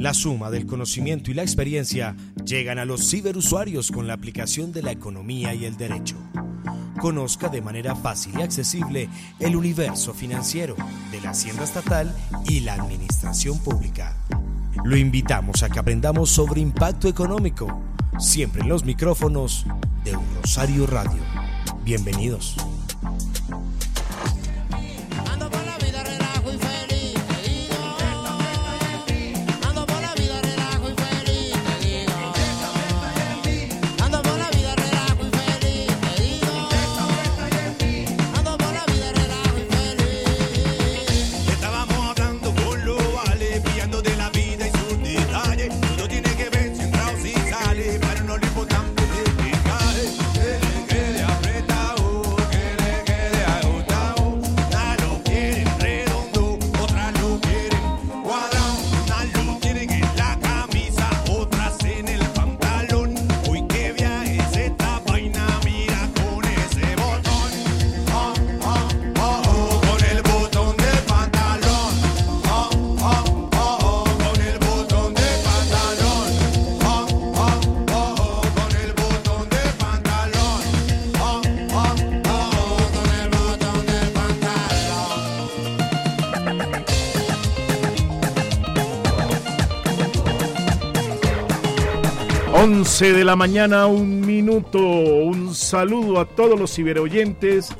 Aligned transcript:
La 0.00 0.14
suma 0.14 0.48
del 0.50 0.64
conocimiento 0.64 1.30
y 1.30 1.34
la 1.34 1.42
experiencia 1.42 2.16
llegan 2.42 2.78
a 2.78 2.86
los 2.86 3.10
ciberusuarios 3.10 3.90
con 3.90 4.06
la 4.06 4.14
aplicación 4.14 4.72
de 4.72 4.82
la 4.82 4.92
economía 4.92 5.52
y 5.52 5.66
el 5.66 5.76
derecho. 5.76 6.16
conozca 6.98 7.50
de 7.50 7.60
manera 7.60 7.94
fácil 7.94 8.38
y 8.38 8.42
accesible 8.42 9.10
el 9.38 9.56
universo 9.56 10.14
financiero 10.14 10.74
de 11.10 11.20
la 11.20 11.30
Hacienda 11.30 11.64
Estatal 11.64 12.14
y 12.46 12.60
la 12.60 12.74
Administración 12.74 13.58
Pública. 13.58 14.16
Lo 14.84 14.96
invitamos 14.96 15.62
a 15.62 15.68
que 15.68 15.78
aprendamos 15.78 16.30
sobre 16.30 16.62
impacto 16.62 17.06
económico, 17.06 17.82
siempre 18.18 18.62
en 18.62 18.70
los 18.70 18.84
micrófonos 18.84 19.66
de 20.04 20.16
Rosario 20.42 20.86
Radio. 20.86 21.20
Bienvenidos. 21.84 22.56
De 92.60 93.24
la 93.24 93.36
mañana, 93.36 93.86
un 93.86 94.20
minuto. 94.20 94.78
Un 94.78 95.54
saludo 95.54 96.20
a 96.20 96.26
todos 96.26 96.60
los 96.60 96.74
ciberoyentes 96.74 97.70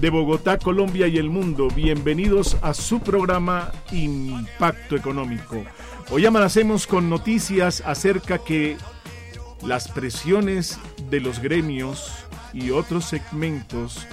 de 0.00 0.08
Bogotá, 0.08 0.56
Colombia 0.56 1.06
y 1.06 1.18
el 1.18 1.28
mundo. 1.28 1.68
Bienvenidos 1.68 2.56
a 2.62 2.72
su 2.72 3.00
programa 3.00 3.70
Impacto 3.90 4.96
Económico. 4.96 5.62
Hoy 6.10 6.24
amanecemos 6.24 6.86
con 6.86 7.10
noticias 7.10 7.82
acerca 7.84 8.38
que 8.38 8.78
las 9.66 9.88
presiones 9.88 10.78
de 11.10 11.20
los 11.20 11.38
gremios 11.38 12.10
y 12.54 12.70
otros 12.70 13.04
segmentos 13.04 14.06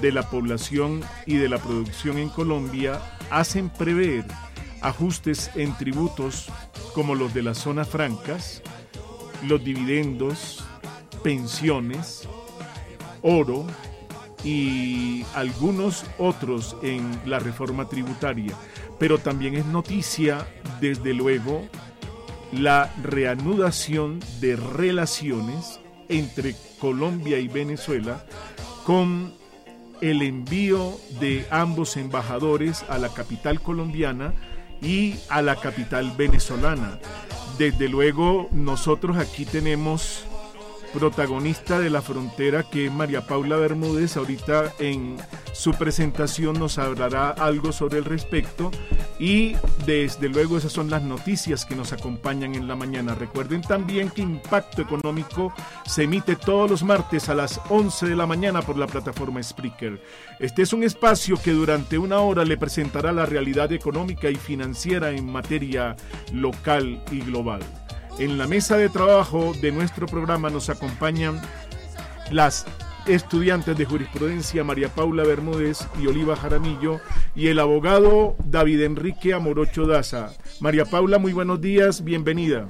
de 0.00 0.12
la 0.12 0.30
población 0.30 1.00
y 1.26 1.34
de 1.34 1.48
la 1.48 1.58
producción 1.58 2.18
en 2.18 2.28
Colombia 2.28 3.00
hacen 3.28 3.70
prever 3.70 4.24
ajustes 4.82 5.50
en 5.56 5.76
tributos 5.76 6.46
como 6.94 7.16
los 7.16 7.34
de 7.34 7.42
las 7.42 7.58
zonas 7.58 7.88
francas, 7.88 8.62
los 9.48 9.62
dividendos, 9.64 10.64
pensiones, 11.22 12.28
oro 13.22 13.66
y 14.44 15.24
algunos 15.34 16.04
otros 16.18 16.76
en 16.82 17.18
la 17.24 17.38
reforma 17.38 17.88
tributaria. 17.88 18.54
Pero 18.98 19.18
también 19.18 19.54
es 19.54 19.66
noticia, 19.66 20.46
desde 20.80 21.14
luego, 21.14 21.66
la 22.52 22.92
reanudación 23.02 24.20
de 24.40 24.56
relaciones 24.56 25.80
entre 26.08 26.54
Colombia 26.78 27.38
y 27.38 27.48
Venezuela 27.48 28.24
con 28.84 29.32
el 30.00 30.22
envío 30.22 30.98
de 31.18 31.46
ambos 31.50 31.96
embajadores 31.96 32.84
a 32.88 32.98
la 32.98 33.08
capital 33.08 33.60
colombiana 33.60 34.34
y 34.82 35.14
a 35.30 35.40
la 35.40 35.56
capital 35.56 36.12
venezolana. 36.16 36.98
Desde 37.58 37.88
luego, 37.88 38.48
nosotros 38.50 39.16
aquí 39.16 39.44
tenemos 39.44 40.24
protagonista 40.94 41.80
de 41.80 41.90
la 41.90 42.00
frontera 42.00 42.62
que 42.62 42.86
es 42.86 42.92
María 42.92 43.26
Paula 43.26 43.56
Bermúdez. 43.56 44.16
Ahorita 44.16 44.72
en 44.78 45.16
su 45.52 45.72
presentación 45.72 46.58
nos 46.58 46.78
hablará 46.78 47.30
algo 47.30 47.72
sobre 47.72 47.98
el 47.98 48.04
respecto 48.04 48.70
y 49.18 49.56
desde 49.86 50.28
luego 50.28 50.56
esas 50.56 50.72
son 50.72 50.90
las 50.90 51.02
noticias 51.02 51.64
que 51.64 51.74
nos 51.74 51.92
acompañan 51.92 52.54
en 52.54 52.68
la 52.68 52.76
mañana. 52.76 53.14
Recuerden 53.14 53.62
también 53.62 54.08
que 54.10 54.22
Impacto 54.22 54.82
Económico 54.82 55.52
se 55.84 56.04
emite 56.04 56.36
todos 56.36 56.70
los 56.70 56.84
martes 56.84 57.28
a 57.28 57.34
las 57.34 57.60
11 57.68 58.06
de 58.06 58.16
la 58.16 58.26
mañana 58.26 58.62
por 58.62 58.78
la 58.78 58.86
plataforma 58.86 59.42
Spreaker. 59.42 60.00
Este 60.38 60.62
es 60.62 60.72
un 60.72 60.84
espacio 60.84 61.36
que 61.42 61.50
durante 61.50 61.98
una 61.98 62.20
hora 62.20 62.44
le 62.44 62.56
presentará 62.56 63.12
la 63.12 63.26
realidad 63.26 63.72
económica 63.72 64.30
y 64.30 64.36
financiera 64.36 65.10
en 65.10 65.30
materia 65.30 65.96
local 66.32 67.02
y 67.10 67.20
global. 67.20 67.60
En 68.18 68.38
la 68.38 68.46
mesa 68.46 68.76
de 68.76 68.88
trabajo 68.88 69.52
de 69.60 69.72
nuestro 69.72 70.06
programa 70.06 70.48
nos 70.48 70.70
acompañan 70.70 71.40
las 72.30 72.64
estudiantes 73.06 73.76
de 73.76 73.84
jurisprudencia 73.84 74.62
María 74.62 74.88
Paula 74.88 75.24
Bermúdez 75.24 75.86
y 76.00 76.06
Oliva 76.06 76.36
Jaramillo 76.36 77.00
y 77.34 77.48
el 77.48 77.58
abogado 77.58 78.36
David 78.44 78.82
Enrique 78.82 79.34
Amorocho 79.34 79.86
Daza. 79.86 80.30
María 80.60 80.84
Paula, 80.84 81.18
muy 81.18 81.32
buenos 81.32 81.60
días, 81.60 82.04
bienvenida. 82.04 82.66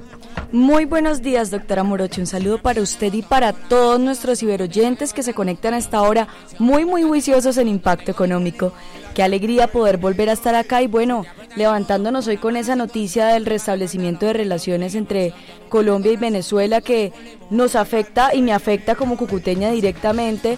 Muy 0.51 0.85
buenos 0.85 1.21
días, 1.21 1.51
doctora 1.51 1.83
Morocho. 1.83 2.21
Un 2.21 2.27
saludo 2.27 2.61
para 2.61 2.81
usted 2.81 3.13
y 3.13 3.21
para 3.21 3.53
todos 3.53 3.99
nuestros 3.99 4.39
ciberoyentes 4.39 5.13
que 5.13 5.23
se 5.23 5.33
conectan 5.33 5.75
a 5.75 5.77
esta 5.77 6.01
hora 6.01 6.27
muy, 6.57 6.85
muy 6.85 7.03
juiciosos 7.03 7.57
en 7.57 7.67
Impacto 7.67 8.11
Económico. 8.11 8.73
Qué 9.13 9.23
alegría 9.23 9.67
poder 9.67 9.97
volver 9.97 10.29
a 10.29 10.33
estar 10.33 10.55
acá 10.55 10.81
y 10.81 10.87
bueno, 10.87 11.23
levantándonos 11.55 12.27
hoy 12.27 12.37
con 12.37 12.57
esa 12.57 12.75
noticia 12.75 13.27
del 13.27 13.45
restablecimiento 13.45 14.25
de 14.25 14.33
relaciones 14.33 14.95
entre 14.95 15.33
Colombia 15.69 16.11
y 16.11 16.17
Venezuela 16.17 16.81
que 16.81 17.13
nos 17.49 17.75
afecta 17.75 18.33
y 18.33 18.41
me 18.41 18.53
afecta 18.53 18.95
como 18.95 19.17
cucuteña 19.17 19.71
directamente 19.71 20.57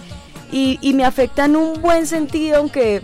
y, 0.50 0.78
y 0.80 0.94
me 0.94 1.04
afecta 1.04 1.44
en 1.44 1.56
un 1.56 1.80
buen 1.80 2.06
sentido, 2.06 2.58
aunque 2.58 3.02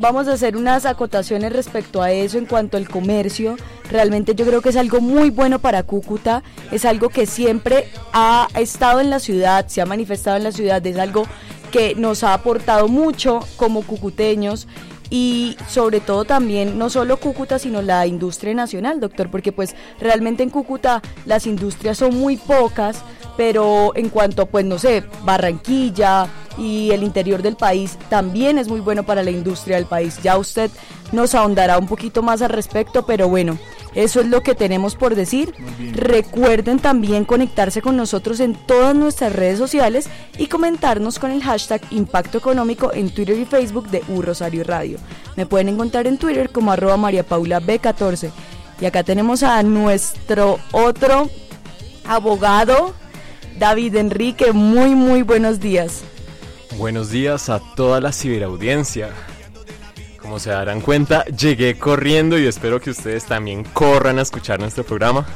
Vamos 0.00 0.28
a 0.28 0.34
hacer 0.34 0.56
unas 0.56 0.86
acotaciones 0.86 1.52
respecto 1.52 2.00
a 2.00 2.12
eso 2.12 2.38
en 2.38 2.46
cuanto 2.46 2.76
al 2.76 2.88
comercio. 2.88 3.56
Realmente 3.90 4.36
yo 4.36 4.46
creo 4.46 4.62
que 4.62 4.68
es 4.68 4.76
algo 4.76 5.00
muy 5.00 5.30
bueno 5.30 5.58
para 5.58 5.82
Cúcuta, 5.82 6.44
es 6.70 6.84
algo 6.84 7.08
que 7.08 7.26
siempre 7.26 7.88
ha 8.12 8.46
estado 8.54 9.00
en 9.00 9.10
la 9.10 9.18
ciudad, 9.18 9.66
se 9.66 9.80
ha 9.80 9.86
manifestado 9.86 10.36
en 10.36 10.44
la 10.44 10.52
ciudad, 10.52 10.86
es 10.86 10.98
algo 10.98 11.24
que 11.72 11.96
nos 11.96 12.22
ha 12.22 12.32
aportado 12.32 12.86
mucho 12.86 13.40
como 13.56 13.82
cucuteños 13.82 14.68
y 15.10 15.56
sobre 15.68 16.00
todo 16.00 16.24
también 16.24 16.78
no 16.78 16.90
solo 16.90 17.18
Cúcuta 17.18 17.58
sino 17.58 17.82
la 17.82 18.06
industria 18.06 18.54
nacional 18.54 19.00
doctor 19.00 19.30
porque 19.30 19.52
pues 19.52 19.74
realmente 20.00 20.42
en 20.42 20.50
Cúcuta 20.50 21.02
las 21.24 21.46
industrias 21.46 21.98
son 21.98 22.16
muy 22.18 22.36
pocas 22.36 23.02
pero 23.36 23.92
en 23.94 24.08
cuanto 24.08 24.46
pues 24.46 24.64
no 24.64 24.78
sé 24.78 25.04
Barranquilla 25.24 26.28
y 26.58 26.90
el 26.90 27.02
interior 27.02 27.40
del 27.40 27.56
país 27.56 27.96
también 28.10 28.58
es 28.58 28.68
muy 28.68 28.80
bueno 28.80 29.04
para 29.04 29.22
la 29.22 29.30
industria 29.30 29.76
del 29.76 29.86
país. 29.86 30.18
Ya 30.22 30.36
usted 30.36 30.70
nos 31.12 31.34
ahondará 31.34 31.78
un 31.78 31.86
poquito 31.86 32.22
más 32.22 32.42
al 32.42 32.50
respecto 32.50 33.06
pero 33.06 33.28
bueno 33.28 33.58
Eso 33.94 34.20
es 34.20 34.26
lo 34.26 34.42
que 34.42 34.54
tenemos 34.54 34.94
por 34.94 35.14
decir. 35.14 35.54
Recuerden 35.92 36.78
también 36.78 37.24
conectarse 37.24 37.82
con 37.82 37.96
nosotros 37.96 38.40
en 38.40 38.54
todas 38.54 38.94
nuestras 38.94 39.32
redes 39.32 39.58
sociales 39.58 40.08
y 40.36 40.46
comentarnos 40.46 41.18
con 41.18 41.30
el 41.30 41.42
hashtag 41.42 41.80
Impacto 41.90 42.38
Económico 42.38 42.92
en 42.92 43.10
Twitter 43.10 43.38
y 43.38 43.44
Facebook 43.44 43.88
de 43.88 44.02
U 44.08 44.22
Rosario 44.22 44.64
Radio. 44.64 44.98
Me 45.36 45.46
pueden 45.46 45.68
encontrar 45.68 46.06
en 46.06 46.18
Twitter 46.18 46.50
como 46.50 46.72
arroba 46.72 46.96
María 46.96 47.22
Paula 47.22 47.60
B14. 47.60 48.30
Y 48.80 48.86
acá 48.86 49.02
tenemos 49.02 49.42
a 49.42 49.62
nuestro 49.62 50.60
otro 50.72 51.28
abogado, 52.04 52.94
David 53.58 53.96
Enrique. 53.96 54.52
Muy, 54.52 54.94
muy 54.94 55.22
buenos 55.22 55.58
días. 55.60 56.02
Buenos 56.76 57.10
días 57.10 57.48
a 57.48 57.60
toda 57.74 58.00
la 58.00 58.12
ciberaudiencia. 58.12 59.10
Como 60.28 60.40
se 60.40 60.50
darán 60.50 60.82
cuenta, 60.82 61.24
llegué 61.24 61.78
corriendo 61.78 62.38
y 62.38 62.44
espero 62.44 62.82
que 62.82 62.90
ustedes 62.90 63.24
también 63.24 63.64
corran 63.64 64.18
a 64.18 64.22
escuchar 64.22 64.60
nuestro 64.60 64.84
programa, 64.84 65.26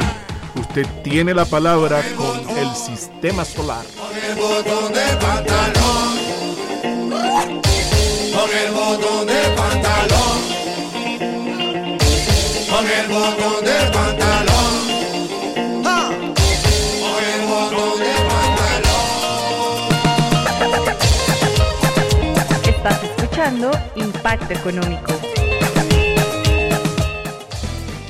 usted 0.59 0.85
tiene 1.01 1.33
la 1.33 1.45
palabra 1.45 2.03
con 2.17 2.37
el 2.57 2.75
sistema 2.75 3.45
solar. 3.45 3.85
Con 3.97 4.13
el 4.13 4.35
botón 4.35 4.91
del 4.91 5.17
pantalón. 5.19 6.17
Con 8.35 8.49
el 8.51 8.71
botón 8.73 9.25
del 9.25 9.53
pantalón. 9.55 10.39
Con 12.69 12.85
el 12.91 13.07
botón 13.07 13.63
del 13.63 13.91
pantalón. 13.93 14.73
Con 17.01 17.23
el 17.23 17.41
botón 17.47 17.99
del 17.99 18.21
pantalón. 18.27 19.07
Estás 22.65 22.99
escuchando 23.01 23.71
Impacto 23.95 24.53
Económico. 24.53 25.36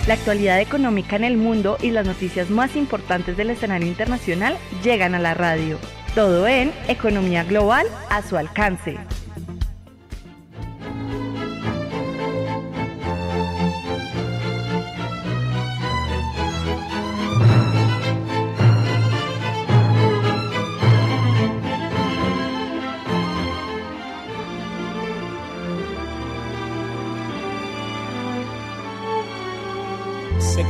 La 0.07 0.13
actualidad 0.13 0.61
económica 0.61 1.17
en 1.17 1.25
el 1.25 1.35
mundo 1.35 1.77
y 1.81 1.91
las 1.91 2.07
noticias 2.07 2.49
más 2.49 2.77
importantes 2.77 3.35
del 3.35 3.49
escenario 3.49 3.89
internacional 3.89 4.57
llegan 4.81 5.15
a 5.15 5.19
la 5.19 5.33
radio. 5.33 5.77
Todo 6.15 6.47
en 6.47 6.71
Economía 6.87 7.43
Global 7.43 7.85
a 8.09 8.21
su 8.21 8.37
alcance. 8.37 8.97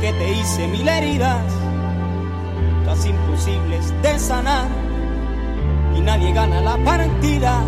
Que 0.00 0.12
te 0.12 0.32
hice 0.32 0.68
mil 0.68 0.88
heridas, 0.88 1.44
casi 2.84 3.08
imposibles 3.08 3.92
de 4.02 4.18
sanar, 4.18 4.68
y 5.96 6.00
nadie 6.00 6.32
gana 6.32 6.60
la 6.60 6.76
partida, 6.84 7.60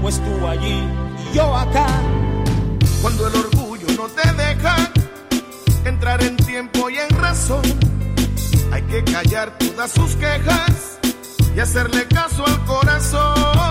pues 0.00 0.20
tú 0.20 0.46
allí 0.46 0.82
y 1.30 1.36
yo 1.36 1.54
acá. 1.54 1.86
Cuando 3.02 3.28
el 3.28 3.34
orgullo 3.36 3.86
no 3.96 4.08
te 4.08 4.32
deja 4.32 4.76
entrar 5.84 6.22
en 6.22 6.36
tiempo 6.36 6.90
y 6.90 6.96
en 6.98 7.10
razón, 7.18 7.62
hay 8.72 8.82
que 8.82 9.04
callar 9.04 9.58
todas 9.58 9.92
sus 9.92 10.16
quejas 10.16 10.98
y 11.54 11.60
hacerle 11.60 12.06
caso 12.06 12.46
al 12.46 12.64
corazón. 12.64 13.69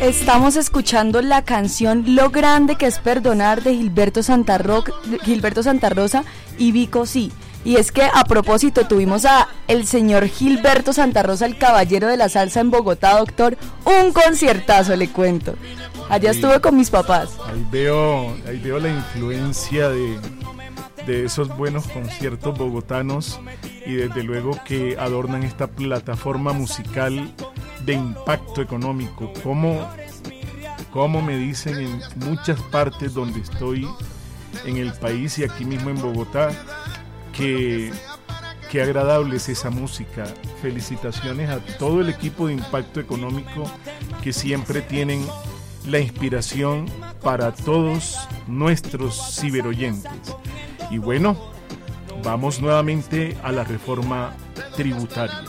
Estamos 0.00 0.56
escuchando 0.56 1.22
la 1.22 1.42
canción 1.42 2.04
Lo 2.14 2.30
grande 2.30 2.76
que 2.76 2.86
es 2.86 2.98
perdonar 2.98 3.62
de 3.62 3.74
Gilberto 3.74 4.22
Santa, 4.22 4.58
Ro- 4.58 4.84
Gilberto 5.24 5.62
Santa 5.62 5.88
Rosa 5.88 6.24
y 6.58 6.72
Vico 6.72 7.06
Sí. 7.06 7.32
Y 7.64 7.76
es 7.76 7.90
que 7.90 8.02
a 8.02 8.22
propósito 8.24 8.86
tuvimos 8.86 9.24
a 9.24 9.48
el 9.66 9.88
señor 9.88 10.28
Gilberto 10.28 10.92
Santa 10.92 11.24
Rosa, 11.24 11.46
el 11.46 11.58
caballero 11.58 12.06
de 12.06 12.16
la 12.16 12.28
salsa 12.28 12.60
en 12.60 12.70
Bogotá, 12.70 13.18
doctor, 13.18 13.58
un 13.84 14.12
conciertazo 14.12 14.94
le 14.94 15.08
cuento. 15.08 15.54
Allá 16.08 16.30
estuve 16.30 16.60
con 16.60 16.76
mis 16.76 16.90
papás. 16.90 17.30
Ahí 17.48 17.66
veo, 17.72 18.36
ahí 18.46 18.60
veo 18.62 18.78
la 18.78 18.88
influencia 18.90 19.88
de, 19.88 20.16
de 21.06 21.24
esos 21.24 21.56
buenos 21.56 21.86
conciertos 21.86 22.58
bogotanos 22.58 23.40
y 23.86 23.94
desde 23.94 24.22
luego 24.22 24.58
que 24.64 24.96
adornan 24.98 25.44
esta 25.44 25.68
plataforma 25.68 26.52
musical 26.52 27.32
de 27.84 27.94
impacto 27.94 28.60
económico. 28.60 29.32
Como, 29.42 29.88
como 30.92 31.22
me 31.22 31.36
dicen 31.36 31.78
en 31.78 32.00
muchas 32.16 32.60
partes 32.60 33.14
donde 33.14 33.40
estoy 33.40 33.88
en 34.64 34.76
el 34.78 34.92
país 34.94 35.38
y 35.38 35.44
aquí 35.44 35.64
mismo 35.64 35.90
en 35.90 36.00
Bogotá, 36.00 36.50
que 37.32 37.92
qué 38.70 38.82
agradable 38.82 39.36
es 39.36 39.48
esa 39.48 39.70
música. 39.70 40.24
Felicitaciones 40.60 41.50
a 41.50 41.60
todo 41.78 42.00
el 42.00 42.08
equipo 42.08 42.48
de 42.48 42.54
impacto 42.54 42.98
económico 42.98 43.70
que 44.22 44.32
siempre 44.32 44.82
tienen 44.82 45.24
la 45.86 46.00
inspiración 46.00 46.86
para 47.22 47.52
todos 47.52 48.18
nuestros 48.48 49.38
ciberoyentes. 49.40 50.10
Y 50.90 50.98
bueno, 50.98 51.36
vamos 52.22 52.60
nuevamente 52.60 53.36
a 53.42 53.52
la 53.52 53.64
reforma 53.64 54.34
tributaria. 54.76 55.44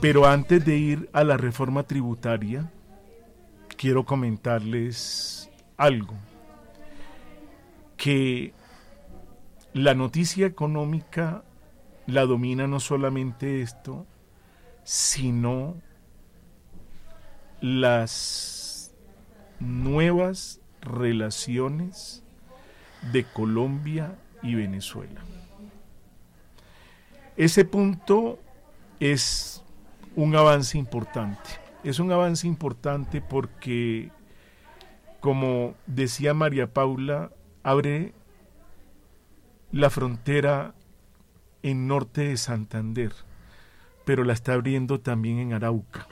Pero 0.00 0.26
antes 0.26 0.64
de 0.64 0.76
ir 0.76 1.10
a 1.12 1.24
la 1.24 1.36
reforma 1.36 1.84
tributaria, 1.84 2.70
quiero 3.76 4.04
comentarles 4.04 5.50
algo. 5.76 6.14
Que 7.96 8.52
la 9.72 9.94
noticia 9.94 10.46
económica 10.46 11.44
la 12.06 12.26
domina 12.26 12.66
no 12.66 12.80
solamente 12.80 13.62
esto, 13.62 14.06
sino 14.82 15.76
las 17.60 18.94
nuevas 19.58 20.60
relaciones 20.82 22.23
de 23.12 23.24
Colombia 23.24 24.14
y 24.42 24.54
Venezuela. 24.54 25.20
Ese 27.36 27.64
punto 27.64 28.38
es 29.00 29.62
un 30.16 30.36
avance 30.36 30.78
importante. 30.78 31.50
Es 31.82 31.98
un 31.98 32.12
avance 32.12 32.46
importante 32.46 33.20
porque, 33.20 34.10
como 35.20 35.74
decía 35.86 36.32
María 36.32 36.72
Paula, 36.72 37.30
abre 37.62 38.12
la 39.72 39.90
frontera 39.90 40.74
en 41.62 41.88
norte 41.88 42.28
de 42.28 42.36
Santander, 42.36 43.12
pero 44.04 44.22
la 44.22 44.32
está 44.32 44.52
abriendo 44.52 45.00
también 45.00 45.38
en 45.38 45.52
Arauca. 45.52 46.06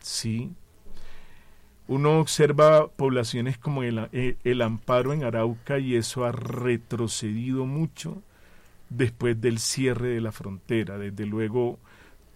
Sí. 0.00 0.52
Uno 1.88 2.20
observa 2.20 2.88
poblaciones 2.88 3.58
como 3.58 3.82
el, 3.82 4.08
eh, 4.12 4.36
el 4.44 4.62
Amparo 4.62 5.12
en 5.12 5.24
Arauca 5.24 5.78
y 5.78 5.96
eso 5.96 6.24
ha 6.24 6.32
retrocedido 6.32 7.66
mucho 7.66 8.22
después 8.90 9.40
del 9.40 9.58
cierre 9.58 10.08
de 10.08 10.20
la 10.20 10.32
frontera. 10.32 10.98
Desde 10.98 11.26
luego, 11.26 11.78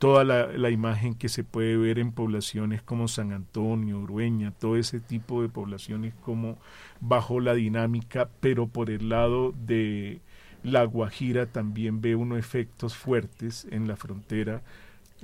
toda 0.03 0.25
la, 0.25 0.71
imagen 0.71 1.15
que 1.15 1.29
se 1.29 1.45
puede 1.45 1.77
ver 1.77 2.01
en 2.01 2.11
poblaciones 2.11 2.83
como 2.83 3.07
San 3.07 3.33
Antonio, 3.33 4.01
Urueña, 4.01 4.51
todo 4.51 4.77
ese 4.77 4.99
tipo 4.99 5.43
de 5.43 5.49
poblaciones 5.49 6.13
como 6.25 6.59
bajo 7.01 7.39
la 7.39 7.55
dinámica, 7.55 8.29
pero 8.41 8.67
por 8.67 8.91
el 8.91 9.11
lado 9.11 9.53
de 9.53 10.21
la 10.65 10.83
Guajira 10.83 11.47
también 11.47 12.01
ve 12.01 12.17
unos 12.17 12.41
efectos 12.41 12.97
fuertes 12.97 13.65
en 13.71 13.87
la 13.87 13.95
frontera, 13.95 14.63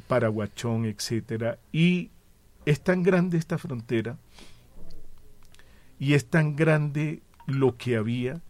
Paraguachón, 0.06 0.84
etcétera, 0.84 1.58
y 1.72 2.10
es 2.68 2.82
tan 2.82 3.02
grande 3.02 3.38
esta 3.38 3.56
frontera 3.56 4.18
y 5.98 6.12
es 6.12 6.28
tan 6.28 6.54
grande 6.54 7.22
lo 7.46 7.78
que 7.78 7.96
había 7.96 8.42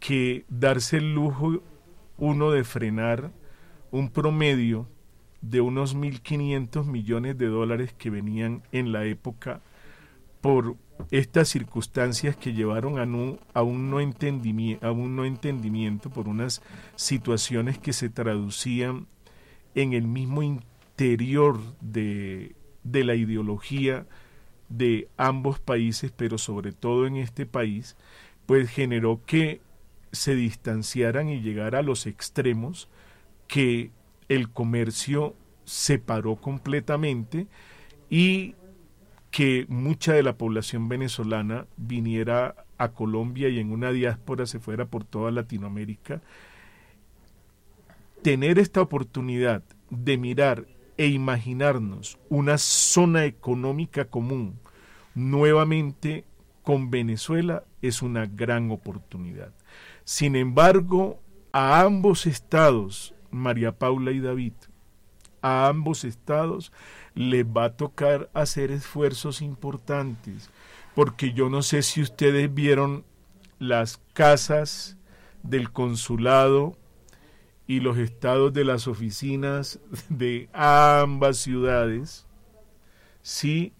que 0.00 0.44
darse 0.48 0.96
el 0.96 1.14
lujo 1.14 1.62
uno 2.18 2.50
de 2.50 2.64
frenar 2.64 3.30
un 3.92 4.10
promedio 4.10 4.88
de 5.42 5.60
unos 5.60 5.94
1.500 5.96 6.86
millones 6.86 7.38
de 7.38 7.46
dólares 7.46 7.94
que 7.96 8.10
venían 8.10 8.64
en 8.72 8.90
la 8.90 9.04
época 9.04 9.60
por 10.40 10.74
estas 11.12 11.48
circunstancias 11.48 12.36
que 12.36 12.52
llevaron 12.52 12.98
a, 12.98 13.02
a, 13.02 13.62
un 13.62 13.90
no 13.90 13.98
a 13.98 14.90
un 14.90 15.16
no 15.16 15.24
entendimiento, 15.24 16.10
por 16.10 16.26
unas 16.26 16.62
situaciones 16.96 17.78
que 17.78 17.92
se 17.92 18.08
traducían 18.08 19.06
en 19.76 19.92
el 19.92 20.08
mismo 20.08 20.42
interior 20.42 21.60
de, 21.80 22.56
de 22.90 23.04
la 23.04 23.14
ideología 23.14 24.06
de 24.68 25.08
ambos 25.16 25.58
países, 25.60 26.12
pero 26.16 26.38
sobre 26.38 26.72
todo 26.72 27.06
en 27.06 27.16
este 27.16 27.46
país, 27.46 27.96
pues 28.46 28.70
generó 28.70 29.20
que 29.26 29.60
se 30.12 30.34
distanciaran 30.34 31.28
y 31.28 31.40
llegara 31.40 31.80
a 31.80 31.82
los 31.82 32.06
extremos 32.06 32.88
que 33.48 33.90
el 34.28 34.50
comercio 34.50 35.34
se 35.64 35.98
paró 35.98 36.36
completamente 36.36 37.46
y 38.08 38.54
que 39.30 39.66
mucha 39.68 40.14
de 40.14 40.22
la 40.22 40.38
población 40.38 40.88
venezolana 40.88 41.66
viniera 41.76 42.54
a 42.78 42.88
Colombia 42.92 43.48
y 43.48 43.58
en 43.58 43.72
una 43.72 43.92
diáspora 43.92 44.46
se 44.46 44.60
fuera 44.60 44.86
por 44.86 45.04
toda 45.04 45.30
Latinoamérica, 45.30 46.22
tener 48.22 48.58
esta 48.58 48.80
oportunidad 48.80 49.62
de 49.90 50.16
mirar 50.16 50.66
e 50.96 51.06
imaginarnos 51.08 52.18
una 52.28 52.58
zona 52.58 53.24
económica 53.24 54.06
común 54.06 54.58
nuevamente 55.14 56.24
con 56.62 56.90
Venezuela 56.90 57.64
es 57.82 58.02
una 58.02 58.26
gran 58.26 58.70
oportunidad. 58.70 59.52
Sin 60.04 60.36
embargo, 60.36 61.20
a 61.52 61.80
ambos 61.80 62.26
estados, 62.26 63.14
María 63.30 63.72
Paula 63.72 64.12
y 64.12 64.20
David, 64.20 64.52
a 65.42 65.68
ambos 65.68 66.04
estados 66.04 66.72
les 67.14 67.44
va 67.44 67.64
a 67.64 67.76
tocar 67.76 68.30
hacer 68.34 68.70
esfuerzos 68.70 69.42
importantes, 69.42 70.50
porque 70.94 71.32
yo 71.32 71.48
no 71.48 71.62
sé 71.62 71.82
si 71.82 72.02
ustedes 72.02 72.52
vieron 72.52 73.04
las 73.58 74.00
casas 74.12 74.96
del 75.42 75.70
consulado 75.70 76.76
y 77.66 77.80
los 77.80 77.98
estados 77.98 78.52
de 78.52 78.64
las 78.64 78.86
oficinas 78.86 79.80
de 80.08 80.48
ambas 80.52 81.38
ciudades, 81.38 82.26
sí 83.22 83.72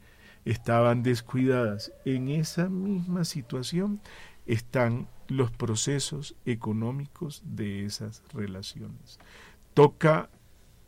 estaban 0.44 1.02
descuidadas. 1.02 1.92
En 2.04 2.28
esa 2.28 2.68
misma 2.68 3.24
situación 3.24 4.00
están 4.46 5.08
los 5.28 5.50
procesos 5.50 6.36
económicos 6.44 7.42
de 7.44 7.84
esas 7.84 8.22
relaciones. 8.32 9.18
Toca 9.74 10.30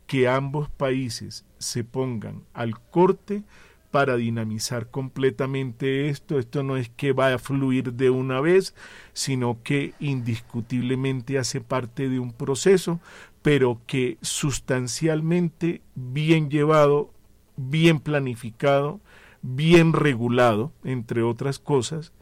que 0.07 0.27
ambos 0.27 0.69
países 0.69 1.45
se 1.57 1.83
pongan 1.83 2.43
al 2.53 2.79
corte 2.79 3.43
para 3.91 4.15
dinamizar 4.15 4.89
completamente 4.89 6.09
esto. 6.09 6.39
Esto 6.39 6.63
no 6.63 6.77
es 6.77 6.89
que 6.89 7.11
vaya 7.11 7.35
a 7.35 7.39
fluir 7.39 7.93
de 7.93 8.09
una 8.09 8.41
vez, 8.41 8.75
sino 9.13 9.61
que 9.63 9.93
indiscutiblemente 9.99 11.37
hace 11.37 11.61
parte 11.61 12.09
de 12.09 12.19
un 12.19 12.33
proceso, 12.33 12.99
pero 13.41 13.81
que 13.87 14.17
sustancialmente 14.21 15.81
bien 15.95 16.49
llevado, 16.49 17.13
bien 17.55 17.99
planificado, 17.99 18.99
bien 19.41 19.93
regulado, 19.93 20.73
entre 20.83 21.21
otras 21.23 21.59
cosas, 21.59 22.13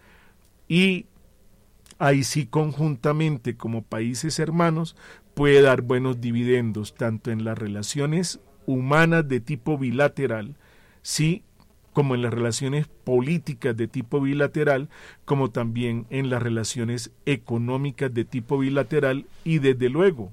y 0.68 1.08
ahí 2.00 2.24
sí 2.24 2.46
conjuntamente 2.46 3.58
como 3.58 3.82
países 3.82 4.38
hermanos 4.40 4.96
puede 5.34 5.62
dar 5.62 5.82
buenos 5.82 6.22
dividendos 6.22 6.94
tanto 6.96 7.32
en 7.32 7.44
las 7.44 7.58
relaciones 7.58 8.40
humanas 8.66 9.28
de 9.28 9.40
tipo 9.40 9.78
bilateral, 9.78 10.56
sí, 11.02 11.44
como 11.98 12.14
en 12.14 12.22
las 12.22 12.32
relaciones 12.32 12.86
políticas 12.86 13.76
de 13.76 13.88
tipo 13.88 14.22
bilateral, 14.22 14.88
como 15.26 15.50
también 15.50 16.06
en 16.12 16.30
las 16.30 16.44
relaciones 16.44 17.10
económicas 17.26 18.14
de 18.14 18.24
tipo 18.24 18.60
bilateral 18.60 19.26
y 19.44 19.58
desde 19.58 19.90
luego 19.90 20.32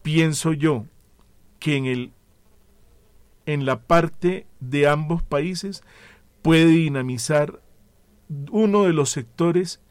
pienso 0.00 0.54
yo 0.54 0.86
que 1.58 1.76
en 1.76 1.84
el 1.84 2.12
en 3.44 3.66
la 3.66 3.80
parte 3.80 4.46
de 4.60 4.88
ambos 4.88 5.22
países 5.22 5.82
puede 6.40 6.68
dinamizar 6.68 7.60
uno 8.50 8.84
de 8.84 8.94
los 8.94 9.10
sectores 9.10 9.82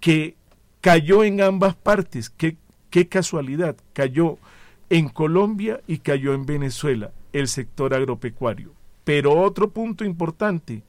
que 0.00 0.34
cayó 0.80 1.22
en 1.22 1.42
ambas 1.42 1.76
partes. 1.76 2.28
Qué, 2.28 2.56
qué 2.90 3.06
casualidad, 3.06 3.76
cayó 3.92 4.38
en 4.90 5.10
Colombia 5.10 5.80
y 5.86 5.98
cayó 5.98 6.34
en 6.34 6.44
Venezuela 6.44 7.12
el 7.32 7.46
sector 7.46 7.94
agropecuario. 7.94 8.74
Pero 9.04 9.40
otro 9.40 9.70
punto 9.70 10.04
importante, 10.04 10.82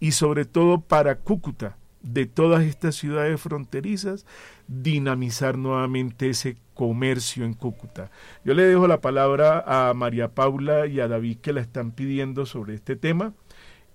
y 0.00 0.12
sobre 0.12 0.44
todo 0.44 0.80
para 0.80 1.16
Cúcuta, 1.16 1.76
de 2.02 2.26
todas 2.26 2.64
estas 2.64 2.96
ciudades 2.96 3.40
fronterizas, 3.40 4.26
dinamizar 4.68 5.56
nuevamente 5.56 6.28
ese 6.28 6.56
comercio 6.74 7.44
en 7.44 7.54
Cúcuta. 7.54 8.10
Yo 8.44 8.54
le 8.54 8.64
dejo 8.64 8.86
la 8.86 9.00
palabra 9.00 9.64
a 9.66 9.94
María 9.94 10.28
Paula 10.28 10.86
y 10.86 11.00
a 11.00 11.08
David 11.08 11.38
que 11.38 11.52
la 11.52 11.60
están 11.62 11.92
pidiendo 11.92 12.44
sobre 12.46 12.74
este 12.74 12.96
tema 12.96 13.32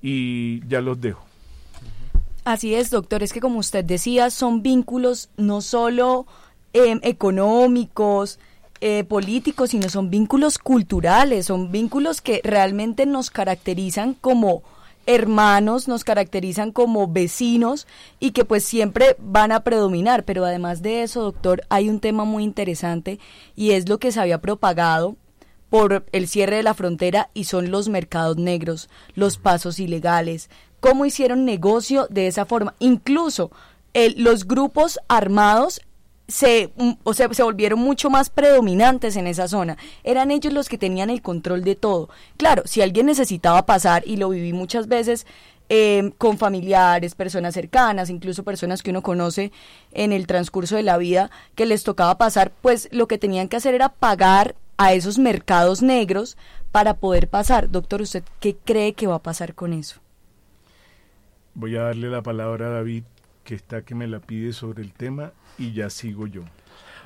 y 0.01 0.65
ya 0.67 0.81
los 0.81 0.99
dejo. 0.99 1.23
Así 2.45 2.73
es, 2.73 2.89
doctor, 2.89 3.21
es 3.21 3.31
que 3.31 3.41
como 3.41 3.59
usted 3.59 3.85
decía, 3.85 4.31
son 4.31 4.63
vínculos 4.63 5.29
no 5.37 5.61
solo 5.61 6.25
em, 6.73 6.99
económicos, 7.03 8.39
eh, 8.81 9.03
políticos, 9.03 9.71
sino 9.71 9.89
son 9.89 10.09
vínculos 10.09 10.57
culturales, 10.57 11.47
son 11.47 11.71
vínculos 11.71 12.21
que 12.21 12.41
realmente 12.43 13.05
nos 13.05 13.29
caracterizan 13.29 14.13
como 14.13 14.63
hermanos, 15.05 15.87
nos 15.87 16.03
caracterizan 16.03 16.71
como 16.71 17.07
vecinos 17.07 17.87
y 18.19 18.31
que 18.31 18.45
pues 18.45 18.63
siempre 18.63 19.15
van 19.19 19.51
a 19.51 19.61
predominar. 19.63 20.23
Pero 20.23 20.45
además 20.45 20.81
de 20.81 21.03
eso, 21.03 21.21
doctor, 21.23 21.63
hay 21.69 21.89
un 21.89 21.99
tema 21.99 22.25
muy 22.25 22.43
interesante 22.43 23.19
y 23.55 23.71
es 23.71 23.89
lo 23.89 23.97
que 23.97 24.11
se 24.11 24.19
había 24.19 24.39
propagado 24.39 25.15
por 25.69 26.05
el 26.11 26.27
cierre 26.27 26.57
de 26.57 26.63
la 26.63 26.73
frontera 26.73 27.29
y 27.33 27.45
son 27.45 27.71
los 27.71 27.89
mercados 27.89 28.37
negros, 28.37 28.89
los 29.15 29.37
pasos 29.37 29.79
ilegales, 29.79 30.49
cómo 30.79 31.05
hicieron 31.05 31.45
negocio 31.45 32.07
de 32.09 32.27
esa 32.27 32.45
forma. 32.45 32.75
Incluso 32.79 33.51
los 34.15 34.47
grupos 34.47 34.99
armados 35.07 35.81
se, 36.29 36.71
mm, 36.77 36.91
o 37.03 37.13
sea, 37.13 37.33
se 37.33 37.43
volvieron 37.43 37.79
mucho 37.79 38.09
más 38.09 38.29
predominantes 38.29 39.15
en 39.17 39.27
esa 39.27 39.47
zona. 39.47 39.77
Eran 40.03 40.31
ellos 40.31 40.53
los 40.53 40.69
que 40.69 40.77
tenían 40.77 41.09
el 41.09 41.21
control 41.21 41.63
de 41.63 41.75
todo. 41.75 42.09
Claro, 42.37 42.63
si 42.65 42.81
alguien 42.81 43.07
necesitaba 43.07 43.65
pasar, 43.65 44.03
y 44.05 44.17
lo 44.17 44.29
viví 44.29 44.53
muchas 44.53 44.87
veces 44.87 45.25
em, 45.71 46.11
con 46.11 46.37
familiares, 46.37 47.13
personas 47.13 47.53
cercanas, 47.53 48.09
incluso 48.09 48.43
personas 48.43 48.81
que 48.81 48.89
uno 48.89 49.03
conoce 49.03 49.51
en 49.91 50.13
el 50.13 50.25
transcurso 50.25 50.75
de 50.75 50.83
la 50.83 50.97
vida, 50.97 51.29
que 51.55 51.67
les 51.67 51.83
tocaba 51.83 52.17
pasar, 52.17 52.51
pues 52.61 52.89
lo 52.91 53.07
que 53.07 53.19
tenían 53.19 53.47
que 53.49 53.57
hacer 53.57 53.75
era 53.75 53.89
pagar 53.89 54.55
a 54.77 54.93
esos 54.93 55.19
mercados 55.19 55.81
negros 55.83 56.37
para 56.71 56.95
poder 56.95 57.27
pasar. 57.27 57.69
Doctor, 57.69 58.01
¿usted 58.01 58.23
qué 58.39 58.55
cree 58.55 58.93
que 58.93 59.07
va 59.07 59.15
a 59.15 59.23
pasar 59.23 59.53
con 59.53 59.73
eso? 59.73 59.99
Voy 61.53 61.75
a 61.75 61.83
darle 61.83 62.09
la 62.09 62.23
palabra 62.23 62.67
a 62.67 62.69
David, 62.69 63.03
que 63.43 63.55
está 63.55 63.81
que 63.83 63.93
me 63.93 64.07
la 64.07 64.19
pide 64.19 64.53
sobre 64.53 64.81
el 64.81 64.93
tema, 64.93 65.33
y 65.59 65.73
ya 65.73 65.89
sigo 65.89 66.25
yo. 66.25 66.43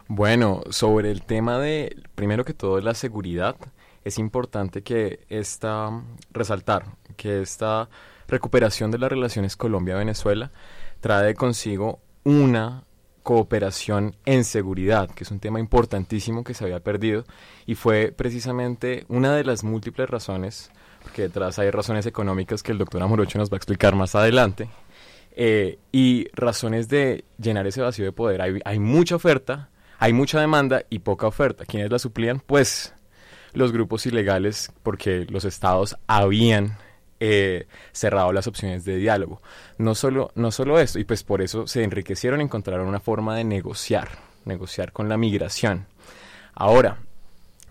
Bueno, 0.07 0.61
sobre 0.69 1.11
el 1.11 1.23
tema 1.23 1.59
de, 1.59 1.95
primero 2.15 2.45
que 2.45 2.53
todo, 2.53 2.79
la 2.79 2.93
seguridad, 2.93 3.55
es 4.03 4.19
importante 4.19 4.83
que 4.83 5.21
esta, 5.29 5.89
resaltar 6.31 6.85
que 7.15 7.41
esta 7.41 7.89
recuperación 8.27 8.91
de 8.91 8.97
las 8.97 9.09
relaciones 9.09 9.55
Colombia-Venezuela 9.55 10.51
trae 10.99 11.35
consigo 11.35 11.99
una 12.23 12.83
cooperación 13.23 14.15
en 14.25 14.43
seguridad, 14.43 15.09
que 15.09 15.23
es 15.23 15.31
un 15.31 15.39
tema 15.39 15.59
importantísimo 15.59 16.43
que 16.43 16.53
se 16.53 16.65
había 16.65 16.81
perdido 16.81 17.23
y 17.65 17.75
fue 17.75 18.13
precisamente 18.15 19.05
una 19.07 19.33
de 19.33 19.45
las 19.45 19.63
múltiples 19.63 20.09
razones, 20.09 20.71
porque 21.01 21.23
detrás 21.23 21.57
hay 21.59 21.71
razones 21.71 22.05
económicas 22.05 22.61
que 22.61 22.73
el 22.73 22.77
doctor 22.77 23.01
Amorocho 23.01 23.39
nos 23.39 23.49
va 23.49 23.55
a 23.55 23.57
explicar 23.57 23.95
más 23.95 24.15
adelante, 24.15 24.69
eh, 25.35 25.79
y 25.91 26.27
razones 26.33 26.89
de 26.89 27.25
llenar 27.39 27.65
ese 27.65 27.81
vacío 27.81 28.05
de 28.05 28.11
poder. 28.11 28.41
Hay, 28.65 28.79
mucha 28.79 29.15
oferta, 29.15 29.69
hay 29.99 30.13
mucha 30.13 30.39
demanda 30.39 30.83
y 30.89 30.99
poca 30.99 31.27
oferta. 31.27 31.65
¿Quiénes 31.65 31.91
la 31.91 31.99
suplían? 31.99 32.39
Pues 32.39 32.93
los 33.53 33.71
grupos 33.71 34.05
ilegales, 34.05 34.71
porque 34.83 35.25
los 35.29 35.45
estados 35.45 35.97
habían 36.07 36.77
eh, 37.19 37.67
cerrado 37.91 38.31
las 38.31 38.47
opciones 38.47 38.85
de 38.85 38.97
diálogo. 38.97 39.41
No 39.77 39.95
solo, 39.95 40.31
no 40.35 40.51
solo 40.51 40.79
esto, 40.79 40.99
y 40.99 41.03
pues 41.03 41.23
por 41.23 41.41
eso 41.41 41.67
se 41.67 41.83
enriquecieron 41.83 42.41
encontraron 42.41 42.87
una 42.87 42.99
forma 42.99 43.35
de 43.35 43.43
negociar, 43.43 44.09
negociar 44.45 44.91
con 44.91 45.09
la 45.09 45.17
migración. 45.17 45.87
Ahora, 46.53 46.97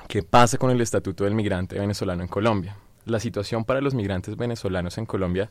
¿qué 0.08 0.22
pasa 0.22 0.58
con 0.58 0.70
el 0.70 0.80
Estatuto 0.80 1.24
del 1.24 1.34
Migrante 1.34 1.78
Venezolano 1.78 2.22
en 2.22 2.28
Colombia? 2.28 2.76
la 3.04 3.20
situación 3.20 3.64
para 3.64 3.80
los 3.80 3.94
migrantes 3.94 4.36
venezolanos 4.36 4.98
en 4.98 5.06
Colombia, 5.06 5.50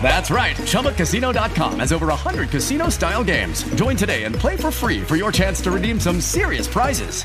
That's 0.00 0.30
right. 0.30 0.54
ChumbaCasino.com 0.56 1.80
has 1.80 1.92
over 1.92 2.06
100 2.06 2.50
casino 2.50 2.88
style 2.88 3.24
games. 3.24 3.64
Join 3.74 3.96
today 3.96 4.22
and 4.24 4.34
play 4.34 4.56
for 4.56 4.70
free 4.70 5.02
for 5.02 5.16
your 5.16 5.32
chance 5.32 5.60
to 5.62 5.72
redeem 5.72 5.98
some 5.98 6.20
serious 6.20 6.68
prizes. 6.68 7.24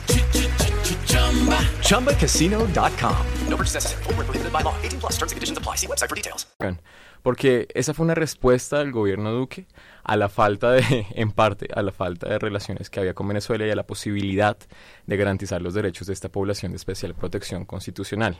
ChumbaCasino.com. 1.87 3.25
No 3.47 3.57
purchase 3.57 3.75
necessary. 3.75 4.03
Full 4.03 4.13
prohibited 4.15 4.51
by 4.51 4.61
law. 4.61 4.75
18 4.81 4.99
plus 4.99 5.11
terms 5.17 5.31
and 5.31 5.37
conditions 5.37 5.57
apply. 5.57 5.75
See 5.75 5.87
website 5.87 6.09
for 6.09 6.15
details. 6.15 6.47
Porque 7.23 7.67
esa 7.75 7.93
fue 7.93 8.05
una 8.05 8.15
respuesta 8.15 8.79
del 8.79 8.91
gobierno 8.91 9.31
Duque 9.31 9.67
a 10.03 10.15
la 10.15 10.27
falta 10.27 10.71
de, 10.71 11.05
en 11.15 11.31
parte, 11.31 11.67
a 11.73 11.81
la 11.83 11.91
falta 11.91 12.27
de 12.27 12.39
relaciones 12.39 12.89
que 12.89 12.99
había 12.99 13.13
con 13.13 13.27
Venezuela 13.27 13.65
y 13.67 13.69
a 13.69 13.75
la 13.75 13.83
posibilidad 13.83 14.57
de 15.05 15.17
garantizar 15.17 15.61
los 15.61 15.73
derechos 15.73 16.07
de 16.07 16.13
esta 16.13 16.29
población 16.29 16.71
de 16.71 16.77
especial 16.77 17.13
protección 17.13 17.65
constitucional. 17.65 18.39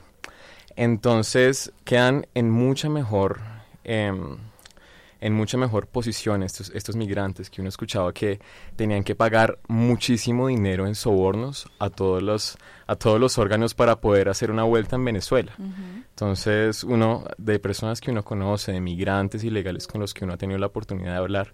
Entonces 0.74 1.72
quedan 1.84 2.26
en 2.34 2.50
mucha 2.50 2.88
mejor 2.88 3.40
Em, 3.84 4.36
en 5.22 5.34
mucha 5.34 5.56
mejor 5.56 5.86
posición 5.86 6.42
estos, 6.42 6.70
estos 6.74 6.96
migrantes 6.96 7.48
que 7.48 7.60
uno 7.60 7.68
escuchaba 7.68 8.12
que 8.12 8.40
tenían 8.74 9.04
que 9.04 9.14
pagar 9.14 9.60
muchísimo 9.68 10.48
dinero 10.48 10.84
en 10.88 10.96
sobornos 10.96 11.70
a 11.78 11.90
todos 11.90 12.20
los, 12.24 12.58
a 12.88 12.96
todos 12.96 13.20
los 13.20 13.38
órganos 13.38 13.72
para 13.74 14.00
poder 14.00 14.28
hacer 14.28 14.50
una 14.50 14.64
vuelta 14.64 14.96
en 14.96 15.04
Venezuela. 15.04 15.54
Entonces, 16.10 16.82
uno, 16.82 17.24
de 17.38 17.60
personas 17.60 18.00
que 18.00 18.10
uno 18.10 18.24
conoce, 18.24 18.72
de 18.72 18.80
migrantes 18.80 19.44
ilegales 19.44 19.86
con 19.86 20.00
los 20.00 20.12
que 20.12 20.24
uno 20.24 20.34
ha 20.34 20.38
tenido 20.38 20.58
la 20.58 20.66
oportunidad 20.66 21.12
de 21.12 21.18
hablar, 21.18 21.52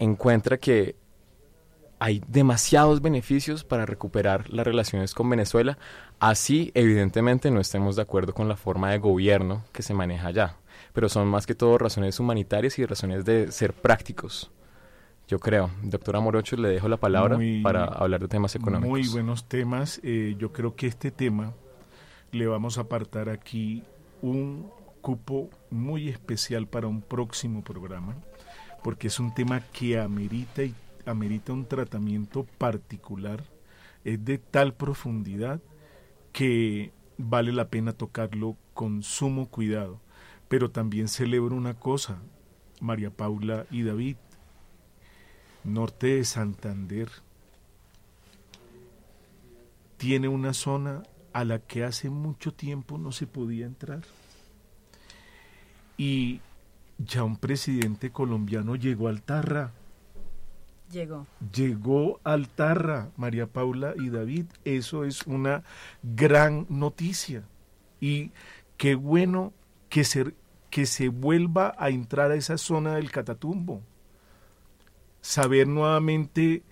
encuentra 0.00 0.58
que 0.58 0.96
hay 2.00 2.20
demasiados 2.26 3.00
beneficios 3.00 3.62
para 3.62 3.86
recuperar 3.86 4.50
las 4.50 4.66
relaciones 4.66 5.14
con 5.14 5.30
Venezuela, 5.30 5.78
así 6.18 6.72
evidentemente 6.74 7.52
no 7.52 7.60
estemos 7.60 7.94
de 7.94 8.02
acuerdo 8.02 8.34
con 8.34 8.48
la 8.48 8.56
forma 8.56 8.90
de 8.90 8.98
gobierno 8.98 9.64
que 9.72 9.82
se 9.82 9.94
maneja 9.94 10.26
allá 10.26 10.56
pero 10.92 11.08
son 11.08 11.28
más 11.28 11.46
que 11.46 11.54
todo 11.54 11.78
razones 11.78 12.18
humanitarias 12.20 12.78
y 12.78 12.86
razones 12.86 13.24
de 13.24 13.50
ser 13.52 13.72
prácticos. 13.72 14.50
Yo 15.28 15.38
creo. 15.38 15.70
Doctora 15.82 16.20
Morocho, 16.20 16.56
le 16.56 16.68
dejo 16.68 16.88
la 16.88 16.96
palabra 16.96 17.38
para 17.62 17.84
hablar 17.84 18.20
de 18.20 18.28
temas 18.28 18.54
económicos. 18.54 18.88
Muy 18.88 19.08
buenos 19.08 19.46
temas. 19.46 20.00
Eh, 20.02 20.36
yo 20.38 20.52
creo 20.52 20.74
que 20.74 20.86
este 20.86 21.10
tema 21.10 21.52
le 22.32 22.46
vamos 22.46 22.78
a 22.78 22.82
apartar 22.82 23.28
aquí 23.28 23.82
un 24.22 24.70
cupo 25.02 25.50
muy 25.70 26.08
especial 26.08 26.66
para 26.66 26.86
un 26.86 27.02
próximo 27.02 27.62
programa, 27.62 28.16
porque 28.82 29.08
es 29.08 29.20
un 29.20 29.34
tema 29.34 29.60
que 29.72 29.98
amerita 29.98 30.64
y 30.64 30.74
amerita 31.06 31.52
un 31.52 31.66
tratamiento 31.66 32.44
particular, 32.58 33.44
es 34.04 34.24
de 34.24 34.38
tal 34.38 34.74
profundidad 34.74 35.60
que 36.32 36.92
vale 37.16 37.52
la 37.52 37.68
pena 37.68 37.92
tocarlo 37.92 38.56
con 38.74 39.02
sumo 39.02 39.48
cuidado. 39.48 40.00
Pero 40.48 40.70
también 40.70 41.08
celebro 41.08 41.54
una 41.54 41.74
cosa, 41.74 42.18
María 42.80 43.10
Paula 43.10 43.66
y 43.70 43.82
David, 43.82 44.16
norte 45.64 46.06
de 46.16 46.24
Santander, 46.24 47.10
tiene 49.98 50.28
una 50.28 50.54
zona 50.54 51.02
a 51.32 51.44
la 51.44 51.58
que 51.58 51.84
hace 51.84 52.08
mucho 52.08 52.54
tiempo 52.54 52.98
no 52.98 53.12
se 53.12 53.26
podía 53.26 53.66
entrar. 53.66 54.02
Y 55.96 56.40
ya 56.98 57.24
un 57.24 57.36
presidente 57.36 58.10
colombiano 58.10 58.76
llegó 58.76 59.08
al 59.08 59.22
Tarra. 59.22 59.72
Llegó. 60.90 61.26
Llegó 61.52 62.20
al 62.24 62.48
Tarra, 62.48 63.10
María 63.16 63.46
Paula 63.46 63.94
y 63.96 64.08
David. 64.08 64.46
Eso 64.64 65.04
es 65.04 65.26
una 65.26 65.64
gran 66.02 66.66
noticia. 66.70 67.42
Y 68.00 68.30
qué 68.76 68.94
bueno 68.94 69.52
que 69.88 70.04
se, 70.04 70.34
que 70.70 70.86
se 70.86 71.08
vuelva 71.08 71.74
a 71.78 71.90
entrar 71.90 72.30
a 72.30 72.36
esa 72.36 72.58
zona 72.58 72.94
del 72.96 73.10
Catatumbo. 73.10 73.82
Saber 75.20 75.66
nuevamente 75.66 76.62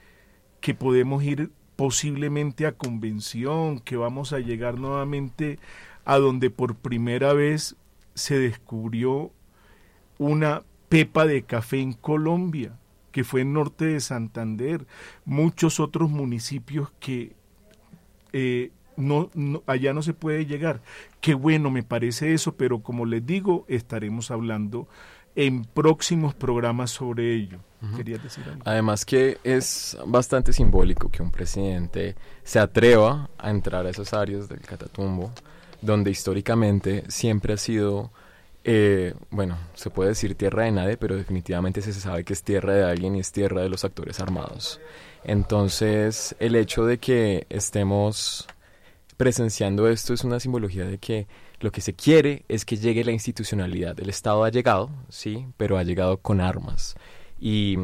que 0.61 0.75
podemos 0.75 1.23
ir 1.23 1.51
posiblemente 1.77 2.67
a 2.67 2.73
convención, 2.73 3.81
que 3.81 3.97
vamos 3.97 4.33
a 4.33 4.39
llegar 4.39 4.79
nuevamente 4.79 5.59
a 6.05 6.19
donde 6.19 6.51
por 6.51 6.77
primera 6.77 7.33
vez 7.33 7.77
se 8.15 8.39
descubrió 8.39 9.31
una 10.19 10.63
pepa 10.89 11.27
de 11.27 11.43
café 11.43 11.81
en 11.81 11.93
Colombia, 11.93 12.79
que 13.13 13.25
fue 13.25 13.43
en 13.43 13.53
norte 13.53 13.87
de 13.87 14.01
Santander, 14.01 14.87
muchos 15.25 15.81
otros 15.81 16.11
municipios 16.11 16.91
que 17.01 17.35
eh, 18.33 18.71
no, 18.97 19.31
allá 19.67 19.93
no 19.93 20.03
se 20.03 20.15
puede 20.15 20.47
llegar. 20.47 20.81
Qué 21.21 21.35
bueno 21.35 21.71
me 21.71 21.83
parece 21.83 22.35
eso, 22.35 22.57
pero 22.57 22.81
como 22.83 23.05
les 23.05 23.25
digo, 23.25 23.65
estaremos 23.69 24.31
hablando 24.31 24.89
en 25.37 25.65
próximos 25.65 26.35
programas 26.35 26.91
sobre 26.91 27.35
ello. 27.35 27.59
decir 27.81 28.45
Además 28.65 29.05
que 29.05 29.39
es 29.45 29.97
bastante 30.07 30.53
simbólico 30.53 31.11
que 31.11 31.23
un 31.23 31.31
presidente 31.31 32.17
se 32.43 32.59
atreva 32.59 33.29
a 33.39 33.51
entrar 33.51 33.87
a 33.87 33.91
esas 33.91 34.15
áreas 34.15 34.49
del 34.49 34.61
Catatumbo, 34.61 35.31
donde 35.83 36.11
históricamente 36.11 37.05
siempre 37.09 37.53
ha 37.53 37.59
sido, 37.59 38.11
eh, 38.65 39.15
bueno, 39.31 39.59
se 39.75 39.91
puede 39.91 40.11
decir 40.11 40.35
tierra 40.35 40.65
de 40.65 40.73
nadie, 40.73 40.97
pero 40.97 41.17
definitivamente 41.17 41.83
se 41.83 41.93
sabe 41.93 42.25
que 42.25 42.33
es 42.33 42.43
tierra 42.43 42.73
de 42.73 42.85
alguien 42.85 43.15
y 43.15 43.21
es 43.21 43.31
tierra 43.31 43.61
de 43.61 43.69
los 43.69 43.85
actores 43.85 44.21
armados. 44.21 44.81
Entonces, 45.23 46.35
el 46.39 46.57
hecho 46.57 46.87
de 46.87 46.97
que 46.97 47.47
estemos 47.51 48.49
presenciando 49.17 49.89
esto 49.89 50.15
es 50.15 50.25
una 50.25 50.41
simbología 50.41 50.85
de 50.85 50.99
que 50.99 51.27
lo 51.61 51.73
que 51.73 51.81
se 51.81 51.95
quiere 51.95 52.45
es 52.49 52.65
que 52.65 52.77
llegue 52.77 53.05
la 53.05 53.13
institucionalidad. 53.13 53.99
El 54.01 54.11
Estado 54.11 54.45
ha 54.45 54.51
llegado, 54.51 54.91
sí, 55.09 55.47
pero 55.57 55.79
ha 55.79 55.83
llegado 55.83 56.19
con 56.19 56.41
armas. 56.41 56.97
Y 57.41 57.79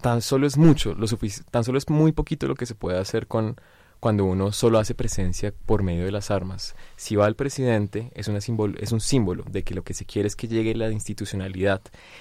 tan 0.00 0.22
solo 0.22 0.46
es 0.46 0.56
mucho, 0.56 0.94
lo 0.94 1.06
tan 1.50 1.64
solo 1.64 1.78
es 1.78 1.88
muy 1.88 2.12
poquito 2.12 2.46
lo 2.46 2.54
que 2.54 2.66
se 2.66 2.74
puede 2.74 2.98
hacer 2.98 3.26
con 3.26 3.56
cuando 4.00 4.24
uno 4.24 4.52
solo 4.52 4.78
hace 4.78 4.94
presencia 4.94 5.54
por 5.64 5.82
medio 5.82 6.04
de 6.04 6.12
las 6.12 6.30
armas. 6.30 6.76
Si 6.96 7.16
va 7.16 7.26
el 7.26 7.34
presidente, 7.34 8.12
es, 8.14 8.28
una 8.28 8.38
es 8.38 8.92
un 8.92 9.00
símbolo 9.00 9.44
de 9.50 9.64
que 9.64 9.74
lo 9.74 9.84
que 9.84 9.94
se 9.94 10.04
quiere 10.04 10.26
es 10.26 10.36
que 10.36 10.48
llegue 10.48 10.74
la 10.74 10.90
institucionalidad 10.90 11.80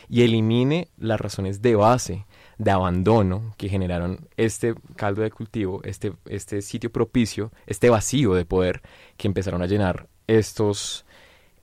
y 0.10 0.22
elimine 0.22 0.88
las 0.98 1.20
razones 1.20 1.62
de 1.62 1.76
base 1.76 2.26
de 2.58 2.72
abandono 2.72 3.54
que 3.58 3.70
generaron 3.70 4.28
este 4.38 4.76
caldo 4.96 5.22
de 5.22 5.32
cultivo, 5.32 5.82
este, 5.84 6.14
este 6.26 6.62
sitio 6.62 6.92
propicio, 6.92 7.52
este 7.68 7.90
vacío 7.90 8.34
de 8.34 8.46
poder 8.46 8.82
que 9.18 9.28
empezaron 9.28 9.62
a 9.62 9.68
llenar 9.68 10.08
estos, 10.28 11.06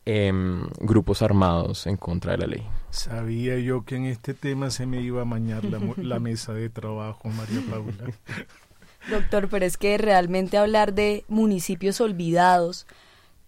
em, 0.04 0.66
grupos 0.80 1.22
armados 1.22 1.86
en 1.86 1.96
contra 1.96 2.32
de 2.32 2.38
la 2.38 2.46
ley. 2.46 2.62
Sabía 2.90 3.58
yo 3.58 3.84
que 3.84 3.96
en 3.96 4.04
este 4.04 4.34
tema 4.34 4.70
se 4.70 4.86
me 4.86 5.00
iba 5.00 5.22
a 5.22 5.24
mañar 5.24 5.64
la, 5.64 5.80
la 5.96 6.18
mesa 6.18 6.52
de 6.52 6.68
trabajo, 6.68 7.28
María 7.28 7.62
Paula. 7.70 8.12
Doctor, 9.10 9.48
pero 9.48 9.64
es 9.64 9.76
que 9.76 9.98
realmente 9.98 10.58
hablar 10.58 10.94
de 10.94 11.24
municipios 11.28 12.00
olvidados, 12.00 12.86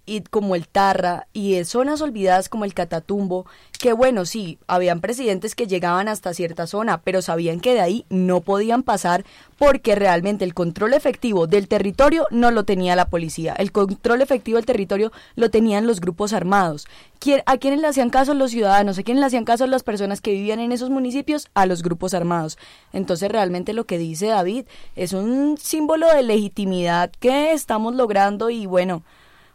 y 0.07 0.21
como 0.23 0.55
el 0.55 0.69
Tarra 0.69 1.27
y 1.33 1.62
zonas 1.64 2.01
olvidadas 2.01 2.49
como 2.49 2.64
el 2.64 2.75
Catatumbo, 2.75 3.47
que 3.79 3.93
bueno, 3.93 4.25
sí, 4.25 4.59
habían 4.67 5.01
presidentes 5.01 5.55
que 5.55 5.67
llegaban 5.67 6.09
hasta 6.09 6.35
cierta 6.35 6.67
zona, 6.67 7.01
pero 7.03 7.23
sabían 7.23 7.61
que 7.61 7.75
de 7.75 7.81
ahí 7.81 8.07
no 8.09 8.40
podían 8.40 8.83
pasar 8.83 9.25
porque 9.59 9.95
realmente 9.95 10.45
el 10.45 10.55
control 10.55 10.95
efectivo 10.95 11.47
del 11.47 11.69
territorio 11.69 12.27
no 12.31 12.51
lo 12.51 12.64
tenía 12.64 12.97
la 12.97 13.09
policía, 13.09 13.55
el 13.55 13.73
control 13.73 14.23
efectivo 14.23 14.57
del 14.57 14.67
territorio 14.67 15.12
lo 15.37 15.51
tenían 15.51 15.87
los 15.87 16.01
grupos 16.01 16.33
armados. 16.33 16.87
¿A 17.47 17.57
quiénes 17.57 17.81
le 17.81 17.87
hacían 17.87 18.11
caso 18.11 18.35
los 18.35 18.51
ciudadanos? 18.51 18.99
¿A 18.99 19.03
quiénes 19.03 19.21
le 19.21 19.27
hacían 19.27 19.47
caso 19.47 19.67
las 19.67 19.83
personas 19.83 20.21
que 20.21 20.33
vivían 20.33 20.61
en 20.61 20.73
esos 20.73 20.90
municipios? 20.90 21.49
A 21.55 21.64
los 21.64 21.83
grupos 21.83 22.12
armados. 22.12 22.59
Entonces 22.93 23.31
realmente 23.31 23.73
lo 23.73 23.85
que 23.85 23.97
dice 23.97 24.27
David 24.27 24.67
es 24.95 25.14
un 25.14 25.57
símbolo 25.57 26.07
de 26.12 26.23
legitimidad 26.23 27.11
que 27.21 27.53
estamos 27.53 27.95
logrando 27.95 28.51
y 28.51 28.67
bueno, 28.67 29.03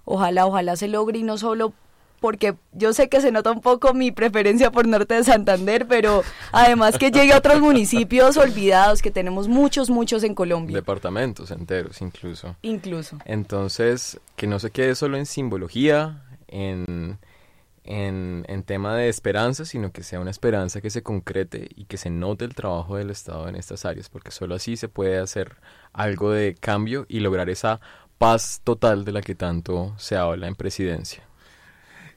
ojalá, 0.09 0.45
ojalá 0.45 0.75
se 0.75 0.87
logre 0.87 1.19
y 1.19 1.23
no 1.23 1.37
solo 1.37 1.73
porque 2.19 2.55
yo 2.73 2.91
sé 2.91 3.07
que 3.07 3.21
se 3.21 3.31
nota 3.31 3.51
un 3.51 3.61
poco 3.61 3.93
mi 3.93 4.11
preferencia 4.11 4.71
por 4.71 4.85
Norte 4.85 5.13
de 5.13 5.23
Santander, 5.23 5.87
pero 5.87 6.23
además 6.51 6.97
que 6.97 7.11
llegue 7.11 7.31
a 7.31 7.37
otros 7.37 7.61
municipios 7.61 8.35
olvidados, 8.35 9.01
que 9.01 9.11
tenemos 9.11 9.47
muchos, 9.47 9.89
muchos 9.89 10.23
en 10.23 10.35
Colombia. 10.35 10.75
Departamentos 10.75 11.51
enteros 11.51 12.01
incluso. 12.01 12.57
Incluso. 12.61 13.17
Entonces, 13.23 14.19
que 14.35 14.47
no 14.47 14.59
se 14.59 14.71
quede 14.71 14.95
solo 14.95 15.15
en 15.15 15.25
simbología, 15.25 16.23
en, 16.47 17.19
en, 17.85 18.45
en 18.49 18.63
tema 18.63 18.95
de 18.95 19.07
esperanza, 19.07 19.63
sino 19.63 19.91
que 19.91 20.03
sea 20.03 20.19
una 20.19 20.31
esperanza 20.31 20.81
que 20.81 20.89
se 20.89 21.03
concrete 21.03 21.69
y 21.75 21.85
que 21.85 21.95
se 21.95 22.09
note 22.09 22.43
el 22.43 22.53
trabajo 22.53 22.97
del 22.97 23.11
Estado 23.11 23.47
en 23.47 23.55
estas 23.55 23.85
áreas, 23.85 24.09
porque 24.09 24.31
solo 24.31 24.55
así 24.55 24.75
se 24.75 24.89
puede 24.89 25.19
hacer 25.19 25.55
algo 25.93 26.31
de 26.31 26.55
cambio 26.59 27.05
y 27.07 27.21
lograr 27.21 27.49
esa 27.49 27.79
paz 28.19 28.59
total 28.65 29.05
de 29.05 29.13
la 29.13 29.21
que 29.21 29.33
tanto 29.33 29.95
se 29.97 30.17
habla 30.17 30.47
en 30.47 30.55
presidencia. 30.55 31.23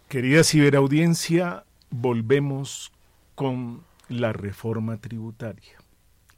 Querida 0.09 0.43
ciberaudiencia, 0.43 1.65
volvemos 1.91 2.93
con 3.37 3.85
la 4.09 4.33
reforma 4.33 4.97
tributaria. 4.97 5.79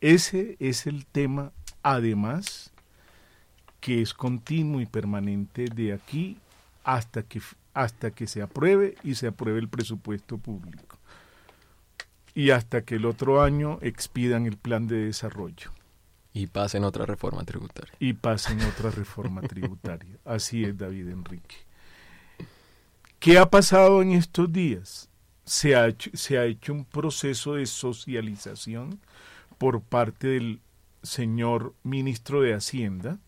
Ese 0.03 0.57
es 0.61 0.87
el 0.87 1.07
tema, 1.07 1.51
además, 1.83 2.73
que 3.81 4.03
es 4.03 4.13
continuo 4.13 4.83
y 4.83 4.87
permanente 4.87 5.65
de 5.65 5.95
aquí 5.95 6.37
hasta 6.85 7.23
que, 7.23 7.41
hasta 7.73 8.11
que 8.11 8.27
se 8.27 8.43
apruebe 8.43 8.97
y 9.03 9.15
se 9.15 9.29
apruebe 9.29 9.61
el 9.61 9.69
presupuesto 9.69 10.37
público. 10.37 10.99
Y 12.35 12.51
hasta 12.51 12.83
que 12.83 12.97
el 12.97 13.07
otro 13.07 13.43
año 13.43 13.79
expidan 13.81 14.45
el 14.45 14.59
plan 14.59 14.87
de 14.87 15.07
desarrollo. 15.07 15.73
Y 16.35 16.49
pasen 16.49 16.83
otra 16.83 17.07
reforma 17.07 17.45
tributaria. 17.45 17.95
Y 18.01 18.13
pasen 18.13 18.61
otra 18.63 18.91
reforma 18.91 19.41
tributaria. 19.41 20.19
Así 20.25 20.65
es, 20.65 20.77
David 20.77 21.09
Enrique. 21.09 21.57
¿Qué 23.21 23.39
ha 23.39 23.49
pasado 23.49 24.03
en 24.03 24.13
estos 24.13 24.53
días? 24.53 25.09
Se 25.45 25.77
ha, 25.77 25.87
hecho, 25.87 26.11
se 26.13 26.37
ha 26.37 26.45
hecho 26.45 26.73
un 26.73 26.85
proceso 26.85 27.55
de 27.55 27.67
socialización 27.67 29.01
por 29.59 29.81
parte 29.81 30.27
del 30.27 30.61
señor 31.05 31.75
ministro 31.85 32.41
de 32.41 32.55
Hacienda 32.55 33.19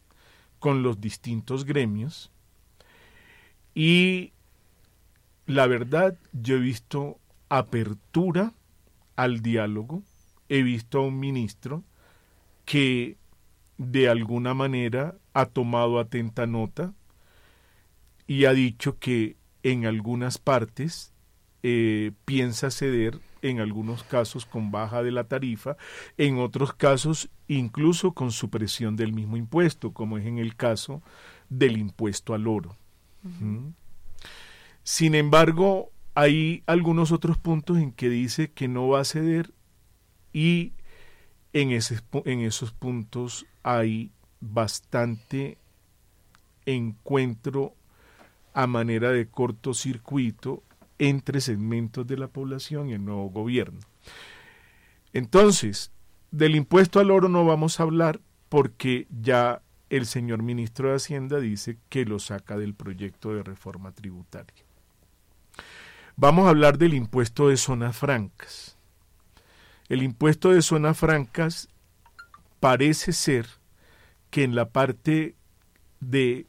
con 0.58 0.82
los 0.82 1.00
distintos 1.00 1.64
gremios 1.64 2.32
y 3.74 4.32
la 5.44 5.66
verdad 5.66 6.18
yo 6.32 6.56
he 6.56 6.60
visto 6.60 7.20
apertura 7.50 8.54
al 9.16 9.42
diálogo, 9.42 10.02
he 10.48 10.62
visto 10.62 10.98
a 10.98 11.02
un 11.02 11.20
ministro 11.20 11.84
que 12.66 13.16
de 13.78 14.10
alguna 14.10 14.52
manera 14.52 15.16
ha 15.32 15.46
tomado 15.46 15.98
atenta 15.98 16.46
nota 16.46 16.92
y 18.26 18.44
ha 18.44 18.52
dicho 18.52 18.98
que 18.98 19.36
en 19.62 19.86
algunas 19.86 20.36
partes 20.36 21.14
eh, 21.62 22.12
piensa 22.24 22.70
ceder 22.70 23.20
en 23.42 23.60
algunos 23.60 24.02
casos 24.02 24.44
con 24.44 24.70
baja 24.70 25.02
de 25.02 25.12
la 25.12 25.24
tarifa, 25.24 25.76
en 26.18 26.38
otros 26.38 26.74
casos 26.74 27.30
incluso 27.48 28.12
con 28.12 28.32
supresión 28.32 28.96
del 28.96 29.12
mismo 29.12 29.36
impuesto, 29.36 29.92
como 29.92 30.18
es 30.18 30.26
en 30.26 30.38
el 30.38 30.56
caso 30.56 31.02
del 31.48 31.76
impuesto 31.76 32.34
al 32.34 32.48
oro. 32.48 32.76
¿Mm? 33.22 33.68
Sin 34.82 35.14
embargo, 35.14 35.92
hay 36.14 36.62
algunos 36.66 37.12
otros 37.12 37.38
puntos 37.38 37.78
en 37.78 37.92
que 37.92 38.08
dice 38.08 38.50
que 38.50 38.68
no 38.68 38.88
va 38.88 39.00
a 39.00 39.04
ceder 39.04 39.52
y 40.32 40.72
en, 41.60 42.40
esos 42.42 42.72
puntos 42.72 43.46
hay 43.62 44.10
bastante 44.40 45.56
encuentro 46.66 47.72
a 48.52 48.66
manera 48.66 49.10
de 49.10 49.26
cortocircuito 49.26 50.62
entre 50.98 51.40
segmentos 51.40 52.06
de 52.06 52.18
la 52.18 52.28
población 52.28 52.90
y 52.90 52.92
el 52.92 53.04
nuevo 53.04 53.30
gobierno. 53.30 53.80
Entonces, 55.14 55.92
del 56.30 56.56
impuesto 56.56 57.00
al 57.00 57.10
oro 57.10 57.30
no 57.30 57.46
vamos 57.46 57.80
a 57.80 57.84
hablar 57.84 58.20
porque 58.50 59.06
ya 59.22 59.62
el 59.88 60.04
señor 60.04 60.42
ministro 60.42 60.90
de 60.90 60.96
Hacienda 60.96 61.40
dice 61.40 61.78
que 61.88 62.04
lo 62.04 62.18
saca 62.18 62.58
del 62.58 62.74
proyecto 62.74 63.34
de 63.34 63.42
reforma 63.42 63.92
tributaria. 63.92 64.64
Vamos 66.16 66.46
a 66.46 66.50
hablar 66.50 66.76
del 66.76 66.92
impuesto 66.92 67.48
de 67.48 67.56
zonas 67.56 67.96
francas. 67.96 68.75
El 69.88 70.02
impuesto 70.02 70.50
de 70.50 70.62
zonas 70.62 70.98
francas 70.98 71.68
parece 72.60 73.12
ser 73.12 73.46
que 74.30 74.42
en 74.42 74.54
la 74.54 74.70
parte 74.70 75.34
de 76.00 76.46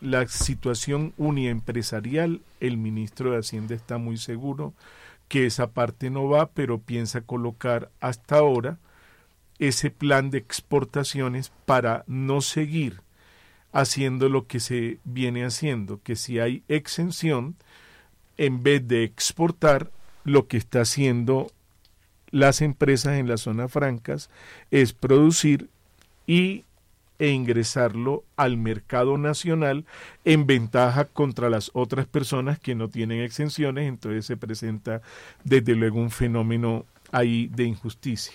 la 0.00 0.26
situación 0.26 1.12
uniempresarial, 1.16 2.40
el 2.58 2.76
ministro 2.76 3.32
de 3.32 3.38
Hacienda 3.38 3.74
está 3.74 3.98
muy 3.98 4.16
seguro 4.16 4.74
que 5.28 5.46
esa 5.46 5.70
parte 5.70 6.10
no 6.10 6.28
va, 6.28 6.50
pero 6.50 6.80
piensa 6.80 7.20
colocar 7.20 7.90
hasta 8.00 8.38
ahora 8.38 8.78
ese 9.60 9.90
plan 9.90 10.30
de 10.30 10.38
exportaciones 10.38 11.52
para 11.66 12.02
no 12.08 12.40
seguir 12.40 13.02
haciendo 13.72 14.28
lo 14.28 14.48
que 14.48 14.58
se 14.58 14.98
viene 15.04 15.44
haciendo, 15.44 16.00
que 16.02 16.16
si 16.16 16.40
hay 16.40 16.64
exención, 16.66 17.54
en 18.38 18.62
vez 18.62 18.88
de 18.88 19.04
exportar, 19.04 19.92
lo 20.24 20.48
que 20.48 20.56
está 20.56 20.80
haciendo 20.82 21.50
las 22.30 22.60
empresas 22.60 23.18
en 23.18 23.28
las 23.28 23.42
zonas 23.42 23.72
francas 23.72 24.30
es 24.70 24.92
producir 24.92 25.68
y 26.26 26.64
e 27.20 27.28
ingresarlo 27.28 28.24
al 28.36 28.56
mercado 28.56 29.18
nacional 29.18 29.84
en 30.24 30.46
ventaja 30.46 31.04
contra 31.04 31.50
las 31.50 31.70
otras 31.74 32.06
personas 32.06 32.58
que 32.58 32.74
no 32.74 32.88
tienen 32.88 33.20
exenciones, 33.20 33.86
entonces 33.88 34.24
se 34.24 34.38
presenta 34.38 35.02
desde 35.44 35.74
luego 35.74 36.00
un 36.00 36.10
fenómeno 36.10 36.86
ahí 37.12 37.48
de 37.48 37.64
injusticia. 37.64 38.32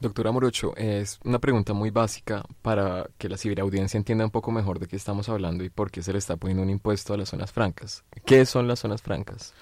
Doctora 0.00 0.32
Morocho, 0.32 0.74
es 0.76 1.18
una 1.24 1.38
pregunta 1.38 1.72
muy 1.72 1.90
básica 1.90 2.42
para 2.62 3.08
que 3.18 3.28
la 3.28 3.36
ciberaudiencia 3.36 3.98
entienda 3.98 4.24
un 4.24 4.30
poco 4.30 4.50
mejor 4.50 4.78
de 4.78 4.86
qué 4.86 4.96
estamos 4.96 5.28
hablando 5.28 5.64
y 5.64 5.70
por 5.70 5.90
qué 5.90 6.02
se 6.02 6.12
le 6.12 6.18
está 6.18 6.36
poniendo 6.36 6.62
un 6.62 6.70
impuesto 6.70 7.14
a 7.14 7.18
las 7.18 7.30
zonas 7.30 7.52
francas. 7.52 8.04
¿Qué 8.24 8.44
son 8.44 8.68
las 8.68 8.80
zonas 8.80 9.02
francas? 9.02 9.54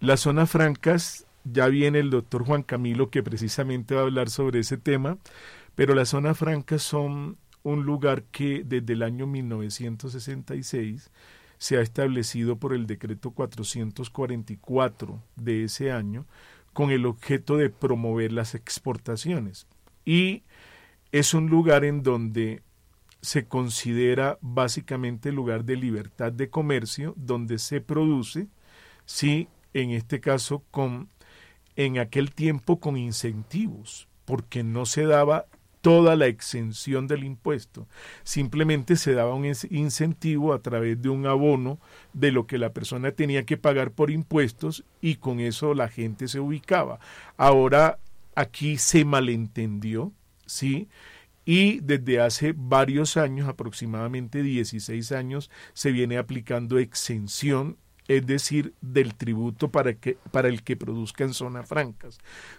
Las 0.00 0.20
zonas 0.20 0.50
francas 0.50 1.26
ya 1.44 1.68
viene 1.68 2.00
el 2.00 2.10
doctor 2.10 2.44
Juan 2.44 2.62
Camilo 2.62 3.10
que 3.10 3.22
precisamente 3.22 3.94
va 3.94 4.02
a 4.02 4.04
hablar 4.04 4.30
sobre 4.30 4.60
ese 4.60 4.76
tema, 4.76 5.18
pero 5.74 5.94
las 5.94 6.10
zonas 6.10 6.38
francas 6.38 6.82
son 6.82 7.38
un 7.62 7.84
lugar 7.84 8.24
que 8.24 8.64
desde 8.64 8.92
el 8.94 9.02
año 9.02 9.26
1966 9.26 11.10
se 11.58 11.76
ha 11.76 11.82
establecido 11.82 12.56
por 12.56 12.72
el 12.72 12.86
decreto 12.86 13.32
444 13.32 15.22
de 15.36 15.64
ese 15.64 15.92
año 15.92 16.26
con 16.72 16.90
el 16.90 17.04
objeto 17.04 17.56
de 17.56 17.68
promover 17.68 18.32
las 18.32 18.54
exportaciones. 18.54 19.66
Y 20.04 20.42
es 21.12 21.34
un 21.34 21.48
lugar 21.50 21.84
en 21.84 22.02
donde 22.02 22.62
se 23.20 23.46
considera 23.46 24.38
básicamente 24.40 25.32
lugar 25.32 25.64
de 25.64 25.76
libertad 25.76 26.32
de 26.32 26.48
comercio, 26.48 27.12
donde 27.16 27.58
se 27.58 27.80
produce, 27.80 28.48
sí, 29.04 29.48
en 29.74 29.90
este 29.90 30.20
caso 30.20 30.64
con 30.70 31.08
en 31.76 31.98
aquel 31.98 32.32
tiempo 32.32 32.80
con 32.80 32.96
incentivos, 32.96 34.08
porque 34.24 34.62
no 34.62 34.86
se 34.86 35.04
daba 35.04 35.46
toda 35.80 36.14
la 36.14 36.26
exención 36.26 37.06
del 37.06 37.24
impuesto, 37.24 37.88
simplemente 38.22 38.96
se 38.96 39.14
daba 39.14 39.34
un 39.34 39.46
incentivo 39.70 40.52
a 40.52 40.60
través 40.60 41.00
de 41.00 41.08
un 41.08 41.26
abono 41.26 41.78
de 42.12 42.32
lo 42.32 42.46
que 42.46 42.58
la 42.58 42.72
persona 42.72 43.12
tenía 43.12 43.44
que 43.44 43.56
pagar 43.56 43.92
por 43.92 44.10
impuestos 44.10 44.84
y 45.00 45.16
con 45.16 45.40
eso 45.40 45.74
la 45.74 45.88
gente 45.88 46.28
se 46.28 46.40
ubicaba. 46.40 47.00
Ahora 47.36 47.98
aquí 48.34 48.76
se 48.76 49.04
malentendió, 49.04 50.12
¿sí? 50.46 50.88
Y 51.46 51.80
desde 51.80 52.20
hace 52.20 52.54
varios 52.54 53.16
años, 53.16 53.48
aproximadamente 53.48 54.42
16 54.42 55.12
años, 55.12 55.50
se 55.72 55.90
viene 55.90 56.18
aplicando 56.18 56.78
exención 56.78 57.76
es 58.10 58.26
decir, 58.26 58.74
del 58.80 59.14
tributo 59.14 59.70
para, 59.70 59.94
que, 59.94 60.18
para 60.32 60.48
el 60.48 60.64
que 60.64 60.76
produzcan 60.76 61.32
zonas 61.32 61.68
francas, 61.68 62.18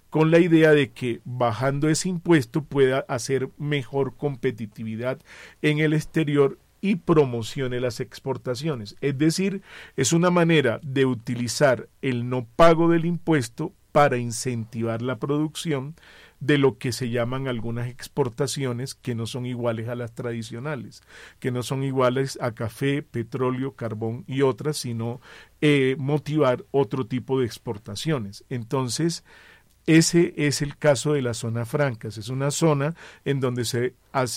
con 0.10 0.32
la 0.32 0.40
idea 0.40 0.72
de 0.72 0.92
que 0.92 1.20
bajando 1.26 1.90
ese 1.90 2.08
impuesto 2.08 2.64
pueda 2.64 3.00
hacer 3.10 3.50
mejor 3.58 4.16
competitividad 4.16 5.20
en 5.62 5.80
el 5.80 5.92
exterior 5.92 6.58
y 6.80 6.96
promocione 6.96 7.82
las 7.82 8.00
exportaciones. 8.00 8.96
Es 9.02 9.18
decir, 9.18 9.62
es 9.98 10.14
una 10.14 10.30
manera 10.30 10.80
de 10.84 11.06
utilizar 11.06 11.90
el 12.02 12.30
no 12.30 12.48
pago 12.56 12.90
del 12.90 13.04
impuesto 13.04 13.74
para 13.92 14.16
incentivar 14.16 15.02
la 15.02 15.20
producción 15.20 15.96
de 16.42 16.58
lo 16.58 16.78
que 16.80 16.92
se 16.92 17.10
llaman 17.10 17.48
algunas 17.48 17.88
exportaciones 17.88 18.96
que 18.96 19.16
no 19.16 19.28
son 19.28 19.46
iguales 19.46 19.88
a 19.88 19.96
las 19.96 20.14
tradicionales, 20.14 21.04
que 21.40 21.52
no 21.52 21.62
son 21.64 21.84
iguales 21.84 22.38
a 22.42 22.54
café, 22.54 23.04
petróleo, 23.04 23.76
carbón 23.76 24.26
y 24.28 24.42
otras, 24.42 24.78
sino 24.78 25.22
eh, 25.62 25.96
motivar 26.00 26.66
otro 26.72 27.06
tipo 27.06 27.40
de 27.40 27.46
exportaciones. 27.46 28.44
Entonces, 28.50 29.24
ese 29.86 30.34
es 30.36 30.64
el 30.64 30.78
caso 30.78 31.14
de 31.14 31.22
las 31.22 31.38
zonas 31.38 31.70
francas. 31.70 32.18
Es 32.18 32.30
una 32.30 32.50
zona 32.50 32.96
en 33.24 33.40
donde 33.40 33.64
se, 33.64 33.94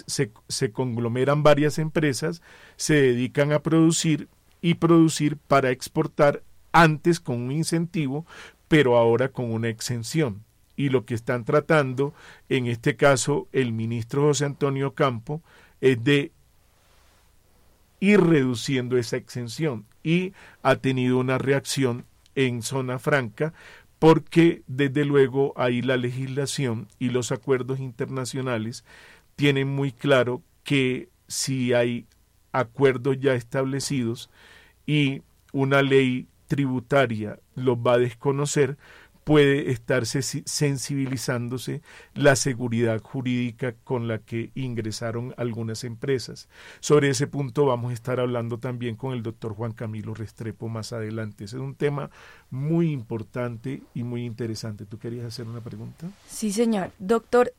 se, 0.06 0.30
se 0.48 0.72
conglomeran 0.72 1.42
varias 1.42 1.78
empresas, 1.78 2.42
se 2.76 2.94
dedican 2.94 3.52
a 3.52 3.60
producir 3.60 4.28
y 4.60 4.74
producir 4.74 5.38
para 5.38 5.70
exportar 5.70 6.42
antes 6.72 7.18
con 7.18 7.40
un 7.40 7.52
incentivo, 7.52 8.26
pero 8.68 8.98
ahora 8.98 9.30
con 9.30 9.50
una 9.50 9.68
exención 9.68 10.44
y 10.76 10.88
lo 10.88 11.04
que 11.04 11.14
están 11.14 11.44
tratando, 11.44 12.14
en 12.48 12.66
este 12.66 12.96
caso 12.96 13.48
el 13.52 13.72
ministro 13.72 14.22
José 14.22 14.44
Antonio 14.44 14.94
Campo, 14.94 15.42
es 15.80 16.02
de 16.02 16.32
ir 18.00 18.20
reduciendo 18.20 18.96
esa 18.96 19.16
exención. 19.16 19.86
Y 20.02 20.32
ha 20.62 20.76
tenido 20.76 21.18
una 21.18 21.38
reacción 21.38 22.04
en 22.34 22.62
zona 22.62 22.98
franca 22.98 23.54
porque 23.98 24.62
desde 24.66 25.04
luego 25.04 25.54
ahí 25.56 25.80
la 25.80 25.96
legislación 25.96 26.88
y 26.98 27.08
los 27.08 27.32
acuerdos 27.32 27.80
internacionales 27.80 28.84
tienen 29.36 29.68
muy 29.68 29.92
claro 29.92 30.42
que 30.62 31.08
si 31.26 31.72
hay 31.72 32.06
acuerdos 32.52 33.18
ya 33.18 33.34
establecidos 33.34 34.30
y 34.86 35.22
una 35.52 35.80
ley 35.80 36.28
tributaria 36.48 37.38
los 37.54 37.78
va 37.78 37.94
a 37.94 37.98
desconocer, 37.98 38.76
puede 39.24 39.70
estarse 39.70 40.22
sensibilizándose 40.22 41.80
la 42.14 42.36
seguridad 42.36 43.00
jurídica 43.02 43.74
con 43.84 44.06
la 44.06 44.18
que 44.18 44.50
ingresaron 44.54 45.34
algunas 45.38 45.84
empresas. 45.84 46.48
Sobre 46.80 47.08
ese 47.08 47.26
punto 47.26 47.64
vamos 47.64 47.90
a 47.90 47.94
estar 47.94 48.20
hablando 48.20 48.58
también 48.58 48.96
con 48.96 49.14
el 49.14 49.22
doctor 49.22 49.54
Juan 49.54 49.72
Camilo 49.72 50.14
Restrepo 50.14 50.68
más 50.68 50.92
adelante. 50.92 51.44
Ese 51.44 51.56
es 51.56 51.62
un 51.62 51.74
tema 51.74 52.10
muy 52.50 52.92
importante 52.92 53.82
y 53.94 54.02
muy 54.02 54.24
interesante. 54.24 54.84
¿Tú 54.84 54.98
querías 54.98 55.24
hacer 55.24 55.46
una 55.46 55.62
pregunta? 55.62 56.06
Sí, 56.28 56.52
señor. 56.52 56.92
Doctor, 56.98 57.54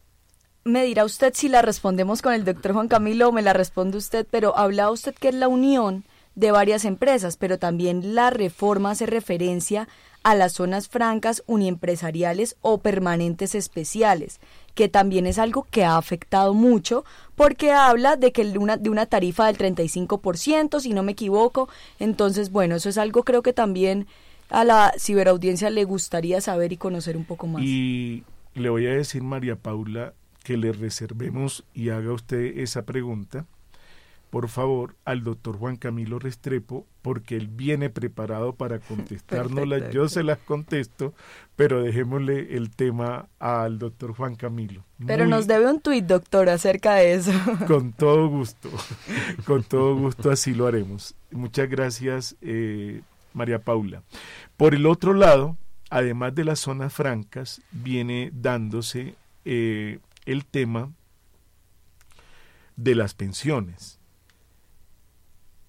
me 0.63 0.83
dirá 0.83 1.03
usted 1.03 1.33
si 1.35 1.49
la 1.49 1.61
respondemos 1.61 2.21
con 2.21 2.33
el 2.33 2.45
doctor 2.45 2.73
Juan 2.73 2.87
Camilo 2.87 3.29
o 3.29 3.31
me 3.31 3.41
la 3.41 3.53
responde 3.53 3.97
usted, 3.97 4.27
pero 4.29 4.57
habla 4.57 4.91
usted 4.91 5.15
que 5.15 5.29
es 5.29 5.35
la 5.35 5.47
unión 5.47 6.05
de 6.35 6.51
varias 6.51 6.85
empresas, 6.85 7.37
pero 7.37 7.57
también 7.57 8.13
la 8.13 8.29
reforma 8.29 8.91
hace 8.91 9.05
referencia 9.05 9.87
a 10.25 10.33
las 10.33 10.53
zonas 10.53 10.87
francas 10.87 11.43
uniempresariales 11.45 12.57
o 12.61 12.79
permanentes 12.79 13.53
especiales, 13.53 14.39
que 14.73 14.89
también 14.89 15.27
es 15.27 15.37
algo 15.37 15.67
que 15.69 15.85
ha 15.85 15.97
afectado 15.97 16.55
mucho 16.55 17.05
porque 17.35 17.71
habla 17.71 18.15
de 18.15 18.31
que 18.31 18.41
una, 18.57 18.75
de 18.75 18.89
una 18.89 19.05
tarifa 19.05 19.45
del 19.45 19.59
35%, 19.59 20.79
si 20.79 20.93
no 20.93 21.03
me 21.03 21.11
equivoco. 21.11 21.69
Entonces, 21.99 22.49
bueno, 22.51 22.73
eso 22.73 22.89
es 22.89 22.97
algo 22.97 23.23
creo 23.23 23.43
que 23.43 23.53
también 23.53 24.07
a 24.49 24.63
la 24.63 24.93
ciberaudiencia 24.97 25.69
le 25.69 25.83
gustaría 25.83 26.41
saber 26.41 26.73
y 26.73 26.77
conocer 26.77 27.17
un 27.17 27.25
poco 27.25 27.45
más. 27.45 27.61
Y 27.61 28.23
le 28.55 28.69
voy 28.69 28.87
a 28.87 28.95
decir, 28.95 29.21
María 29.21 29.57
Paula, 29.57 30.15
que 30.43 30.57
le 30.57 30.71
reservemos 30.71 31.65
y 31.71 31.89
haga 31.89 32.11
usted 32.11 32.57
esa 32.57 32.83
pregunta 32.83 33.45
por 34.35 34.49
favor, 34.49 34.97
al 35.05 35.23
doctor 35.23 35.57
Juan 35.57 35.77
Camilo 35.77 36.19
Restrepo, 36.19 36.85
porque 37.05 37.35
él 37.35 37.49
viene 37.49 37.91
preparado 37.91 38.55
para 38.55 38.79
contestárnoslas. 38.79 39.91
Yo 39.91 40.09
se 40.09 40.23
las 40.23 40.39
contesto, 40.39 41.13
pero 41.55 41.83
dejémosle 41.83 42.57
el 42.57 42.71
tema 42.71 43.27
al 43.37 43.77
doctor 43.77 44.15
Juan 44.15 44.33
Camilo. 44.33 44.83
Pero 45.05 45.27
nos 45.27 45.45
debe 45.45 45.69
un 45.69 45.81
tuit, 45.81 46.03
doctor, 46.03 46.49
acerca 46.49 46.95
de 46.95 47.13
eso. 47.13 47.31
Con 47.67 47.93
todo 47.93 48.27
gusto, 48.27 48.71
con 49.45 49.61
todo 49.61 49.95
gusto 49.95 50.31
así 50.31 50.55
lo 50.55 50.65
haremos. 50.65 51.13
Muchas 51.29 51.69
gracias, 51.69 52.37
eh, 52.41 53.03
María 53.35 53.59
Paula. 53.59 54.01
Por 54.57 54.73
el 54.73 54.87
otro 54.87 55.13
lado, 55.13 55.57
además 55.91 56.33
de 56.33 56.45
las 56.45 56.59
zonas 56.59 56.91
francas, 56.91 57.61
viene 57.71 58.31
dándose 58.33 59.13
eh, 59.45 59.99
el 60.25 60.43
tema 60.43 60.91
de 62.75 62.95
las 62.95 63.13
pensiones. 63.13 63.99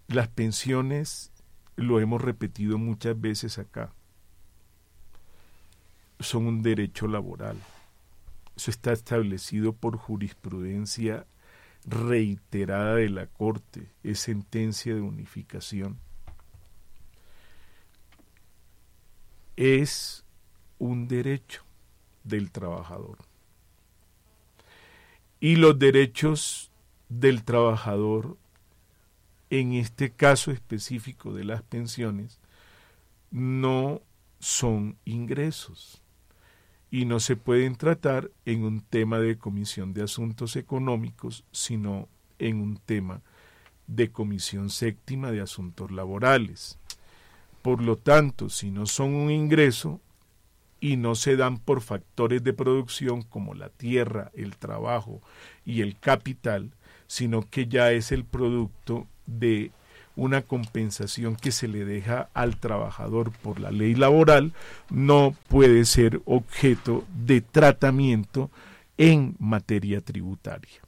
Las 0.09 0.29
pensiones, 0.29 1.33
lo 1.75 2.01
hemos 2.01 2.23
repetido 2.23 2.79
muchas 2.79 3.21
veces 3.21 3.59
acá, 3.59 3.92
son 6.21 6.47
un 6.47 6.62
derecho 6.62 7.09
laboral. 7.09 7.57
Eso 8.57 8.71
está 8.71 8.92
establecido 8.92 9.73
por 9.73 9.97
jurisprudencia 9.97 11.27
reiterada 11.85 12.97
de 12.97 13.09
la 13.11 13.27
Corte, 13.27 13.88
es 14.03 14.21
sentencia 14.21 14.95
de 14.95 15.01
unificación. 15.01 15.99
Es 19.57 20.25
un 20.79 21.09
derecho 21.09 21.62
del 22.25 22.51
trabajador. 22.51 23.19
Y 25.40 25.57
los 25.57 25.79
derechos 25.79 26.71
del 27.09 27.45
trabajador 27.45 28.37
en 29.50 29.72
este 29.72 30.11
caso 30.11 30.50
específico 30.50 31.32
de 31.32 31.44
las 31.44 31.62
pensiones, 31.62 32.40
no 33.30 34.02
son 34.38 34.96
ingresos 35.04 36.02
y 36.90 37.04
no 37.04 37.20
se 37.20 37.37
pueden 37.37 37.76
tratar 37.76 38.30
en 38.44 38.64
un 38.64 38.80
tema 38.80 39.18
de 39.18 39.37
comisión 39.38 39.92
de 39.92 40.02
asuntos 40.02 40.56
económicos, 40.56 41.44
sino 41.52 42.09
en 42.38 42.61
un 42.61 42.78
tema 42.78 43.22
de 43.87 44.11
comisión 44.11 44.70
séptima 44.70 45.30
de 45.30 45.40
asuntos 45.40 45.90
laborales. 45.90 46.78
Por 47.62 47.82
lo 47.82 47.96
tanto, 47.96 48.48
si 48.48 48.70
no 48.70 48.87
son 48.87 49.14
un 49.14 49.30
ingreso 49.30 50.00
y 50.80 50.96
no 50.96 51.14
se 51.14 51.37
dan 51.37 51.59
por 51.59 51.80
factores 51.80 52.42
de 52.44 52.52
producción 52.52 53.22
como 53.22 53.54
la 53.54 53.70
tierra, 53.70 54.30
el 54.35 54.56
trabajo 54.56 55.20
y 55.64 55.80
el 55.80 55.98
capital, 55.98 56.72
sino 57.06 57.42
que 57.42 57.66
ya 57.66 57.92
es 57.92 58.12
el 58.12 58.24
producto 58.24 59.09
de 59.26 59.70
una 60.16 60.42
compensación 60.42 61.36
que 61.36 61.52
se 61.52 61.68
le 61.68 61.84
deja 61.84 62.30
al 62.32 62.56
trabajador 62.56 63.32
por 63.42 63.60
la 63.60 63.70
ley 63.70 63.94
laboral 63.94 64.54
no 64.90 65.34
puede 65.48 65.84
ser 65.84 66.22
objeto 66.24 67.04
de 67.24 67.42
tratamiento 67.42 68.50
en 68.96 69.36
materia 69.38 70.00
tributaria. 70.00 70.80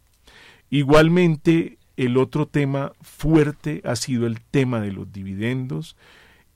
Igualmente, 0.71 1.77
el 1.97 2.17
otro 2.17 2.47
tema 2.47 2.93
fuerte 3.03 3.83
ha 3.85 3.97
sido 3.97 4.27
el 4.27 4.41
tema 4.41 4.81
de 4.81 4.93
los 4.93 5.13
dividendos 5.13 5.97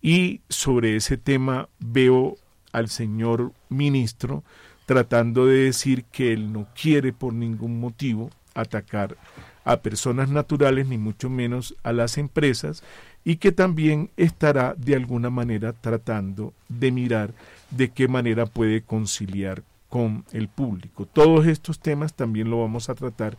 y 0.00 0.40
sobre 0.48 0.96
ese 0.96 1.16
tema 1.16 1.68
veo 1.78 2.36
al 2.72 2.88
señor 2.88 3.52
ministro 3.68 4.44
tratando 4.86 5.46
de 5.46 5.64
decir 5.64 6.04
que 6.04 6.32
él 6.32 6.52
no 6.52 6.68
quiere 6.80 7.12
por 7.12 7.34
ningún 7.34 7.80
motivo 7.80 8.30
atacar 8.54 9.16
a 9.64 9.78
personas 9.78 10.28
naturales 10.28 10.86
ni 10.86 10.98
mucho 10.98 11.30
menos 11.30 11.74
a 11.82 11.92
las 11.92 12.18
empresas 12.18 12.82
y 13.24 13.36
que 13.36 13.52
también 13.52 14.10
estará 14.16 14.74
de 14.76 14.94
alguna 14.94 15.30
manera 15.30 15.72
tratando 15.72 16.52
de 16.68 16.90
mirar 16.90 17.32
de 17.70 17.90
qué 17.90 18.08
manera 18.08 18.46
puede 18.46 18.82
conciliar 18.82 19.62
con 19.88 20.24
el 20.32 20.48
público. 20.48 21.06
Todos 21.06 21.46
estos 21.46 21.78
temas 21.78 22.14
también 22.14 22.50
lo 22.50 22.60
vamos 22.60 22.88
a 22.88 22.94
tratar 22.94 23.36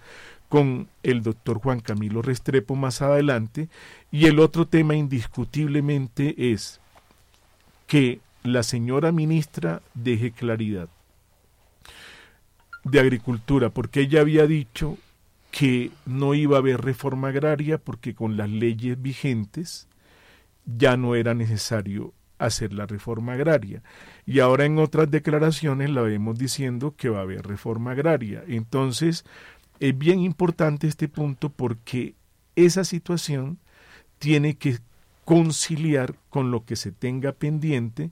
con 0.50 0.88
el 1.02 1.24
doctor 1.24 1.58
Juan 1.58 1.80
Camilo 1.80 2.22
Restrepo 2.22 2.76
más 2.76 3.02
adelante 3.02 3.70
y 4.12 4.28
el 4.28 4.40
otro 4.40 4.68
tema 4.68 4.96
indiscutiblemente 4.96 6.52
es 6.54 6.80
que 7.88 8.20
la 8.44 8.62
señora 8.62 9.12
ministra 9.12 9.82
deje 9.96 10.32
claridad 10.32 10.90
de 12.84 13.00
Agricultura, 13.00 13.70
porque 13.70 14.02
ella 14.02 14.22
había 14.22 14.46
dicho 14.46 14.98
que 15.54 15.92
no 16.08 16.34
iba 16.34 16.58
a 16.58 16.62
haber 16.62 16.82
reforma 16.82 17.28
agraria 17.28 17.78
porque 17.78 18.16
con 18.16 18.38
las 18.38 18.50
leyes 18.50 19.00
vigentes 19.00 19.88
ya 20.66 20.98
no 20.98 21.14
era 21.14 21.36
necesario 21.36 22.16
hacer 22.40 22.74
la 22.74 22.88
reforma 22.88 23.34
agraria. 23.34 23.84
Y 24.26 24.40
ahora 24.40 24.66
en 24.66 24.80
otras 24.80 25.12
declaraciones 25.12 25.92
la 25.92 26.02
vemos 26.02 26.40
diciendo 26.40 26.96
que 26.98 27.10
va 27.10 27.20
a 27.20 27.22
haber 27.22 27.46
reforma 27.46 27.92
agraria. 27.92 28.44
Entonces, 28.48 29.26
es 29.80 29.96
bien 29.96 30.22
importante 30.22 30.88
este 30.88 31.08
punto 31.08 31.50
porque 31.50 32.16
esa 32.56 32.84
situación 32.84 33.60
tiene 34.18 34.58
que 34.58 34.80
conciliar 35.24 36.16
con 36.32 36.50
lo 36.50 36.66
que 36.66 36.76
se 36.76 36.92
tenga 36.92 37.32
pendiente 37.32 38.12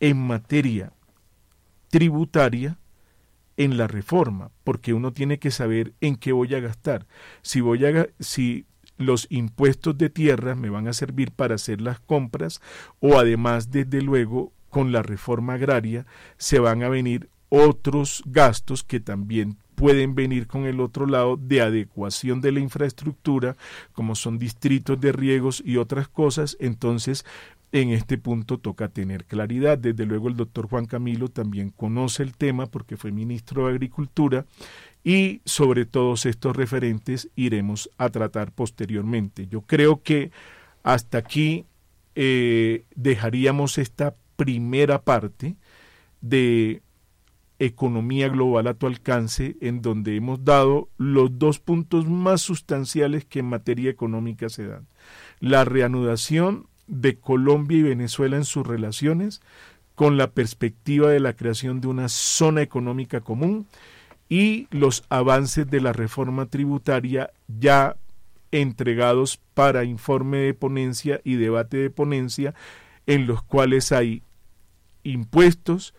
en 0.00 0.18
materia 0.18 0.92
tributaria 1.90 2.76
en 3.56 3.76
la 3.76 3.86
reforma, 3.86 4.50
porque 4.64 4.94
uno 4.94 5.12
tiene 5.12 5.38
que 5.38 5.50
saber 5.50 5.92
en 6.00 6.16
qué 6.16 6.32
voy 6.32 6.54
a 6.54 6.60
gastar. 6.60 7.06
Si 7.42 7.60
voy 7.60 7.84
a 7.84 8.08
si 8.20 8.66
los 8.98 9.26
impuestos 9.30 9.96
de 9.98 10.10
tierra 10.10 10.54
me 10.54 10.70
van 10.70 10.88
a 10.88 10.92
servir 10.92 11.32
para 11.32 11.56
hacer 11.56 11.80
las 11.80 12.00
compras 12.00 12.60
o 13.00 13.18
además 13.18 13.70
desde 13.70 14.02
luego 14.02 14.52
con 14.70 14.92
la 14.92 15.02
reforma 15.02 15.54
agraria 15.54 16.06
se 16.36 16.58
van 16.58 16.82
a 16.82 16.88
venir 16.88 17.28
otros 17.48 18.22
gastos 18.26 18.82
que 18.84 19.00
también 19.00 19.58
pueden 19.74 20.14
venir 20.14 20.46
con 20.46 20.64
el 20.64 20.80
otro 20.80 21.06
lado 21.06 21.36
de 21.36 21.60
adecuación 21.60 22.40
de 22.40 22.52
la 22.52 22.60
infraestructura, 22.60 23.56
como 23.92 24.14
son 24.14 24.38
distritos 24.38 25.00
de 25.00 25.12
riegos 25.12 25.62
y 25.64 25.76
otras 25.76 26.08
cosas, 26.08 26.56
entonces 26.60 27.26
en 27.72 27.88
este 27.88 28.18
punto 28.18 28.58
toca 28.58 28.88
tener 28.88 29.24
claridad. 29.24 29.78
Desde 29.78 30.06
luego 30.06 30.28
el 30.28 30.36
doctor 30.36 30.68
Juan 30.68 30.84
Camilo 30.84 31.28
también 31.28 31.70
conoce 31.70 32.22
el 32.22 32.36
tema 32.36 32.66
porque 32.66 32.98
fue 32.98 33.10
ministro 33.10 33.66
de 33.66 33.72
Agricultura 33.72 34.44
y 35.02 35.40
sobre 35.44 35.86
todos 35.86 36.26
estos 36.26 36.54
referentes 36.54 37.30
iremos 37.34 37.90
a 37.96 38.10
tratar 38.10 38.52
posteriormente. 38.52 39.48
Yo 39.48 39.62
creo 39.62 40.02
que 40.02 40.30
hasta 40.82 41.18
aquí 41.18 41.64
eh, 42.14 42.84
dejaríamos 42.94 43.78
esta 43.78 44.14
primera 44.36 45.02
parte 45.02 45.56
de 46.20 46.82
economía 47.58 48.28
global 48.28 48.66
a 48.66 48.74
tu 48.74 48.86
alcance, 48.86 49.56
en 49.60 49.82
donde 49.82 50.16
hemos 50.16 50.44
dado 50.44 50.88
los 50.98 51.38
dos 51.38 51.60
puntos 51.60 52.08
más 52.08 52.42
sustanciales 52.42 53.24
que 53.24 53.38
en 53.38 53.46
materia 53.46 53.90
económica 53.90 54.48
se 54.48 54.66
dan. 54.66 54.88
La 55.38 55.64
reanudación 55.64 56.66
de 56.86 57.16
Colombia 57.16 57.78
y 57.78 57.82
Venezuela 57.82 58.36
en 58.36 58.44
sus 58.44 58.66
relaciones 58.66 59.40
con 59.94 60.16
la 60.16 60.30
perspectiva 60.30 61.10
de 61.10 61.20
la 61.20 61.34
creación 61.34 61.80
de 61.80 61.88
una 61.88 62.08
zona 62.08 62.62
económica 62.62 63.20
común 63.20 63.66
y 64.28 64.66
los 64.70 65.04
avances 65.10 65.70
de 65.70 65.80
la 65.80 65.92
reforma 65.92 66.46
tributaria 66.46 67.30
ya 67.60 67.96
entregados 68.50 69.40
para 69.54 69.84
informe 69.84 70.38
de 70.38 70.54
ponencia 70.54 71.20
y 71.24 71.36
debate 71.36 71.76
de 71.78 71.90
ponencia 71.90 72.54
en 73.06 73.26
los 73.26 73.42
cuales 73.42 73.92
hay 73.92 74.22
impuestos 75.02 75.94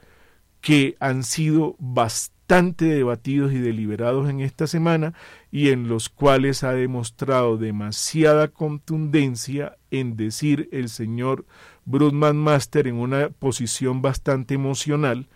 que 0.61 0.95
han 0.99 1.23
sido 1.23 1.75
bastante 1.79 2.85
debatidos 2.85 3.51
y 3.51 3.59
deliberados 3.59 4.29
en 4.29 4.39
esta 4.39 4.67
semana 4.67 5.13
y 5.53 5.69
en 5.69 5.87
los 5.87 6.09
cuales 6.09 6.63
ha 6.63 6.71
demostrado 6.73 7.57
demasiada 7.57 8.47
contundencia 8.47 9.77
en 9.91 10.17
decir 10.17 10.67
el 10.71 10.89
señor 10.89 11.45
Brudman 11.85 12.37
Master 12.37 12.87
en 12.87 12.95
una 12.95 13.29
posición 13.29 14.01
bastante 14.01 14.55
emocional 14.55 15.27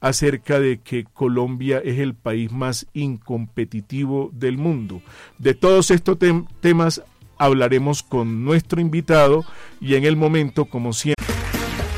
acerca 0.00 0.58
de 0.58 0.80
que 0.80 1.04
Colombia 1.04 1.82
es 1.84 1.98
el 1.98 2.14
país 2.14 2.50
más 2.50 2.86
incompetitivo 2.94 4.30
del 4.32 4.56
mundo. 4.56 5.02
De 5.36 5.52
todos 5.52 5.90
estos 5.90 6.16
temas 6.62 7.02
hablaremos 7.36 8.02
con 8.02 8.46
nuestro 8.46 8.80
invitado 8.80 9.44
y 9.82 9.96
en 9.96 10.06
el 10.06 10.16
momento, 10.16 10.64
como 10.64 10.94
siempre. 10.94 11.26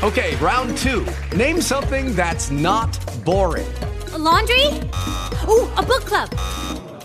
Okay, 0.03 0.35
round 0.41 0.75
two. 0.75 1.05
Name 1.37 1.61
something 1.61 2.13
that's 2.17 2.51
not 2.51 2.99
boring. 3.23 3.67
A 4.13 4.17
laundry? 4.17 4.65
Ooh, 5.47 5.69
a 5.77 5.81
book 5.81 6.03
club. 6.03 6.27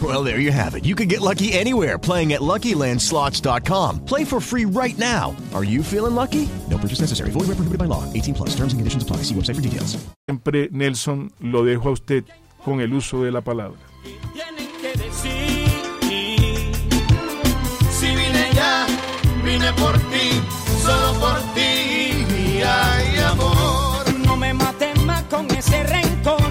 Well, 0.00 0.22
there 0.22 0.38
you 0.38 0.52
have 0.52 0.76
it. 0.76 0.84
You 0.84 0.94
can 0.94 1.08
get 1.08 1.20
lucky 1.20 1.52
anywhere 1.52 1.98
playing 1.98 2.32
at 2.32 2.40
LuckyLandSlots.com. 2.40 4.04
Play 4.04 4.24
for 4.24 4.40
free 4.40 4.66
right 4.66 4.96
now. 4.96 5.34
Are 5.52 5.64
you 5.64 5.82
feeling 5.82 6.14
lucky? 6.14 6.48
No 6.70 6.78
purchase 6.78 7.00
necessary. 7.00 7.30
Void 7.32 7.48
where 7.48 7.56
prohibited 7.56 7.78
by 7.78 7.86
law. 7.86 8.04
18 8.12 8.34
plus. 8.34 8.50
Terms 8.50 8.72
and 8.72 8.78
conditions 8.78 9.02
apply. 9.02 9.24
See 9.24 9.34
website 9.34 9.56
for 9.56 9.62
details. 9.62 9.98
Siempre, 10.28 10.68
Nelson, 10.70 11.32
lo 11.40 11.64
dejo 11.64 11.88
a 11.88 11.92
usted 11.92 12.24
con 12.64 12.80
el 12.80 12.94
uso 12.94 13.24
de 13.24 13.32
la 13.32 13.40
palabra. 13.40 13.78
vine 19.50 19.72
por 19.74 19.98
ti, 20.10 20.40
solo 20.82 21.12
por 21.18 21.38
ti, 21.54 22.62
ay 22.64 23.18
amor. 23.30 24.04
No 24.26 24.36
me 24.36 24.52
mates 24.54 25.02
más 25.04 25.22
con 25.24 25.50
ese 25.50 25.82
rencor, 25.84 26.50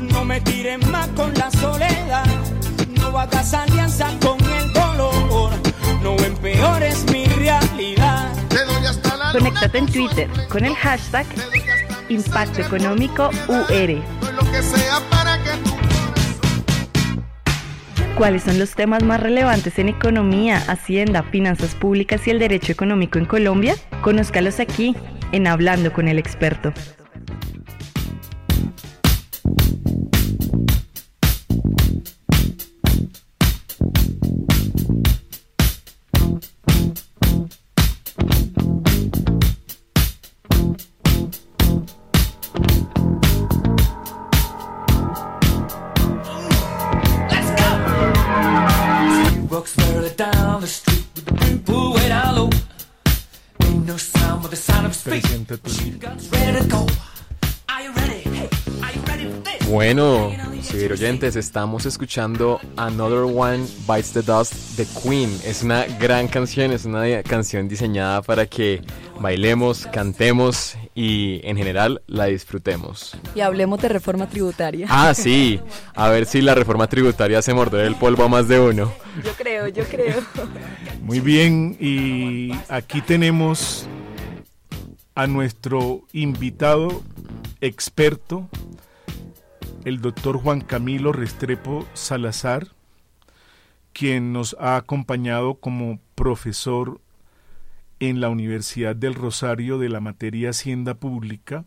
no 0.00 0.24
me 0.24 0.40
tires 0.40 0.84
más 0.88 1.08
con 1.08 1.32
la 1.34 1.50
soledad, 1.50 2.24
hagas 3.20 3.52
alianza 3.52 4.10
con 4.20 4.38
el 4.40 4.72
dolor, 4.72 5.52
no 6.02 6.16
empeores 6.24 7.04
mi 7.12 7.26
realidad. 7.26 8.32
Conéctate 9.32 9.78
en 9.78 9.86
Twitter 9.86 10.28
con 10.48 10.64
el 10.64 10.74
hashtag 10.74 11.26
Impacto 12.08 12.62
Económico 12.62 13.30
UR. 13.46 14.02
¿Cuáles 18.16 18.42
son 18.42 18.58
los 18.58 18.74
temas 18.74 19.02
más 19.02 19.20
relevantes 19.20 19.78
en 19.78 19.90
economía, 19.90 20.58
hacienda, 20.66 21.22
finanzas 21.22 21.74
públicas 21.74 22.26
y 22.26 22.30
el 22.30 22.38
derecho 22.38 22.72
económico 22.72 23.18
en 23.18 23.26
Colombia? 23.26 23.76
Conózcalos 24.02 24.60
aquí, 24.60 24.96
en 25.32 25.46
Hablando 25.46 25.92
con 25.92 26.08
el 26.08 26.18
experto. 26.18 26.72
Bueno, 59.92 60.30
oyentes, 60.92 61.34
estamos 61.34 61.84
escuchando 61.84 62.60
Another 62.76 63.24
One 63.24 63.66
Bites 63.88 64.12
the 64.12 64.22
Dust 64.22 64.54
de 64.76 64.86
Queen. 65.02 65.36
Es 65.44 65.64
una 65.64 65.84
gran 65.84 66.28
canción, 66.28 66.70
es 66.70 66.84
una 66.84 67.24
canción 67.24 67.66
diseñada 67.66 68.22
para 68.22 68.46
que 68.46 68.82
bailemos, 69.18 69.88
cantemos 69.92 70.76
y 70.94 71.40
en 71.42 71.56
general 71.56 72.02
la 72.06 72.26
disfrutemos. 72.26 73.18
Y 73.34 73.40
hablemos 73.40 73.82
de 73.82 73.88
reforma 73.88 74.28
tributaria. 74.28 74.86
Ah, 74.88 75.12
sí. 75.12 75.58
A 75.96 76.08
ver 76.08 76.26
si 76.26 76.40
la 76.40 76.54
reforma 76.54 76.86
tributaria 76.86 77.42
se 77.42 77.52
morderá 77.52 77.84
el 77.88 77.96
polvo 77.96 78.22
a 78.22 78.28
más 78.28 78.46
de 78.46 78.60
uno. 78.60 78.92
Yo 79.24 79.32
creo, 79.32 79.66
yo 79.66 79.82
creo. 79.86 80.22
Muy 81.02 81.18
bien, 81.18 81.76
y 81.80 82.52
aquí 82.68 83.00
tenemos 83.00 83.88
a 85.16 85.26
nuestro 85.26 86.02
invitado 86.12 87.02
experto, 87.60 88.48
el 89.84 90.02
doctor 90.02 90.36
Juan 90.36 90.60
Camilo 90.60 91.12
Restrepo 91.12 91.86
Salazar, 91.94 92.68
quien 93.92 94.32
nos 94.32 94.54
ha 94.60 94.76
acompañado 94.76 95.54
como 95.54 95.98
profesor 96.14 97.00
en 97.98 98.20
la 98.20 98.28
Universidad 98.28 98.94
del 98.94 99.14
Rosario 99.14 99.78
de 99.78 99.88
la 99.88 100.00
materia 100.00 100.50
Hacienda 100.50 100.94
Pública, 100.94 101.64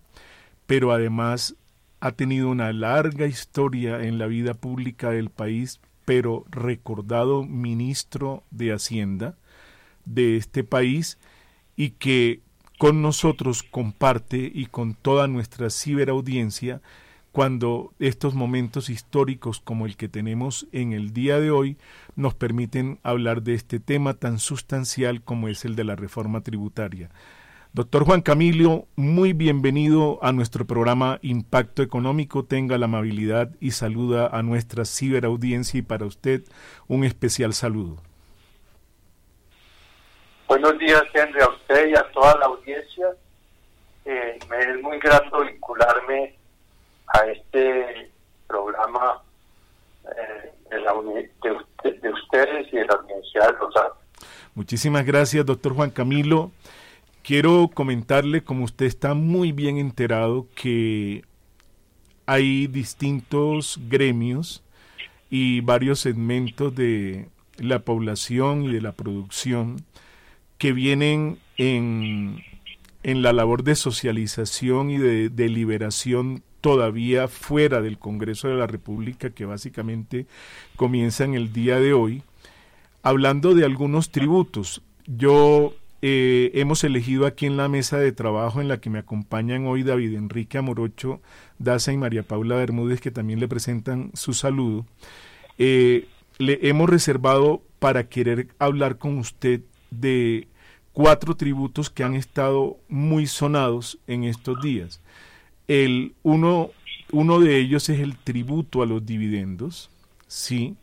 pero 0.67 0.91
además 0.91 1.55
ha 2.01 2.11
tenido 2.11 2.49
una 2.49 2.71
larga 2.71 3.25
historia 3.25 4.03
en 4.03 4.19
la 4.19 4.27
vida 4.27 4.53
pública 4.53 5.09
del 5.09 5.29
país, 5.29 5.79
pero 6.05 6.45
recordado 6.49 7.43
ministro 7.43 8.43
de 8.51 8.73
Hacienda 8.73 9.37
de 10.05 10.37
este 10.37 10.63
país 10.63 11.17
y 11.75 11.91
que 11.91 12.41
con 12.77 13.01
nosotros 13.01 13.63
comparte 13.63 14.51
y 14.53 14.67
con 14.67 14.93
toda 14.93 15.27
nuestra 15.27 15.69
ciberaudiencia 15.69 16.81
cuando 17.33 17.93
estos 17.97 18.35
momentos 18.35 18.91
históricos 18.91 19.59
como 19.59 19.87
el 19.87 19.97
que 19.97 20.07
tenemos 20.07 20.67
en 20.71 20.93
el 20.93 21.13
día 21.13 21.39
de 21.39 21.49
hoy 21.49 21.77
nos 22.15 22.35
permiten 22.35 22.99
hablar 23.01 23.41
de 23.41 23.55
este 23.55 23.79
tema 23.79 24.13
tan 24.13 24.37
sustancial 24.37 25.23
como 25.23 25.47
es 25.47 25.65
el 25.65 25.75
de 25.75 25.83
la 25.83 25.95
reforma 25.95 26.41
tributaria. 26.41 27.09
Doctor 27.73 28.05
Juan 28.05 28.21
Camilo, 28.21 28.85
muy 28.95 29.33
bienvenido 29.33 30.19
a 30.21 30.31
nuestro 30.31 30.67
programa 30.67 31.17
Impacto 31.23 31.81
Económico. 31.81 32.45
Tenga 32.45 32.77
la 32.77 32.85
amabilidad 32.85 33.49
y 33.59 33.71
saluda 33.71 34.27
a 34.27 34.43
nuestra 34.43 34.85
ciberaudiencia 34.85 35.79
y 35.79 35.81
para 35.81 36.05
usted 36.05 36.43
un 36.87 37.03
especial 37.03 37.55
saludo. 37.55 37.97
Buenos 40.47 40.77
días, 40.77 41.01
Henry, 41.15 41.41
a 41.41 41.49
usted 41.49 41.87
y 41.87 41.95
a 41.95 42.03
toda 42.11 42.37
la 42.37 42.45
audiencia. 42.45 43.07
Eh, 44.05 44.37
me 44.51 44.59
es 44.59 44.81
muy 44.83 44.99
grato 44.99 45.43
vincularme 45.43 46.42
a 47.13 47.25
este 47.27 48.11
programa 48.47 49.21
eh, 50.05 50.51
de, 50.71 52.09
ustedes 52.09 52.67
y 52.73 52.77
de 52.77 52.85
la 52.85 52.97
Universidad 52.97 53.47
de 53.47 53.57
Rosario. 53.57 53.93
Muchísimas 54.55 55.05
gracias, 55.05 55.45
doctor 55.45 55.73
Juan 55.73 55.91
Camilo. 55.91 56.51
Quiero 57.23 57.69
comentarle, 57.73 58.43
como 58.43 58.65
usted 58.65 58.87
está 58.87 59.13
muy 59.13 59.51
bien 59.51 59.77
enterado, 59.77 60.47
que 60.55 61.23
hay 62.25 62.67
distintos 62.67 63.79
gremios 63.87 64.63
y 65.29 65.61
varios 65.61 65.99
segmentos 65.99 66.75
de 66.75 67.29
la 67.57 67.79
población 67.79 68.63
y 68.63 68.73
de 68.73 68.81
la 68.81 68.91
producción 68.91 69.85
que 70.57 70.73
vienen 70.73 71.39
en, 71.57 72.43
en 73.03 73.21
la 73.21 73.33
labor 73.33 73.63
de 73.63 73.75
socialización 73.75 74.89
y 74.89 74.97
de 74.97 75.29
deliberación 75.29 76.43
todavía 76.63 77.27
fuera 77.27 77.81
del 77.81 77.99
Congreso 77.99 78.47
de 78.47 78.55
la 78.55 78.67
República, 78.67 79.31
que 79.31 79.43
básicamente 79.43 80.27
comienza 80.77 81.25
en 81.25 81.33
el 81.33 81.51
día 81.51 81.77
de 81.77 81.91
hoy, 81.91 82.23
hablando 83.01 83.53
de 83.53 83.65
algunos 83.65 84.11
tributos. 84.11 84.81
Yo 85.05 85.73
eh, 86.01 86.51
hemos 86.53 86.85
elegido 86.85 87.25
aquí 87.25 87.47
en 87.47 87.57
la 87.57 87.67
mesa 87.67 87.97
de 87.97 88.13
trabajo 88.13 88.61
en 88.61 88.69
la 88.69 88.79
que 88.79 88.89
me 88.89 88.99
acompañan 88.99 89.67
hoy 89.67 89.83
David 89.83 90.13
Enrique 90.13 90.57
Amorocho 90.57 91.19
Daza 91.59 91.91
y 91.91 91.97
María 91.97 92.23
Paula 92.23 92.55
Bermúdez, 92.55 93.01
que 93.01 93.11
también 93.11 93.41
le 93.41 93.49
presentan 93.49 94.11
su 94.13 94.33
saludo. 94.33 94.85
Eh, 95.57 96.07
le 96.37 96.59
hemos 96.61 96.89
reservado 96.89 97.61
para 97.79 98.07
querer 98.07 98.47
hablar 98.57 98.99
con 98.99 99.17
usted 99.17 99.59
de 99.91 100.47
cuatro 100.93 101.35
tributos 101.35 101.89
que 101.89 102.05
han 102.05 102.13
estado 102.13 102.77
muy 102.87 103.27
sonados 103.27 103.99
en 104.07 104.23
estos 104.23 104.61
días. 104.61 105.01
El 105.67 106.13
uno, 106.23 106.71
uno 107.11 107.39
de 107.39 107.59
ellos 107.59 107.89
es 107.89 107.99
el 107.99 108.17
tributo 108.17 108.81
a 108.81 108.85
los 108.85 109.05
dividendos, 109.05 109.89
sí. 110.27 110.75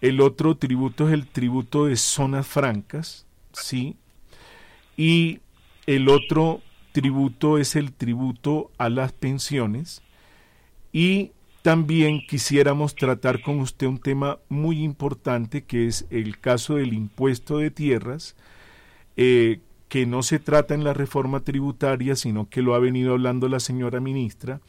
El 0.00 0.20
otro 0.20 0.56
tributo 0.56 1.08
es 1.08 1.14
el 1.14 1.26
tributo 1.26 1.86
de 1.86 1.96
zonas 1.96 2.46
francas, 2.46 3.26
sí. 3.52 3.96
Y 4.96 5.40
el 5.86 6.08
otro 6.08 6.62
tributo 6.92 7.58
es 7.58 7.76
el 7.76 7.92
tributo 7.92 8.70
a 8.78 8.88
las 8.88 9.12
pensiones. 9.12 10.02
Y 10.92 11.32
también 11.62 12.26
quisiéramos 12.26 12.94
tratar 12.94 13.42
con 13.42 13.60
usted 13.60 13.86
un 13.86 13.98
tema 13.98 14.38
muy 14.48 14.82
importante 14.82 15.62
que 15.64 15.86
es 15.86 16.06
el 16.10 16.38
caso 16.38 16.76
del 16.76 16.94
impuesto 16.94 17.58
de 17.58 17.70
tierras, 17.70 18.34
eh, 19.16 19.60
que 19.90 20.06
no 20.06 20.22
se 20.22 20.38
trata 20.38 20.72
en 20.72 20.84
la 20.84 20.94
reforma 20.94 21.40
tributaria, 21.40 22.14
sino 22.14 22.48
que 22.48 22.62
lo 22.62 22.76
ha 22.76 22.78
venido 22.78 23.12
hablando 23.12 23.48
la 23.48 23.58
señora 23.58 23.98
ministra, 24.00 24.60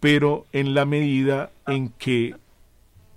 pero 0.00 0.46
en 0.52 0.74
la 0.74 0.84
medida 0.84 1.52
en 1.68 1.90
que 1.90 2.34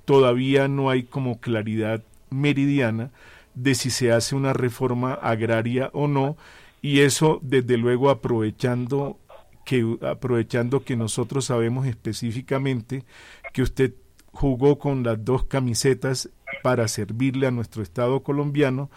todavía 0.06 0.68
no 0.68 0.92
hay 0.92 1.02
como 1.02 1.40
claridad 1.42 2.04
meridiana 2.30 3.10
de 3.56 3.74
si 3.74 3.90
se 3.90 4.12
hace 4.12 4.36
una 4.36 4.54
reforma 4.54 5.16
agraria 5.16 5.90
o 5.94 6.08
no, 6.08 6.38
y 6.80 7.00
eso 7.00 7.40
desde 7.42 7.76
luego 7.78 8.12
aprovechando 8.12 9.18
que 9.66 9.98
aprovechando 10.02 10.84
que 10.84 10.96
nosotros 10.96 11.46
sabemos 11.46 11.88
específicamente 11.88 13.04
que 13.52 13.64
usted 13.64 13.94
jugó 14.32 14.78
con 14.78 15.04
las 15.04 15.26
dos 15.26 15.46
camisetas 15.46 16.30
para 16.62 16.88
servirle 16.88 17.48
a 17.48 17.52
nuestro 17.52 17.82
Estado 17.82 18.22
colombiano, 18.22 18.92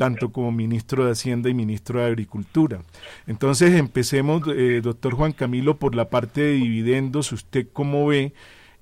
tanto 0.00 0.32
como 0.32 0.50
ministro 0.50 1.04
de 1.04 1.12
Hacienda 1.12 1.50
y 1.50 1.54
ministro 1.54 2.00
de 2.00 2.06
Agricultura. 2.06 2.80
Entonces 3.26 3.78
empecemos, 3.78 4.40
eh, 4.48 4.80
doctor 4.82 5.12
Juan 5.12 5.32
Camilo, 5.32 5.76
por 5.76 5.94
la 5.94 6.08
parte 6.08 6.40
de 6.40 6.52
dividendos. 6.52 7.32
¿Usted 7.32 7.66
cómo 7.70 8.06
ve 8.06 8.32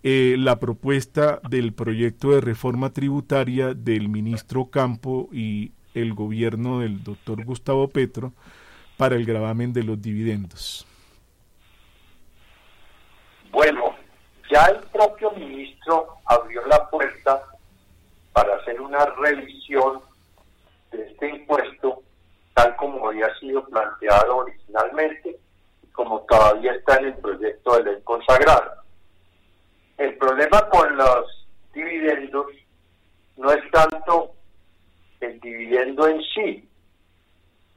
eh, 0.04 0.36
la 0.38 0.60
propuesta 0.60 1.40
del 1.50 1.72
proyecto 1.72 2.30
de 2.30 2.40
reforma 2.40 2.92
tributaria 2.92 3.74
del 3.74 4.08
ministro 4.08 4.66
Campo 4.66 5.28
y 5.32 5.72
el 5.92 6.14
gobierno 6.14 6.78
del 6.78 7.02
doctor 7.02 7.44
Gustavo 7.44 7.88
Petro 7.88 8.32
para 8.96 9.16
el 9.16 9.26
gravamen 9.26 9.72
de 9.72 9.82
los 9.82 10.00
dividendos? 10.00 10.86
Bueno, 13.50 13.96
ya 14.48 14.66
el 14.66 14.84
propio 14.92 15.32
ministro 15.32 16.10
abrió 16.26 16.64
la 16.68 16.88
puerta 16.88 17.42
para 18.32 18.54
hacer 18.54 18.80
una 18.80 19.04
revisión 19.20 20.06
de 20.90 21.02
este 21.02 21.28
impuesto 21.28 22.02
tal 22.54 22.74
como 22.76 23.08
había 23.08 23.32
sido 23.38 23.64
planteado 23.66 24.38
originalmente 24.38 25.38
y 25.82 25.86
como 25.88 26.22
todavía 26.22 26.72
está 26.72 26.96
en 26.96 27.06
el 27.06 27.14
proyecto 27.18 27.76
de 27.76 27.84
ley 27.84 28.02
consagrado. 28.02 28.82
El 29.96 30.16
problema 30.18 30.68
con 30.68 30.96
los 30.96 31.46
dividendos 31.72 32.46
no 33.36 33.52
es 33.52 33.70
tanto 33.70 34.32
el 35.20 35.38
dividendo 35.40 36.08
en 36.08 36.20
sí, 36.34 36.68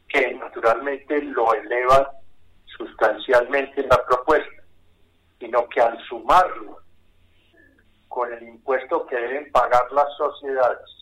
que 0.07 0.33
naturalmente 0.33 1.21
lo 1.21 1.53
eleva 1.53 2.11
sustancialmente 2.65 3.81
en 3.81 3.89
la 3.89 4.03
propuesta, 4.05 4.63
sino 5.39 5.67
que 5.69 5.81
al 5.81 5.99
sumarlo 6.05 6.79
con 8.07 8.33
el 8.33 8.43
impuesto 8.43 9.05
que 9.05 9.15
deben 9.15 9.51
pagar 9.51 9.91
las 9.91 10.07
sociedades 10.17 11.00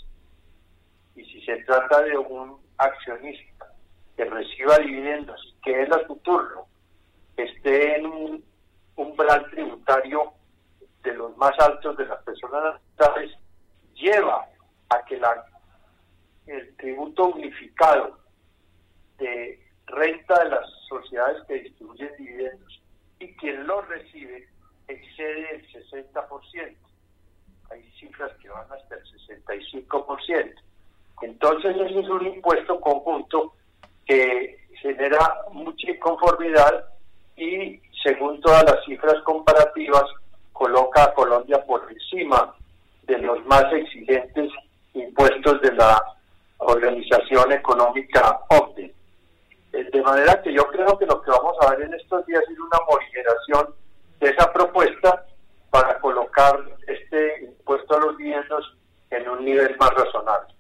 y 1.20 1.26
si 1.26 1.42
se 1.42 1.58
trata 1.64 2.02
de 2.04 2.18
un 2.18 2.58
accionista 2.78 3.68
que 4.16 4.24
reciba 4.24 4.78
dividendos 4.78 5.58
que 5.62 5.84
él 5.84 5.92
a 5.92 6.08
su 6.08 6.16
turno 6.18 6.66
esté 7.36 7.98
en 7.98 8.06
un 8.06 8.46
umbral 8.96 9.50
tributario 9.52 10.34
de 11.04 11.14
los 11.14 11.36
más 11.36 11.58
altos 11.60 11.98
de 11.98 12.06
las 12.06 12.24
personas 12.24 12.82
naturales, 12.98 13.36
lleva 13.96 14.46
a 14.90 15.04
que 15.06 15.18
la, 15.18 15.46
el 16.48 16.76
tributo 16.78 17.28
unificado 17.28 18.18
de 19.18 19.60
renta 19.88 20.44
de 20.44 20.50
las 20.52 20.70
sociedades 20.88 21.44
que 21.48 21.56
distribuyen 21.56 22.12
dividendos 22.18 22.82
y 23.20 23.34
quien 23.36 23.68
lo 23.68 23.82
recibe 23.82 24.48
excede 24.88 25.56
el 25.56 25.68
60%. 25.68 26.78
Hay 27.72 27.92
cifras 28.00 28.32
que 28.38 28.50
van 28.50 28.72
hasta 28.72 28.96
el 28.96 29.04
65%. 29.04 30.69
Entonces 31.22 31.76
ese 31.76 32.00
es 32.00 32.10
un 32.10 32.26
impuesto 32.26 32.80
conjunto 32.80 33.54
que 34.06 34.58
genera 34.82 35.36
mucha 35.52 35.92
inconformidad 35.92 36.86
y 37.36 37.80
según 38.04 38.40
todas 38.42 38.64
las 38.64 38.84
cifras 38.86 39.22
comparativas 39.24 40.04
coloca 40.54 41.04
a 41.04 41.14
Colombia 41.14 41.64
por 41.66 41.90
encima 41.92 42.54
de 43.04 43.18
los 43.18 43.46
más 43.46 43.66
exigentes 43.74 44.52
impuestos 44.94 45.62
de 45.62 45.74
la 45.74 46.02
Organización 46.58 47.52
Económica 47.54 48.40
OCDE. 48.50 48.94
Eh, 49.72 49.84
de 49.92 50.02
manera 50.02 50.42
que 50.42 50.54
yo 50.54 50.68
creo 50.68 50.98
que 50.98 51.06
lo 51.06 51.22
que 51.22 51.32
vamos 51.32 51.56
a 51.62 51.72
ver 51.72 51.84
en 51.84 51.94
estos 51.94 52.26
días 52.26 52.44
es 52.44 52.60
una 52.60 52.80
morigeración 52.90 53.76
de 54.20 54.30
esa 54.30 54.52
propuesta 54.52 55.26
para 55.70 56.00
colocar 56.00 56.60
este 56.88 57.46
impuesto 57.46 57.96
a 57.96 58.00
los 58.00 58.18
dividendos 58.18 58.76
en 59.12 59.30
un 59.30 59.46
nivel 59.46 59.76
más 59.78 59.92
razonable. 59.92 60.54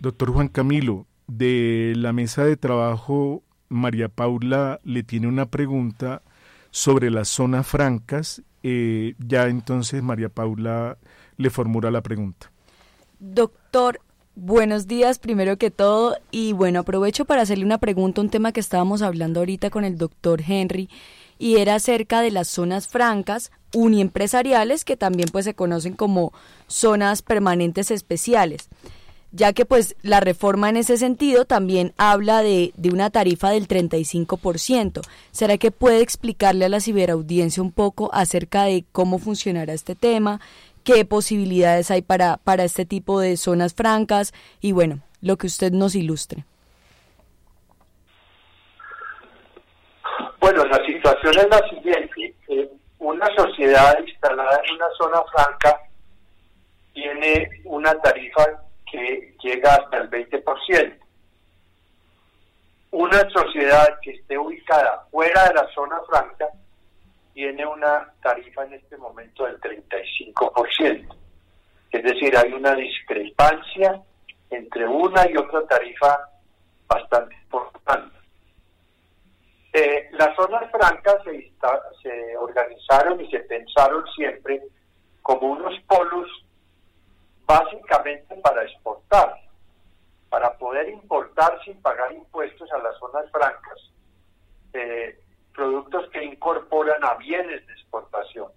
Doctor 0.00 0.32
Juan 0.32 0.48
Camilo, 0.48 1.06
de 1.26 1.92
la 1.94 2.14
mesa 2.14 2.44
de 2.44 2.56
trabajo, 2.56 3.42
María 3.68 4.08
Paula 4.08 4.80
le 4.82 5.02
tiene 5.02 5.28
una 5.28 5.46
pregunta 5.46 6.22
sobre 6.70 7.10
las 7.10 7.28
zonas 7.28 7.66
francas. 7.66 8.42
Eh, 8.62 9.14
ya 9.18 9.46
entonces 9.48 10.02
María 10.02 10.30
Paula 10.30 10.96
le 11.36 11.50
formula 11.50 11.90
la 11.90 12.00
pregunta. 12.00 12.50
Doctor, 13.18 14.00
buenos 14.34 14.86
días 14.86 15.18
primero 15.18 15.58
que 15.58 15.70
todo 15.70 16.16
y 16.30 16.54
bueno, 16.54 16.80
aprovecho 16.80 17.26
para 17.26 17.42
hacerle 17.42 17.66
una 17.66 17.78
pregunta, 17.78 18.22
un 18.22 18.30
tema 18.30 18.52
que 18.52 18.60
estábamos 18.60 19.02
hablando 19.02 19.40
ahorita 19.40 19.68
con 19.68 19.84
el 19.84 19.98
doctor 19.98 20.40
Henry 20.46 20.88
y 21.38 21.56
era 21.56 21.74
acerca 21.74 22.22
de 22.22 22.30
las 22.30 22.48
zonas 22.48 22.88
francas 22.88 23.52
uniempresariales 23.74 24.84
que 24.84 24.96
también 24.96 25.28
pues 25.30 25.44
se 25.44 25.54
conocen 25.54 25.92
como 25.92 26.32
zonas 26.68 27.20
permanentes 27.20 27.90
especiales. 27.90 28.70
Ya 29.32 29.52
que 29.52 29.64
pues 29.64 29.96
la 30.02 30.20
reforma 30.20 30.68
en 30.68 30.76
ese 30.76 30.96
sentido 30.96 31.44
también 31.44 31.92
habla 31.96 32.42
de, 32.42 32.72
de 32.76 32.90
una 32.90 33.10
tarifa 33.10 33.50
del 33.50 33.68
35%. 33.68 35.02
¿Será 35.30 35.58
que 35.58 35.70
puede 35.70 36.00
explicarle 36.00 36.64
a 36.64 36.68
la 36.68 36.80
ciberaudiencia 36.80 37.62
un 37.62 37.72
poco 37.72 38.10
acerca 38.12 38.64
de 38.64 38.84
cómo 38.92 39.18
funcionará 39.18 39.72
este 39.72 39.94
tema, 39.94 40.40
qué 40.84 41.04
posibilidades 41.04 41.90
hay 41.90 42.02
para, 42.02 42.38
para 42.38 42.64
este 42.64 42.84
tipo 42.84 43.20
de 43.20 43.36
zonas 43.36 43.74
francas 43.74 44.32
y 44.60 44.72
bueno, 44.72 45.00
lo 45.20 45.36
que 45.36 45.46
usted 45.46 45.72
nos 45.72 45.94
ilustre? 45.94 46.44
Bueno, 50.40 50.64
la 50.64 50.84
situación 50.86 51.34
es 51.38 51.48
la 51.50 51.68
siguiente. 51.68 52.34
Eh, 52.48 52.70
una 52.98 53.26
sociedad 53.36 53.96
instalada 54.06 54.60
en 54.64 54.76
una 54.76 54.86
zona 54.98 55.22
franca 55.32 55.78
tiene 56.92 57.48
una 57.64 57.94
tarifa 58.00 58.44
que 58.90 59.34
llega 59.42 59.74
hasta 59.74 59.98
el 59.98 60.10
20%. 60.10 60.98
Una 62.92 63.30
sociedad 63.30 63.98
que 64.02 64.12
esté 64.12 64.36
ubicada 64.36 65.06
fuera 65.10 65.44
de 65.44 65.54
la 65.54 65.68
zona 65.72 66.00
franca 66.08 66.48
tiene 67.32 67.64
una 67.64 68.12
tarifa 68.22 68.64
en 68.64 68.74
este 68.74 68.96
momento 68.96 69.44
del 69.44 69.60
35%. 69.60 71.16
Es 71.92 72.02
decir, 72.02 72.36
hay 72.36 72.52
una 72.52 72.74
discrepancia 72.74 74.02
entre 74.50 74.86
una 74.86 75.28
y 75.30 75.36
otra 75.36 75.64
tarifa 75.66 76.28
bastante 76.86 77.34
importante. 77.36 78.16
Eh, 79.72 80.08
las 80.12 80.34
zonas 80.34 80.68
francas 80.72 81.16
se, 81.24 81.52
se 82.02 82.36
organizaron 82.36 83.20
y 83.20 83.30
se 83.30 83.38
pensaron 83.40 84.04
siempre 84.16 84.60
como 85.22 85.52
unos 85.52 85.80
polos 85.82 86.28
básicamente 87.50 88.36
para 88.36 88.62
exportar, 88.62 89.34
para 90.28 90.56
poder 90.56 90.88
importar 90.88 91.58
sin 91.64 91.82
pagar 91.82 92.12
impuestos 92.12 92.70
a 92.70 92.78
las 92.78 92.96
zonas 92.98 93.28
francas, 93.32 93.90
eh, 94.72 95.18
productos 95.52 96.08
que 96.10 96.22
incorporan 96.22 97.02
a 97.04 97.14
bienes 97.14 97.66
de 97.66 97.72
exportación. 97.72 98.52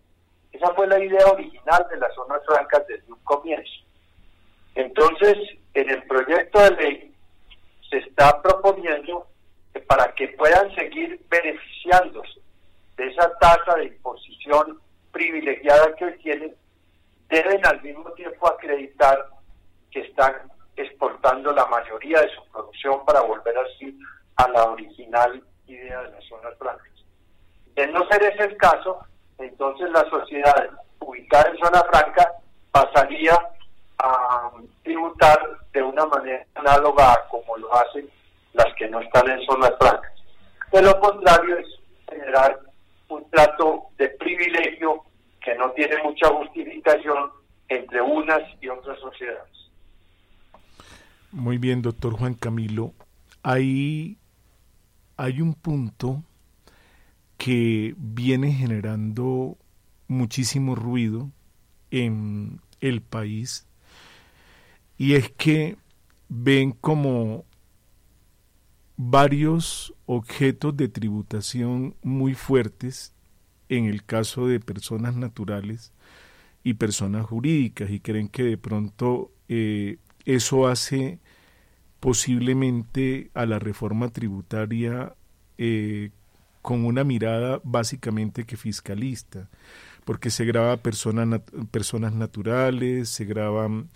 Esa 0.52 0.72
fue 0.76 0.86
la 0.86 1.04
idea 1.04 1.26
original 1.26 1.88
de 1.90 1.98
las 1.98 2.14
zonas 2.14 2.46
francas 2.46 2.86
desde 2.88 3.12
un 3.12 3.20
comienzo. 3.24 3.84
Entonces, 4.76 5.38
en 5.74 5.90
el 5.90 6.04
proyecto 6.04 6.60
de 6.60 6.72
ley 6.72 7.16
se 7.90 7.98
está 7.98 8.40
proponiendo 8.44 9.28
que 9.74 9.80
para 9.80 10.14
que 10.14 10.28
puedan 10.30 10.74
seguir 10.76 11.20
beneficiándose 11.30 12.42
de 12.98 13.08
esa 13.08 13.36
tasa 13.40 13.76
de 13.78 13.86
imposición 13.86 14.80
privilegiada 15.12 15.96
que 15.96 16.06
hoy 16.06 16.18
tienen, 16.20 16.56
deben 17.30 17.66
al 17.66 17.82
mismo 17.82 18.12
tiempo 18.12 18.48
acreditar 18.48 19.28
que 19.92 20.02
están 20.02 20.52
exportando 20.76 21.52
la 21.52 21.66
mayoría 21.68 22.22
de 22.22 22.30
su 22.30 22.44
producción 22.52 23.06
para 23.06 23.22
volver 23.22 23.56
así 23.58 23.98
a 24.38 24.48
la 24.50 24.64
original 24.66 25.44
idea 25.68 26.02
de 26.02 26.12
las 26.12 26.24
zonas 26.26 26.58
francas. 26.58 26.92
De 27.76 27.88
no 27.88 28.08
ser 28.08 28.24
ese 28.24 28.44
el 28.44 28.58
caso, 28.58 29.00
entonces 29.38 29.90
la 29.92 30.08
sociedad 30.10 30.70
ubicada 31.00 31.50
en 31.50 31.58
zona 31.58 31.84
franca 31.84 32.32
pasaría 32.72 33.38
a 34.00 34.52
tributar 34.84 35.40
de 35.72 35.84
una 35.84 36.06
manera 36.06 36.46
análoga 36.56 37.28
como 37.30 37.58
lo 37.58 37.74
hacen 37.76 38.10
las 38.54 38.74
que 38.76 38.88
no 38.90 39.00
están 39.00 39.30
en 39.30 39.46
zonas 39.46 39.72
francas. 39.80 40.12
De 40.72 40.82
lo 40.82 41.00
contrario 41.00 41.58
es 41.58 41.68
generar 42.10 42.60
un 43.10 43.30
trato 43.30 43.86
de 43.98 44.10
privilegio 44.10 45.04
que 45.44 45.56
no 45.56 45.72
tiene 45.72 46.02
mucha 46.04 46.30
justificación 46.30 47.30
entre 47.68 48.02
unas 48.02 48.42
y 48.62 48.70
otras 48.70 49.00
sociedades. 49.00 49.52
Muy 51.32 51.58
bien, 51.58 51.82
doctor 51.82 52.14
Juan 52.14 52.36
Camilo. 52.36 52.94
Hay, 53.42 54.18
hay 55.18 55.42
un 55.42 55.54
punto 55.54 56.24
que 57.38 57.94
viene 57.98 58.54
generando 58.54 59.58
muchísimo 60.08 60.76
ruido 60.76 61.30
en 61.92 62.62
el 62.80 63.02
país 63.02 63.68
y 64.98 65.16
es 65.16 65.32
que 65.32 65.78
ven 66.30 66.72
como 66.72 67.46
varios 68.96 69.94
objetos 70.06 70.78
de 70.78 70.88
tributación 70.88 71.96
muy 72.04 72.36
fuertes 72.36 73.13
en 73.78 73.86
el 73.86 74.04
caso 74.04 74.48
de 74.48 74.60
personas 74.60 75.16
naturales 75.16 75.92
y 76.64 76.76
personas 76.76 77.26
jurídicas 77.26 77.90
y 77.90 78.00
creen 78.00 78.30
que 78.30 78.44
de 78.44 78.58
pronto 78.58 79.32
eh, 79.50 79.98
eso 80.26 80.68
hace 80.68 81.20
posiblemente 82.00 83.32
a 83.34 83.46
la 83.46 83.60
reforma 83.60 84.10
tributaria 84.10 85.16
eh, 85.58 86.12
con 86.62 86.86
una 86.86 87.04
mirada 87.04 87.60
básicamente 87.64 88.46
que 88.46 88.58
fiscalista, 88.58 89.50
porque 90.06 90.30
se 90.30 90.46
graba 90.46 90.78
personas, 90.78 91.42
personas 91.72 92.14
naturales, 92.14 93.10
se 93.10 93.26
graban 93.26 93.90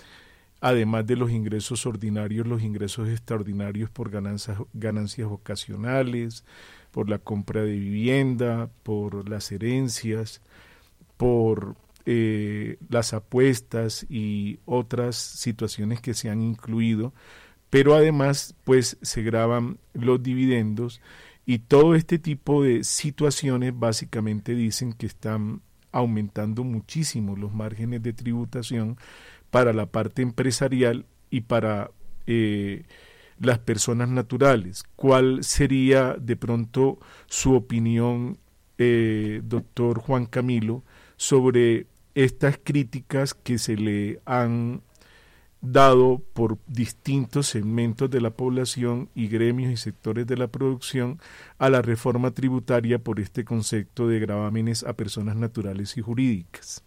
además 0.61 1.05
de 1.05 1.15
los 1.15 1.31
ingresos 1.31 1.85
ordinarios, 1.85 2.47
los 2.47 2.63
ingresos 2.63 3.09
extraordinarios 3.09 3.89
por 3.89 4.09
ganancias, 4.09 4.57
ganancias 4.73 5.27
ocasionales, 5.29 6.43
por 6.91 7.09
la 7.09 7.19
compra 7.19 7.61
de 7.61 7.77
vivienda, 7.77 8.69
por 8.83 9.29
las 9.29 9.51
herencias, 9.51 10.41
por 11.17 11.75
eh, 12.05 12.77
las 12.89 13.13
apuestas 13.13 14.05
y 14.09 14.59
otras 14.65 15.15
situaciones 15.15 16.01
que 16.01 16.13
se 16.13 16.29
han 16.29 16.41
incluido, 16.41 17.13
pero 17.69 17.95
además 17.95 18.55
pues 18.63 18.97
se 19.01 19.21
graban 19.23 19.77
los 19.93 20.23
dividendos 20.23 21.01
y 21.45 21.59
todo 21.59 21.95
este 21.95 22.17
tipo 22.17 22.63
de 22.63 22.83
situaciones 22.83 23.77
básicamente 23.77 24.55
dicen 24.55 24.93
que 24.93 25.05
están 25.05 25.61
aumentando 25.91 26.63
muchísimo 26.63 27.35
los 27.35 27.53
márgenes 27.53 28.03
de 28.03 28.13
tributación 28.13 28.97
para 29.57 29.73
la 29.73 29.87
parte 29.87 30.21
empresarial 30.21 31.07
y 31.31 31.41
para 31.41 31.89
eh, 32.27 32.83
las 33.39 33.57
personas 33.57 34.07
naturales. 34.07 34.83
¿Cuál 34.95 35.43
sería 35.43 36.13
de 36.13 36.35
pronto 36.35 36.99
su 37.25 37.55
opinión, 37.55 38.37
eh, 38.77 39.41
doctor 39.43 39.97
Juan 39.97 40.27
Camilo, 40.27 40.83
sobre 41.15 41.87
estas 42.13 42.59
críticas 42.63 43.33
que 43.33 43.57
se 43.57 43.77
le 43.77 44.21
han 44.25 44.83
dado 45.61 46.21
por 46.33 46.59
distintos 46.67 47.47
segmentos 47.47 48.11
de 48.11 48.21
la 48.21 48.29
población 48.29 49.09
y 49.15 49.27
gremios 49.27 49.71
y 49.71 49.77
sectores 49.77 50.27
de 50.27 50.37
la 50.37 50.49
producción 50.49 51.19
a 51.57 51.71
la 51.71 51.81
reforma 51.81 52.29
tributaria 52.29 52.99
por 52.99 53.19
este 53.19 53.43
concepto 53.43 54.07
de 54.07 54.19
gravámenes 54.19 54.83
a 54.83 54.93
personas 54.93 55.35
naturales 55.35 55.97
y 55.97 56.01
jurídicas? 56.01 56.83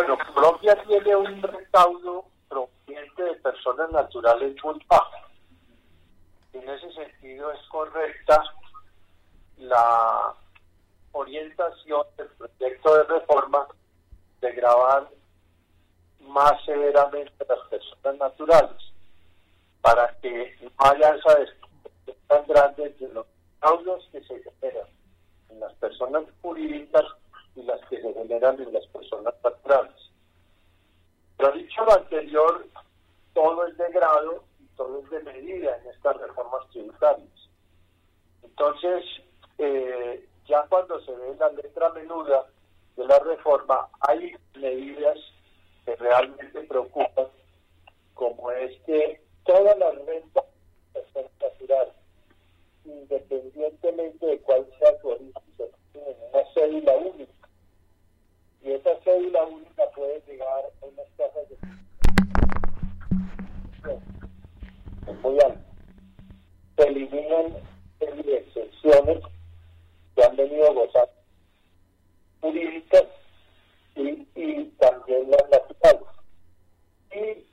Bueno, 0.00 0.16
Colombia 0.32 0.82
tiene 0.86 1.14
un 1.14 1.42
recaudo 1.42 2.24
proveniente 2.48 3.22
de 3.22 3.34
personas 3.34 3.90
naturales 3.90 4.56
muy 4.64 4.82
bajo. 4.88 5.12
En 6.54 6.66
ese 6.66 6.90
sentido 6.94 7.52
es 7.52 7.60
correcta 7.68 8.42
la 9.58 10.34
orientación 11.12 12.06
del 12.16 12.28
proyecto 12.28 12.96
de 12.96 13.02
reforma 13.02 13.66
de 14.40 14.52
grabar 14.52 15.06
más 16.20 16.64
severamente 16.64 17.34
a 17.46 17.54
las 17.54 17.68
personas 17.68 18.16
naturales 18.18 18.82
para 19.82 20.16
que 20.22 20.56
no 20.62 20.70
haya 20.78 21.14
esa 21.14 21.36
tan 22.26 22.46
grande 22.46 22.88
de 22.98 23.08
los 23.08 23.26
recaudos 23.52 24.08
que 24.12 24.22
se 24.22 24.42
generan 24.42 24.88
en 25.50 25.60
las 25.60 25.74
personas 25.74 26.24
jurídicas 26.40 27.04
las 27.66 27.80
que 27.86 28.00
se 28.00 28.12
generan 28.12 28.60
en 28.60 28.72
las 28.72 28.86
personas 28.88 29.34
naturales. 29.42 30.10
Pero 31.36 31.52
dicho 31.52 31.84
lo 31.84 31.92
anterior, 31.92 32.66
todo 33.32 33.66
es 33.66 33.76
de 33.78 33.90
grado 33.92 34.44
y 34.60 34.66
todo 34.76 35.00
es 35.00 35.10
de 35.10 35.20
medida 35.20 35.76
en 35.78 35.86
estas 35.88 36.16
reformas 36.18 36.68
tributarias. 36.70 37.48
Entonces, 38.42 39.04
eh, 39.58 40.26
ya 40.46 40.66
cuando 40.68 41.00
se 41.00 41.12
ve 41.12 41.34
la 41.38 41.48
letra 41.50 41.88
menuda 41.90 42.46
de 42.96 43.06
la 43.06 43.18
reforma, 43.20 43.88
hay 44.00 44.34
medidas 44.54 45.18
que 45.84 45.96
realmente 45.96 46.60
preocupan, 46.62 47.28
como 48.14 48.50
es 48.50 48.78
que 48.82 49.20
todas 49.44 49.78
las 49.78 49.94
rentas 50.04 50.44
son 51.12 51.24
naturales, 51.40 51.94
independientemente 52.84 54.26
de 54.26 54.38
cuál 54.40 54.66
sea 54.78 55.00
su 55.00 55.08
origen, 55.08 55.42
en 55.94 56.16
una 56.32 56.52
cédula 56.52 56.96
única 56.96 57.39
y 58.62 58.72
esa 58.72 58.98
cédula 59.04 59.44
única 59.44 59.90
puede 59.94 60.20
llegar 60.26 60.64
a 60.64 60.86
unas 60.86 61.06
tasas 61.16 61.48
de 61.48 61.56
muy 65.22 65.38
altas. 65.40 65.64
Se 66.76 66.82
eliminan 66.84 67.56
excepciones 68.00 69.18
que 70.14 70.24
han 70.24 70.36
venido 70.36 70.72
gozando 70.74 71.10
jurídicas 72.40 73.04
y, 73.96 74.64
también 74.78 75.30
las 75.30 75.50
naturales. 75.50 76.08
Y 77.12 77.46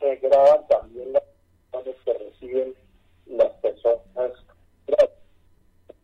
se 0.00 0.16
graban 0.16 0.66
también 0.68 1.12
las 1.12 1.22
personas 1.70 1.96
que 2.04 2.12
reciben 2.14 2.74
las 3.26 3.52
personas. 3.54 4.32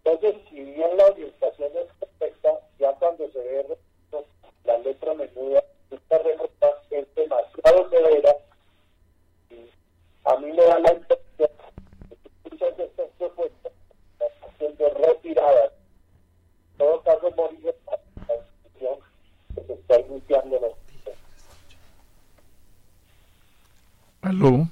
Entonces, 0.04 0.36
si 0.48 0.60
bien 0.62 0.96
la 0.96 1.06
orientación 1.06 1.70
es 1.76 1.92
perfecta, 1.98 2.60
ya 2.78 2.92
cuando 2.94 3.30
se 3.30 3.38
ve 3.38 3.78
la 4.68 4.78
letra 4.80 5.14
menuda, 5.14 5.64
esta 5.90 6.18
reforma 6.18 6.68
es 6.90 7.06
demasiado 7.14 7.88
severa 7.88 8.36
y 9.48 9.70
a 10.24 10.36
mí 10.36 10.52
me 10.52 10.62
da 10.62 10.78
la 10.78 10.92
impresión 10.92 11.48
que 12.10 12.50
muchas 12.50 12.76
de 12.76 12.84
estas 12.84 13.08
propuestas 13.16 13.72
están 14.12 14.50
siendo 14.58 14.90
retiradas. 14.90 15.72
En 16.72 16.78
todo 16.78 17.02
caso, 17.02 17.30
morir 17.34 17.74
la 17.86 18.36
discusión 18.36 18.98
que 19.54 19.62
se 19.62 19.72
está 19.72 20.00
iniciando 20.00 20.56
en 20.58 20.64
este 20.64 21.10
el 24.22 24.28
Aló. 24.28 24.68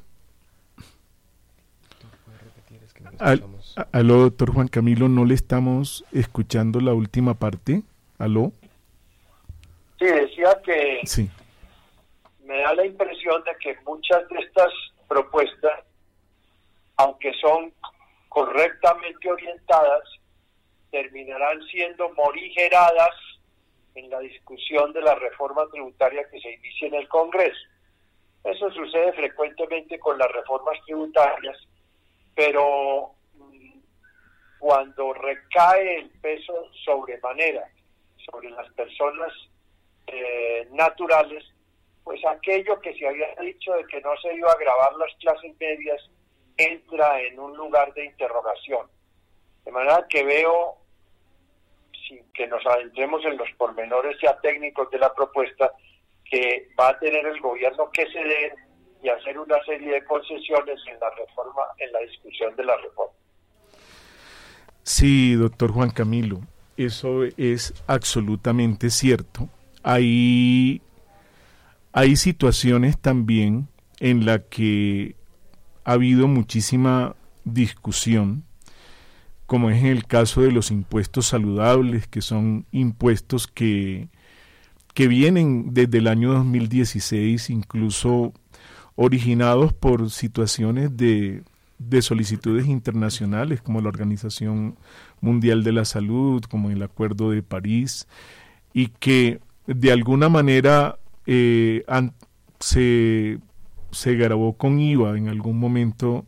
Al, 3.18 3.44
aló, 3.92 4.20
doctor 4.20 4.52
Juan 4.52 4.68
Camilo, 4.68 5.08
no 5.08 5.24
le 5.24 5.34
estamos 5.34 6.04
escuchando 6.12 6.80
la 6.80 6.92
última 6.92 7.32
parte. 7.32 7.82
Aló. 8.18 8.52
Sí, 9.98 10.04
decía 10.04 10.60
que 10.64 11.00
sí. 11.04 11.30
me 12.44 12.58
da 12.60 12.74
la 12.74 12.84
impresión 12.84 13.42
de 13.44 13.56
que 13.60 13.80
muchas 13.86 14.28
de 14.28 14.38
estas 14.40 14.72
propuestas, 15.08 15.84
aunque 16.96 17.32
son 17.40 17.72
correctamente 18.28 19.30
orientadas, 19.30 20.02
terminarán 20.90 21.62
siendo 21.68 22.10
morigeradas 22.10 23.14
en 23.94 24.10
la 24.10 24.20
discusión 24.20 24.92
de 24.92 25.00
la 25.00 25.14
reforma 25.14 25.66
tributaria 25.72 26.28
que 26.30 26.40
se 26.40 26.52
inicia 26.52 26.88
en 26.88 26.94
el 26.94 27.08
Congreso. 27.08 27.58
Eso 28.44 28.70
sucede 28.70 29.12
frecuentemente 29.14 29.98
con 29.98 30.18
las 30.18 30.30
reformas 30.30 30.78
tributarias, 30.84 31.56
pero 32.34 33.12
mm, 33.34 33.78
cuando 34.58 35.14
recae 35.14 36.00
el 36.00 36.10
peso 36.20 36.70
sobremanera 36.84 37.68
sobre 38.24 38.50
las 38.50 38.70
personas 38.74 39.32
eh, 40.06 40.68
naturales, 40.72 41.44
pues 42.04 42.24
aquello 42.24 42.80
que 42.80 42.94
se 42.94 43.06
había 43.06 43.34
dicho 43.40 43.72
de 43.74 43.84
que 43.86 44.00
no 44.00 44.16
se 44.22 44.34
iba 44.34 44.50
a 44.50 44.58
grabar 44.58 44.94
las 44.94 45.12
clases 45.16 45.54
medias 45.58 46.00
entra 46.56 47.20
en 47.20 47.38
un 47.38 47.56
lugar 47.56 47.92
de 47.94 48.06
interrogación. 48.06 48.86
De 49.64 49.72
manera 49.72 50.06
que 50.08 50.24
veo, 50.24 50.76
sin 52.06 52.22
que 52.32 52.46
nos 52.46 52.64
adentremos 52.64 53.24
en 53.24 53.36
los 53.36 53.48
pormenores 53.58 54.16
ya 54.22 54.38
técnicos 54.40 54.90
de 54.90 54.98
la 54.98 55.12
propuesta, 55.12 55.72
que 56.24 56.68
va 56.78 56.90
a 56.90 56.98
tener 56.98 57.26
el 57.26 57.40
gobierno 57.40 57.90
que 57.90 58.06
ceder 58.10 58.54
y 59.02 59.08
hacer 59.08 59.38
una 59.38 59.62
serie 59.64 59.94
de 59.94 60.04
concesiones 60.04 60.80
en 60.86 60.98
la 61.00 61.10
reforma, 61.10 61.62
en 61.78 61.92
la 61.92 62.00
discusión 62.00 62.54
de 62.56 62.64
la 62.64 62.76
reforma. 62.76 63.14
Sí, 64.82 65.34
doctor 65.34 65.72
Juan 65.72 65.90
Camilo, 65.90 66.38
eso 66.76 67.24
es 67.36 67.74
absolutamente 67.86 68.90
cierto. 68.90 69.48
Hay, 69.88 70.82
hay 71.92 72.16
situaciones 72.16 72.98
también 72.98 73.68
en 74.00 74.26
las 74.26 74.40
que 74.50 75.14
ha 75.84 75.92
habido 75.92 76.26
muchísima 76.26 77.14
discusión, 77.44 78.42
como 79.46 79.70
es 79.70 79.78
en 79.78 79.86
el 79.86 80.04
caso 80.04 80.40
de 80.40 80.50
los 80.50 80.72
impuestos 80.72 81.26
saludables, 81.26 82.08
que 82.08 82.20
son 82.20 82.66
impuestos 82.72 83.46
que, 83.46 84.08
que 84.92 85.06
vienen 85.06 85.72
desde 85.72 85.98
el 85.98 86.08
año 86.08 86.32
2016, 86.32 87.48
incluso 87.50 88.32
originados 88.96 89.72
por 89.72 90.10
situaciones 90.10 90.96
de, 90.96 91.44
de 91.78 92.02
solicitudes 92.02 92.66
internacionales, 92.66 93.62
como 93.62 93.80
la 93.80 93.90
Organización 93.90 94.76
Mundial 95.20 95.62
de 95.62 95.70
la 95.70 95.84
Salud, 95.84 96.42
como 96.42 96.70
el 96.70 96.82
Acuerdo 96.82 97.30
de 97.30 97.44
París, 97.44 98.08
y 98.74 98.88
que 98.88 99.45
de 99.66 99.92
alguna 99.92 100.28
manera 100.28 100.98
eh, 101.26 101.84
se 102.60 103.38
se 103.96 104.14
grabó 104.14 104.56
con 104.56 104.78
IVA 104.78 105.16
en 105.16 105.28
algún 105.28 105.58
momento 105.58 106.26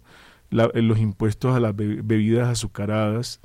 en 0.51 0.89
los 0.89 0.99
impuestos 0.99 1.55
a 1.55 1.61
las 1.61 1.77
bebidas 1.77 2.49
azucaradas, 2.49 3.41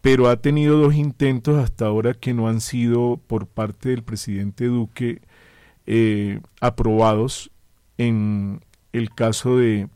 pero 0.00 0.28
ha 0.28 0.40
tenido 0.40 0.78
dos 0.78 0.94
intentos 0.94 1.62
hasta 1.62 1.86
ahora 1.86 2.14
que 2.14 2.34
no 2.34 2.48
han 2.48 2.60
sido 2.60 3.20
por 3.26 3.46
parte 3.46 3.90
del 3.90 4.02
presidente 4.02 4.64
Duque 4.64 5.22
eh, 5.86 6.40
aprobados 6.60 7.50
en 7.98 8.60
el 8.92 9.14
caso 9.14 9.56
de 9.56 9.88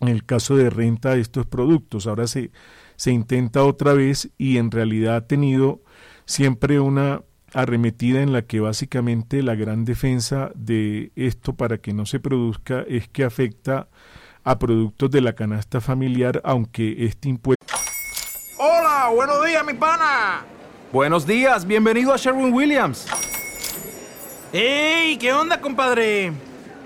en 0.00 0.08
el 0.08 0.24
caso 0.24 0.56
de 0.56 0.68
renta 0.68 1.14
de 1.14 1.20
estos 1.20 1.46
productos. 1.46 2.08
Ahora 2.08 2.26
se, 2.26 2.50
se 2.96 3.12
intenta 3.12 3.62
otra 3.62 3.92
vez 3.92 4.30
y 4.36 4.56
en 4.56 4.72
realidad 4.72 5.14
ha 5.14 5.26
tenido 5.28 5.80
siempre 6.24 6.80
una 6.80 7.22
arremetida 7.54 8.22
en 8.22 8.32
la 8.32 8.42
que 8.42 8.60
básicamente 8.60 9.42
la 9.42 9.54
gran 9.54 9.84
defensa 9.84 10.50
de 10.54 11.12
esto 11.16 11.54
para 11.54 11.78
que 11.78 11.92
no 11.92 12.06
se 12.06 12.20
produzca 12.20 12.84
es 12.88 13.08
que 13.08 13.24
afecta 13.24 13.88
a 14.44 14.58
productos 14.58 15.10
de 15.10 15.20
la 15.20 15.34
canasta 15.34 15.80
familiar, 15.80 16.40
aunque 16.44 17.04
este 17.04 17.28
impuesto... 17.28 17.64
Hola, 18.58 19.10
buenos 19.14 19.44
días, 19.44 19.64
mi 19.64 19.74
pana. 19.74 20.44
Buenos 20.92 21.26
días, 21.26 21.66
bienvenido 21.66 22.12
a 22.12 22.16
Sherwin 22.16 22.52
Williams. 22.52 23.06
¡Ey! 24.52 25.16
¿Qué 25.16 25.32
onda, 25.32 25.60
compadre? 25.60 26.32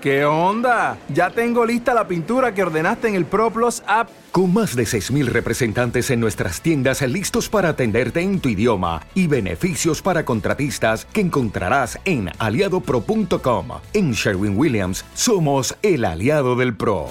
¿Qué 0.01 0.25
onda? 0.25 0.99
Ya 1.11 1.31
tengo 1.31 1.65
lista 1.65 1.91
la 1.91 2.07
pintura 2.07 2.53
que 2.53 2.61
ordenaste 2.61 3.07
en 3.07 3.15
el 3.15 3.25
ProPlus 3.25 3.81
app. 3.87 4.09
Con 4.31 4.53
más 4.53 4.75
de 4.75 4.83
6.000 4.83 5.25
representantes 5.25 6.11
en 6.11 6.19
nuestras 6.19 6.61
tiendas 6.61 7.01
listos 7.01 7.49
para 7.49 7.69
atenderte 7.69 8.21
en 8.21 8.39
tu 8.39 8.49
idioma 8.49 9.01
y 9.15 9.25
beneficios 9.25 10.03
para 10.03 10.23
contratistas 10.23 11.05
que 11.05 11.21
encontrarás 11.21 11.99
en 12.05 12.29
aliadopro.com. 12.37 13.67
En 13.93 14.11
Sherwin 14.11 14.55
Williams 14.55 15.03
somos 15.15 15.75
el 15.81 16.05
aliado 16.05 16.55
del 16.55 16.75
PRO. 16.75 17.07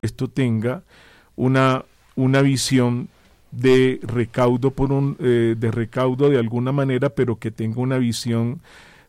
Esto 0.00 0.28
tenga 0.28 0.84
una, 1.34 1.84
una 2.14 2.40
visión 2.40 3.08
de 3.50 3.98
recaudo 4.02 4.70
por 4.70 4.92
un 4.92 5.16
eh, 5.18 5.56
de 5.58 5.70
recaudo 5.72 6.30
de 6.30 6.38
alguna 6.38 6.70
manera, 6.70 7.08
pero 7.08 7.40
que 7.40 7.50
tenga 7.50 7.80
una 7.80 7.98
visión 7.98 8.60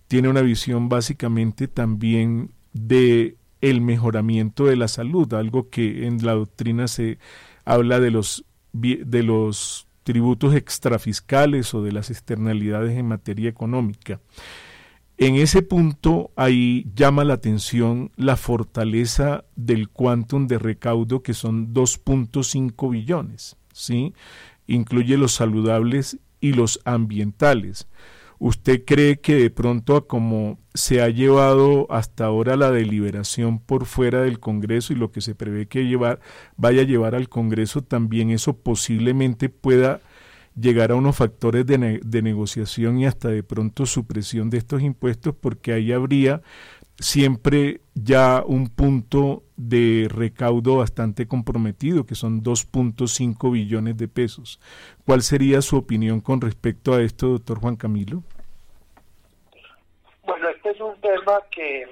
tiene 0.10 0.28
una 0.28 0.41
visión 0.41 0.89
básicamente 0.89 1.68
también 1.68 2.51
de 2.74 3.38
el 3.62 3.80
mejoramiento 3.80 4.66
de 4.66 4.76
la 4.76 4.88
salud, 4.88 5.32
algo 5.36 5.70
que 5.70 6.07
en 6.07 6.26
la 6.26 6.34
doctrina 6.34 6.88
se 6.88 7.20
habla 7.64 7.99
de 7.99 8.12
los 8.12 8.43
de 8.74 9.24
los 9.24 9.88
tributos 10.03 10.55
extrafiscales 10.55 11.74
o 11.76 11.84
de 11.84 11.91
las 11.91 12.10
externalidades 12.10 12.97
en 12.97 13.07
materia 13.07 13.49
económica. 13.49 14.20
En 15.20 15.36
ese 15.36 15.62
punto 15.62 16.32
ahí 16.36 16.88
llama 16.95 17.24
la 17.24 17.36
atención 17.36 18.12
la 18.16 18.36
fortaleza 18.36 19.43
del 19.55 19.89
quantum 19.89 20.47
de 20.47 20.57
recaudo 20.57 21.22
que 21.22 21.36
son 21.36 21.72
2.5 21.72 22.89
billones, 22.89 23.57
¿sí? 23.74 24.16
Incluye 24.66 25.18
los 25.18 25.34
saludables 25.34 26.18
y 26.41 26.53
los 26.53 26.80
ambientales. 26.86 27.88
¿Usted 28.40 28.86
cree 28.86 29.20
que 29.20 29.36
de 29.36 29.50
pronto 29.50 30.08
como 30.08 30.60
se 30.74 31.02
ha 31.02 31.10
llevado 31.10 31.88
hasta 31.90 32.26
ahora 32.26 32.56
la 32.56 32.72
deliberación 32.72 33.60
por 33.60 33.86
fuera 33.86 34.22
del 34.22 34.40
Congreso 34.40 34.94
y 34.94 34.96
lo 34.96 35.12
que 35.12 35.20
se 35.20 35.36
prevé 35.36 35.68
que 35.68 35.86
llevar, 35.86 36.22
vaya 36.56 36.82
a 36.82 36.86
llevar 36.86 37.16
al 37.16 37.28
Congreso, 37.28 37.84
también 37.84 38.30
eso 38.32 38.54
posiblemente 38.54 39.50
pueda 39.50 40.00
llegar 40.56 40.92
a 40.92 40.96
unos 40.96 41.18
factores 41.18 41.66
de, 41.66 42.00
de 42.04 42.22
negociación 42.22 42.98
y 43.00 43.06
hasta 43.06 43.28
de 43.28 43.44
pronto 43.44 43.86
supresión 43.86 44.50
de 44.50 44.58
estos 44.58 44.82
impuestos 44.82 45.36
porque 45.36 45.74
ahí 45.74 45.92
habría 45.92 46.42
siempre 47.00 47.82
ya 47.95 48.43
un 48.45 48.70
punto 48.70 49.43
de 49.56 50.08
recaudo 50.10 50.78
bastante 50.78 51.28
comprometido, 51.28 52.06
que 52.06 52.16
son 52.16 52.43
2.5 52.43 53.52
billones 53.52 53.97
de 53.97 54.08
pesos. 54.08 54.60
¿Cuál 55.06 55.22
sería 55.22 55.62
su 55.62 55.78
opinión 55.78 56.22
con 56.22 56.41
respecto 56.41 56.93
a 56.93 57.02
esto, 57.02 57.28
doctor 57.28 57.60
Juan 57.60 57.76
Camilo? 57.76 58.24
Bueno, 60.24 60.50
este 60.50 60.72
es 60.72 60.82
un 60.82 61.00
tema 61.02 61.39
que 61.52 61.86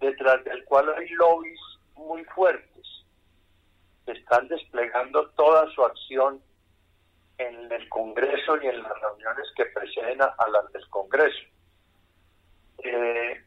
detrás 0.00 0.42
del 0.44 0.64
cual 0.64 0.86
hay 0.96 1.08
lobbies 1.10 1.60
muy 1.96 2.24
fuertes 2.24 2.70
están 4.12 4.48
desplegando 4.48 5.28
toda 5.30 5.68
su 5.70 5.84
acción 5.84 6.40
en 7.38 7.72
el 7.72 7.88
Congreso 7.88 8.56
y 8.62 8.66
en 8.66 8.82
las 8.82 9.00
reuniones 9.00 9.46
que 9.56 9.64
preceden 9.66 10.20
a, 10.20 10.34
las 10.52 10.72
del 10.72 10.86
Congreso. 10.88 11.38
Eh, 12.78 13.40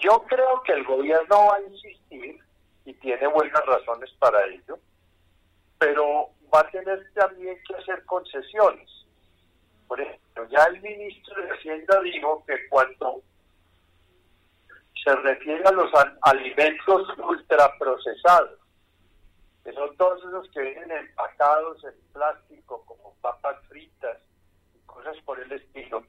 yo 0.00 0.22
creo 0.28 0.62
que 0.62 0.72
el 0.72 0.84
gobierno 0.84 1.46
va 1.46 1.56
a 1.56 1.62
insistir 1.62 2.40
y 2.84 2.94
tiene 2.94 3.26
buenas 3.28 3.64
razones 3.66 4.10
para 4.18 4.44
ello, 4.46 4.78
pero 5.78 6.30
va 6.52 6.60
a 6.60 6.70
tener 6.70 7.10
también 7.14 7.58
que 7.66 7.74
hacer 7.76 8.04
concesiones. 8.06 8.88
Por 9.86 10.00
ejemplo, 10.00 10.46
ya 10.48 10.64
el 10.64 10.80
ministro 10.80 11.42
de 11.42 11.50
Hacienda 11.50 12.00
dijo 12.00 12.44
que 12.46 12.68
cuando 12.68 13.22
se 15.02 15.14
refiere 15.16 15.64
a 15.64 15.72
los 15.72 15.90
alimentos 16.22 17.08
ultraprocesados, 17.18 18.58
que 19.64 19.72
son 19.72 19.96
todos 19.96 20.20
esos 20.20 20.50
que 20.50 20.60
vienen 20.60 20.90
empacados 20.90 21.82
en 21.84 21.94
plástico, 22.12 22.84
como 22.86 23.14
papas 23.20 23.56
fritas 23.68 24.18
y 24.74 24.78
cosas 24.86 25.16
por 25.24 25.40
el 25.40 25.52
estilo, 25.52 26.04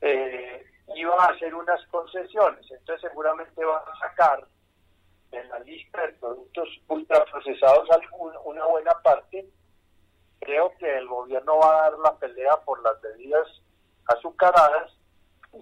eh, 0.00 0.66
iba 0.94 1.14
a 1.14 1.32
hacer 1.32 1.54
unas 1.54 1.84
concesiones. 1.86 2.70
Entonces 2.70 3.08
seguramente 3.08 3.64
va 3.64 3.78
a 3.78 3.98
sacar 3.98 4.46
en 5.32 5.48
la 5.48 5.58
lista 5.60 6.02
de 6.02 6.12
productos 6.14 6.68
ultraprocesados 6.88 7.88
una 8.44 8.64
buena 8.66 8.92
parte. 9.02 9.48
Creo 10.40 10.72
que 10.78 10.98
el 10.98 11.08
gobierno 11.08 11.58
va 11.58 11.78
a 11.78 11.90
dar 11.90 11.98
la 11.98 12.16
pelea 12.16 12.56
por 12.64 12.82
las 12.82 13.00
bebidas 13.00 13.46
azucaradas, 14.06 14.92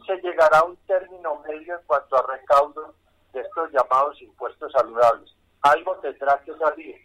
se 0.07 0.17
llegará 0.21 0.59
a 0.59 0.65
un 0.65 0.77
término 0.87 1.37
medio 1.47 1.79
en 1.79 1.87
cuanto 1.87 2.17
a 2.17 2.27
recaudo 2.27 2.95
de 3.33 3.41
estos 3.41 3.71
llamados 3.73 4.21
impuestos 4.21 4.73
saludables. 4.73 5.33
Algo 5.63 5.97
tendrá 5.97 6.41
que 6.45 6.57
salir, 6.57 6.97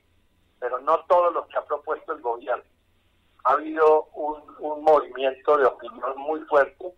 pero 0.59 0.79
no 0.79 0.99
todo 1.05 1.31
lo 1.31 1.47
que 1.47 1.57
ha 1.57 1.65
propuesto 1.65 2.13
el 2.13 2.21
gobierno. 2.21 2.63
Ha 3.43 3.53
habido 3.53 4.05
un, 4.13 4.57
movimiento 4.83 5.57
de 5.57 5.65
opinión 5.65 6.17
muy 6.17 6.39
fuerte 6.41 6.93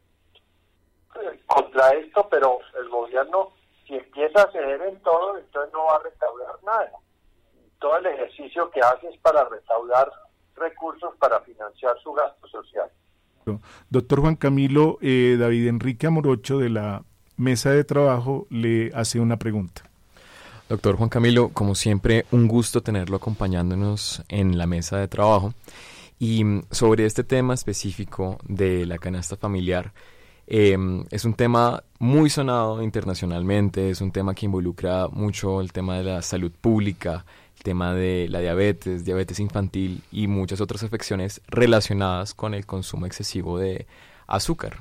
contra 1.48 1.90
esto, 1.92 2.28
pero 2.30 2.60
el 2.80 2.90
gobierno, 2.90 3.52
si 3.88 3.96
empieza 3.96 4.44
a 4.44 4.52
ceder 4.52 4.82
en 4.82 5.00
todo, 5.02 5.38
entonces 5.38 5.74
no 5.74 5.86
va 5.86 5.96
a 5.96 6.04
recaudar 6.04 6.64
nada. 6.64 6.92
Todo 7.80 7.98
el 7.98 8.06
ejercicio 8.08 8.70
que 8.72 8.82
hace 8.82 9.08
es 9.08 9.18
para 9.20 9.44
recaudar 9.46 10.12
recursos 10.56 11.16
para 11.18 11.40
financiar 11.42 11.98
su 12.04 12.12
gasto 12.14 12.48
social. 12.48 12.90
Doctor 13.90 14.22
Juan 14.22 14.36
Camilo, 14.36 14.98
eh, 15.02 15.38
David 15.40 15.68
Enrique 15.68 16.08
Amorocho 16.08 16.60
de 16.60 16.70
la 16.70 17.04
mesa 17.38 17.72
de 17.72 17.84
trabajo 17.84 18.46
le 18.50 18.92
hace 18.94 19.20
una 19.20 19.38
pregunta. 19.38 19.84
Doctor 20.68 20.98
Juan 20.98 21.10
Camilo, 21.10 21.50
como 21.50 21.74
siempre, 21.74 22.26
un 22.32 22.48
gusto 22.48 22.82
tenerlo 22.82 23.16
acompañándonos 23.16 24.22
en 24.28 24.58
la 24.58 24.68
mesa 24.68 24.98
de 24.98 25.08
trabajo. 25.08 25.54
Y 26.20 26.44
mm, 26.44 26.64
sobre 26.70 27.06
este 27.06 27.24
tema 27.24 27.56
específico 27.56 28.38
de 28.44 28.86
la 28.86 29.00
canasta 29.00 29.36
familiar, 29.36 29.94
em, 30.50 31.06
es 31.12 31.26
un 31.26 31.36
tema 31.36 31.84
muy 32.00 32.30
sonado 32.30 32.82
internacionalmente, 32.82 33.92
es 33.92 34.02
un 34.02 34.12
tema 34.12 34.34
que 34.34 34.48
involucra 34.48 35.08
mucho 35.08 35.62
el 35.62 35.72
tema 35.72 35.98
de 35.98 36.04
la 36.04 36.22
salud 36.22 36.52
pública, 36.52 37.26
el 37.58 37.64
tema 37.64 37.94
de 37.94 38.28
la 38.30 38.40
diabetes, 38.40 39.06
diabetes 39.06 39.40
infantil 39.40 40.02
y 40.12 40.28
muchas 40.28 40.60
otras 40.60 40.84
afecciones 40.84 41.42
relacionadas 41.48 42.34
con 42.34 42.54
el 42.54 42.66
consumo 42.66 43.06
excesivo 43.06 43.60
de 43.60 43.86
azúcar. 44.28 44.80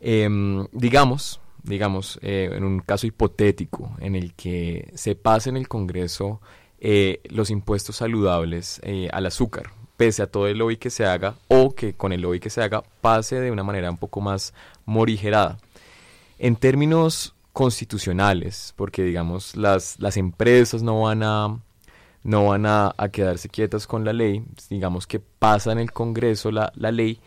Em, 0.00 0.66
digamos, 0.72 1.40
digamos, 1.62 2.18
eh, 2.22 2.50
en 2.52 2.64
un 2.64 2.80
caso 2.80 3.06
hipotético 3.06 3.94
en 4.00 4.16
el 4.16 4.34
que 4.34 4.90
se 4.94 5.14
pase 5.14 5.50
en 5.50 5.56
el 5.56 5.68
Congreso 5.68 6.40
eh, 6.80 7.20
los 7.30 7.50
impuestos 7.50 7.96
saludables 7.96 8.80
eh, 8.82 9.08
al 9.12 9.26
azúcar, 9.26 9.70
pese 9.96 10.22
a 10.22 10.26
todo 10.26 10.46
el 10.46 10.58
lobby 10.58 10.76
que 10.76 10.90
se 10.90 11.04
haga, 11.04 11.34
o 11.48 11.74
que 11.74 11.94
con 11.94 12.12
el 12.12 12.22
lobby 12.22 12.40
que 12.40 12.50
se 12.50 12.62
haga 12.62 12.82
pase 13.00 13.40
de 13.40 13.50
una 13.50 13.62
manera 13.62 13.90
un 13.90 13.98
poco 13.98 14.20
más 14.20 14.54
morigerada. 14.84 15.58
En 16.38 16.56
términos 16.56 17.34
constitucionales, 17.52 18.74
porque 18.76 19.02
digamos 19.02 19.56
las, 19.56 20.00
las 20.00 20.16
empresas 20.16 20.82
no 20.82 21.02
van 21.02 21.22
a 21.22 21.58
no 22.24 22.46
van 22.46 22.66
a, 22.66 22.94
quedarse 23.12 23.48
quietas 23.48 23.86
con 23.86 24.04
la 24.04 24.12
ley, 24.12 24.44
digamos 24.70 25.06
que 25.06 25.18
pasa 25.18 25.72
en 25.72 25.78
el 25.78 25.92
Congreso 25.92 26.52
la, 26.52 26.72
la 26.76 26.92
ley, 26.92 27.18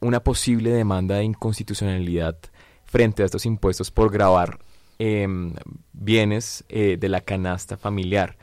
una 0.00 0.20
posible 0.20 0.70
demanda 0.70 1.16
de 1.16 1.24
inconstitucionalidad 1.24 2.36
frente 2.84 3.22
a 3.22 3.26
estos 3.26 3.46
impuestos 3.46 3.90
por 3.90 4.12
grabar 4.12 4.58
em, 4.98 5.54
bienes 5.92 6.64
eh, 6.68 6.96
de 6.98 7.08
la 7.08 7.20
canasta 7.20 7.76
familiar. 7.76 8.36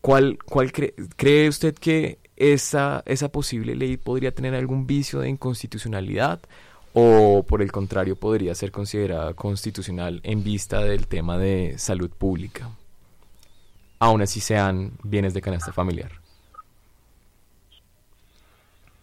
¿Cuál, 0.00 0.38
cuál 0.44 0.72
cree 0.72 1.48
usted 1.48 1.74
que 1.74 2.18
esa, 2.36 3.02
esa 3.04 3.28
posible 3.30 3.74
ley 3.74 3.96
podría 3.96 4.32
tener 4.32 4.54
algún 4.54 4.86
vicio 4.86 5.20
de 5.20 5.28
inconstitucionalidad 5.28 6.40
o 6.94 7.44
por 7.46 7.62
el 7.62 7.72
contrario 7.72 8.16
podría 8.16 8.54
ser 8.54 8.70
considerada 8.70 9.34
constitucional 9.34 10.20
en 10.22 10.44
vista 10.44 10.80
del 10.80 11.06
tema 11.06 11.36
de 11.36 11.78
salud 11.78 12.10
pública, 12.10 12.70
aun 13.98 14.22
así 14.22 14.40
sean 14.40 14.92
bienes 15.02 15.34
de 15.34 15.42
canasta 15.42 15.72
familiar? 15.72 16.12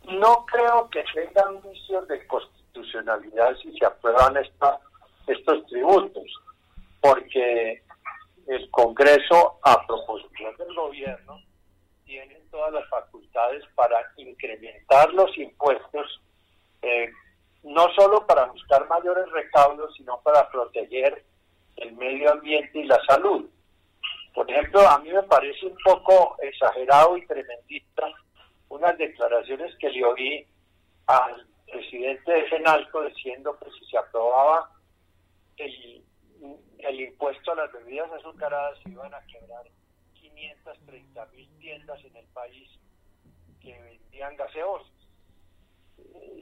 No 0.05 0.45
creo 0.45 0.89
que 0.89 1.03
tengan 1.13 1.61
vicios 1.61 2.07
de 2.07 2.25
constitucionalidad 2.27 3.55
si 3.61 3.71
se 3.77 3.85
aprueban 3.85 4.37
esta, 4.37 4.79
estos 5.27 5.65
tributos, 5.67 6.23
porque 7.01 7.81
el 8.47 8.69
Congreso, 8.71 9.59
a 9.63 9.85
proposición 9.85 10.55
del 10.57 10.73
gobierno, 10.75 11.41
tiene 12.05 12.39
todas 12.51 12.73
las 12.73 12.87
facultades 12.89 13.63
para 13.75 13.97
incrementar 14.17 15.11
los 15.13 15.35
impuestos, 15.37 16.21
eh, 16.81 17.09
no 17.63 17.87
solo 17.95 18.25
para 18.27 18.45
buscar 18.45 18.87
mayores 18.87 19.29
recaudos, 19.31 19.93
sino 19.95 20.19
para 20.21 20.49
proteger 20.49 21.23
el 21.77 21.93
medio 21.93 22.31
ambiente 22.31 22.79
y 22.79 22.83
la 22.83 22.99
salud. 23.07 23.49
Por 24.33 24.49
ejemplo, 24.51 24.81
a 24.81 24.99
mí 24.99 25.09
me 25.11 25.23
parece 25.23 25.65
un 25.65 25.77
poco 25.83 26.37
exagerado 26.41 27.17
y 27.17 27.25
tremendista 27.25 28.07
unas 28.69 28.97
declaraciones 28.97 29.75
que 29.77 29.89
le 29.89 30.03
oí 30.03 30.47
al 31.07 31.47
presidente 31.71 32.31
de 32.31 32.49
FENALCO 32.49 33.03
diciendo 33.03 33.57
que 33.59 33.71
si 33.71 33.85
se 33.85 33.97
aprobaba 33.97 34.69
el, 35.57 36.03
el 36.79 37.01
impuesto 37.01 37.51
a 37.51 37.55
las 37.55 37.71
bebidas 37.71 38.11
azucaradas 38.11 38.77
iban 38.85 39.13
a 39.13 39.25
quebrar 39.25 39.63
530 40.13 41.25
mil 41.27 41.49
tiendas 41.59 42.03
en 42.03 42.15
el 42.15 42.25
país 42.27 42.69
que 43.61 43.77
vendían 43.79 44.35
gaseosas. 44.35 44.91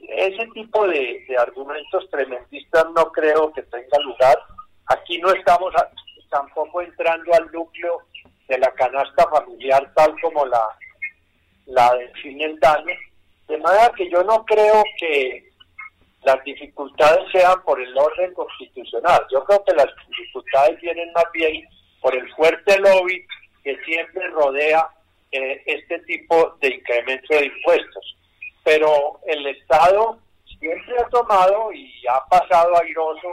Ese 0.08 0.46
tipo 0.48 0.86
de, 0.86 1.24
argumentos 1.38 2.08
tremendistas 2.10 2.86
no 2.94 3.10
creo 3.12 3.52
que 3.52 3.62
tenga 3.62 3.98
lugar. 4.00 4.38
Aquí 4.86 5.18
no 5.18 5.32
estamos 5.32 5.72
tampoco 6.30 6.82
entrando 6.82 7.32
al 7.32 7.50
núcleo 7.52 8.00
de 8.48 8.58
la 8.58 8.70
canasta 8.72 9.28
familiar 9.28 9.92
tal 9.94 10.14
como 10.20 10.44
la, 10.46 10.66
la 11.66 11.94
define 11.94 12.44
el 12.44 12.60
daño, 12.60 12.94
de 13.48 13.58
manera 13.58 13.92
que 13.96 14.10
yo 14.10 14.22
no 14.24 14.44
creo 14.44 14.84
que 14.98 15.53
las 16.24 16.42
dificultades 16.44 17.30
sean 17.32 17.62
por 17.64 17.80
el 17.80 17.96
orden 17.96 18.32
constitucional. 18.34 19.26
Yo 19.30 19.44
creo 19.44 19.62
que 19.64 19.74
las 19.74 19.88
dificultades 20.08 20.80
vienen 20.80 21.12
más 21.12 21.26
bien 21.32 21.66
por 22.00 22.14
el 22.14 22.28
fuerte 22.34 22.78
lobby 22.78 23.24
que 23.62 23.76
siempre 23.84 24.28
rodea 24.30 24.88
eh, 25.32 25.62
este 25.66 25.98
tipo 26.00 26.56
de 26.60 26.74
incremento 26.74 27.34
de 27.34 27.46
impuestos. 27.46 28.16
Pero 28.62 29.20
el 29.26 29.46
Estado 29.46 30.18
siempre 30.58 30.94
ha 30.98 31.08
tomado 31.08 31.72
y 31.72 31.92
ha 32.08 32.20
pasado 32.26 32.76
airoso 32.80 33.28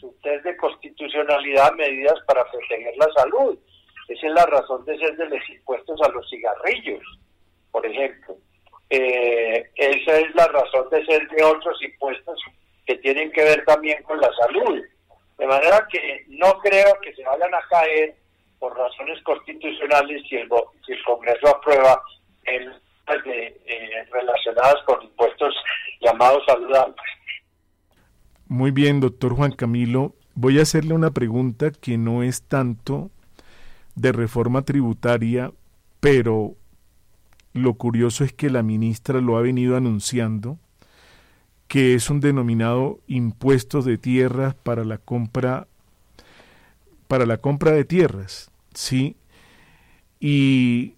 su 0.00 0.14
test 0.22 0.44
de 0.44 0.56
constitucionalidad 0.56 1.72
medidas 1.72 2.18
para 2.26 2.44
proteger 2.50 2.94
la 2.96 3.08
salud. 3.16 3.58
Esa 4.08 4.26
es 4.26 4.32
la 4.34 4.46
razón 4.46 4.84
de 4.84 4.98
ser 4.98 5.16
de 5.16 5.28
los 5.28 5.48
impuestos 5.48 6.00
a 6.02 6.08
los 6.10 6.28
cigarrillos, 6.28 7.02
por 7.72 7.86
ejemplo. 7.86 8.36
Eh, 8.90 9.70
esa 9.74 10.18
es 10.18 10.34
la 10.34 10.46
razón 10.48 10.88
de 10.90 11.04
ser 11.06 11.28
de 11.28 11.42
otros 11.42 11.82
impuestos 11.82 12.38
que 12.86 12.96
tienen 12.96 13.32
que 13.32 13.42
ver 13.42 13.64
también 13.64 14.02
con 14.02 14.20
la 14.20 14.30
salud. 14.34 14.82
De 15.38 15.46
manera 15.46 15.86
que 15.90 16.24
no 16.28 16.58
creo 16.60 16.98
que 17.02 17.14
se 17.14 17.24
vayan 17.24 17.54
a 17.54 17.62
caer 17.68 18.14
por 18.58 18.76
razones 18.76 19.22
constitucionales 19.22 20.22
si 20.28 20.36
el, 20.36 20.48
si 20.86 20.92
el 20.92 21.04
Congreso 21.04 21.48
aprueba 21.48 22.00
el, 22.44 22.72
eh, 23.06 24.06
relacionadas 24.10 24.76
con 24.86 25.02
impuestos 25.02 25.54
llamados 26.00 26.42
saludables. 26.46 26.96
Muy 28.46 28.70
bien, 28.70 29.00
doctor 29.00 29.34
Juan 29.34 29.52
Camilo. 29.52 30.14
Voy 30.34 30.58
a 30.58 30.62
hacerle 30.62 30.94
una 30.94 31.10
pregunta 31.10 31.70
que 31.70 31.98
no 31.98 32.22
es 32.22 32.42
tanto 32.42 33.10
de 33.94 34.12
reforma 34.12 34.62
tributaria, 34.62 35.52
pero 36.00 36.54
lo 37.54 37.74
curioso 37.74 38.24
es 38.24 38.32
que 38.32 38.50
la 38.50 38.62
ministra 38.62 39.20
lo 39.20 39.38
ha 39.38 39.40
venido 39.40 39.76
anunciando, 39.76 40.58
que 41.68 41.94
es 41.94 42.10
un 42.10 42.20
denominado 42.20 43.00
impuesto 43.06 43.80
de 43.80 43.96
tierras 43.96 44.54
para 44.54 44.84
la 44.84 44.98
compra 44.98 45.66
para 47.08 47.26
la 47.26 47.36
compra 47.38 47.70
de 47.70 47.84
tierras, 47.84 48.50
¿sí? 48.72 49.16
Y 50.20 50.94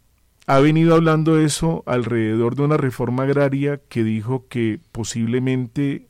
ha 0.46 0.60
venido 0.60 0.94
hablando 0.94 1.38
eso 1.38 1.82
alrededor 1.86 2.54
de 2.54 2.62
una 2.62 2.76
reforma 2.76 3.24
agraria 3.24 3.80
que 3.88 4.04
dijo 4.04 4.46
que 4.48 4.80
posiblemente 4.92 6.06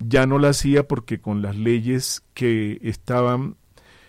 ya 0.00 0.26
no 0.26 0.38
la 0.38 0.50
hacía 0.50 0.86
porque 0.86 1.20
con 1.20 1.40
las 1.40 1.56
leyes 1.56 2.24
que 2.34 2.78
estaban 2.82 3.56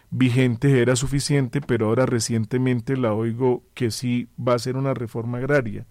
vigentes 0.09 0.73
era 0.73 0.95
suficiente, 0.95 1.61
pero 1.61 1.87
ahora 1.87 2.05
recientemente 2.05 2.97
la 2.97 3.13
oigo 3.13 3.63
que 3.73 3.91
sí 3.91 4.27
va 4.39 4.53
a 4.53 4.59
ser 4.59 4.77
una 4.77 4.93
reforma 4.93 5.39
agraria. 5.39 5.85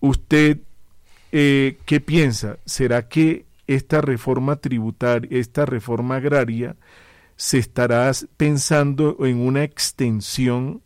¿Usted 0.00 0.58
eh, 1.32 1.78
qué 1.84 2.00
piensa? 2.00 2.58
¿Será 2.64 3.08
que 3.08 3.46
esta 3.66 4.00
reforma 4.00 4.56
tributaria, 4.56 5.28
esta 5.38 5.66
reforma 5.66 6.16
agraria, 6.16 6.76
se 7.36 7.58
estará 7.58 8.10
pensando 8.36 9.16
en 9.20 9.38
una 9.38 9.62
extensión 9.62 10.82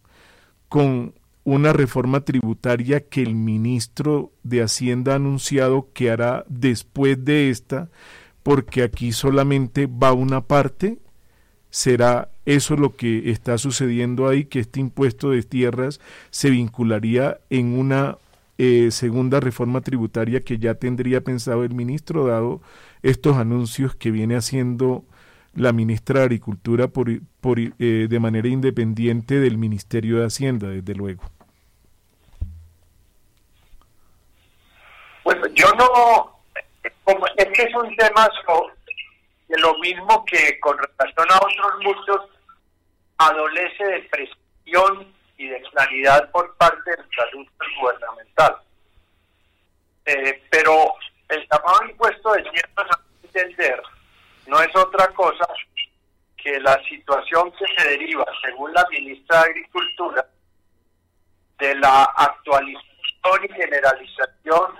con 0.68 1.14
una 1.44 1.72
reforma 1.72 2.20
tributaria 2.20 3.00
que 3.00 3.22
el 3.22 3.34
ministro 3.34 4.32
de 4.42 4.62
Hacienda 4.62 5.12
ha 5.12 5.16
anunciado 5.16 5.88
que 5.92 6.10
hará 6.10 6.44
después 6.48 7.24
de 7.24 7.50
esta, 7.50 7.88
porque 8.42 8.82
aquí 8.82 9.12
solamente 9.12 9.86
va 9.86 10.12
una 10.12 10.42
parte 10.42 10.98
¿Será 11.72 12.28
eso 12.44 12.76
lo 12.76 12.96
que 12.96 13.30
está 13.30 13.56
sucediendo 13.56 14.28
ahí, 14.28 14.44
que 14.44 14.60
este 14.60 14.78
impuesto 14.78 15.30
de 15.30 15.42
tierras 15.42 16.00
se 16.28 16.50
vincularía 16.50 17.38
en 17.48 17.78
una 17.78 18.18
eh, 18.58 18.90
segunda 18.90 19.40
reforma 19.40 19.80
tributaria 19.80 20.42
que 20.42 20.58
ya 20.58 20.74
tendría 20.74 21.22
pensado 21.22 21.64
el 21.64 21.72
ministro, 21.72 22.26
dado 22.26 22.60
estos 23.02 23.38
anuncios 23.38 23.94
que 23.94 24.10
viene 24.10 24.36
haciendo 24.36 25.02
la 25.54 25.72
ministra 25.72 26.20
de 26.20 26.26
Agricultura 26.26 26.88
por, 26.88 27.08
por 27.40 27.58
eh, 27.58 27.72
de 27.78 28.20
manera 28.20 28.48
independiente 28.48 29.40
del 29.40 29.56
Ministerio 29.56 30.18
de 30.18 30.26
Hacienda, 30.26 30.68
desde 30.68 30.94
luego. 30.94 31.22
Bueno, 35.24 35.46
yo 35.54 35.72
no, 35.78 36.36
como 37.04 37.26
es 37.38 37.46
que 37.54 37.62
es 37.62 37.74
un 37.74 37.96
tema 37.96 38.28
de 39.52 39.60
lo 39.60 39.76
mismo 39.80 40.24
que 40.24 40.58
con 40.60 40.78
relación 40.78 41.26
a 41.30 41.36
otros 41.36 41.84
muchos, 41.84 42.20
adolece 43.18 43.84
de 43.84 44.00
presión 44.04 45.14
y 45.36 45.46
de 45.46 45.60
claridad 45.70 46.30
por 46.30 46.56
parte 46.56 46.90
del 46.90 47.06
salud 47.14 47.46
gubernamental. 47.78 48.56
Eh, 50.06 50.42
pero 50.50 50.94
el 51.28 51.46
llamado 51.50 51.84
impuesto 51.84 52.32
de 52.32 52.42
tierras 52.44 52.90
a 52.92 53.00
entender 53.22 53.82
no 54.46 54.58
es 54.62 54.74
otra 54.74 55.06
cosa 55.08 55.46
que 56.38 56.58
la 56.60 56.82
situación 56.84 57.52
que 57.52 57.66
se 57.76 57.88
deriva, 57.90 58.24
según 58.42 58.72
la 58.72 58.86
ministra 58.90 59.42
de 59.42 59.50
Agricultura, 59.50 60.26
de 61.58 61.74
la 61.74 62.04
actualización 62.04 63.44
y 63.44 63.52
generalización 63.52 64.78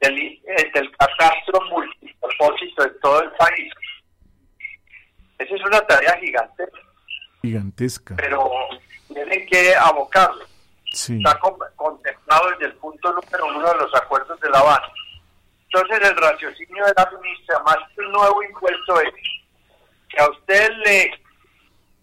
del, 0.00 0.18
eh, 0.18 0.70
del 0.72 0.90
catastro 0.96 1.60
multipropósito 1.68 2.84
en 2.84 3.00
todo 3.00 3.22
el 3.22 3.30
país. 3.32 3.70
Esa 5.40 5.54
es 5.54 5.64
una 5.64 5.80
tarea 5.80 6.18
gigantesca. 6.18 6.80
Gigantesca. 7.40 8.14
Pero 8.16 8.50
tienen 9.08 9.46
que 9.46 9.74
abocarlo. 9.74 10.44
Sí. 10.92 11.16
Está 11.16 11.38
contemplado 11.76 12.50
desde 12.50 12.66
el 12.66 12.74
punto 12.74 13.10
número 13.10 13.46
uno 13.46 13.72
de 13.72 13.78
los 13.78 13.94
acuerdos 13.94 14.38
de 14.40 14.50
La 14.50 14.58
Habana. 14.58 14.86
Entonces 15.64 16.10
el 16.10 16.16
raciocinio 16.16 16.84
de 16.84 16.92
la 16.94 17.10
ministra, 17.10 17.58
más 17.60 17.78
que 17.94 18.02
un 18.02 18.12
nuevo 18.12 18.42
impuesto, 18.42 19.00
es 19.00 19.14
que 20.10 20.20
a 20.20 20.28
usted 20.28 20.70
le 20.84 21.10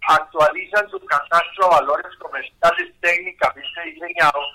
actualizan 0.07 0.89
su 0.89 0.99
catastro 1.05 1.65
a 1.65 1.81
valores 1.81 2.15
comerciales 2.17 2.93
técnicamente 3.01 3.81
diseñados, 3.85 4.45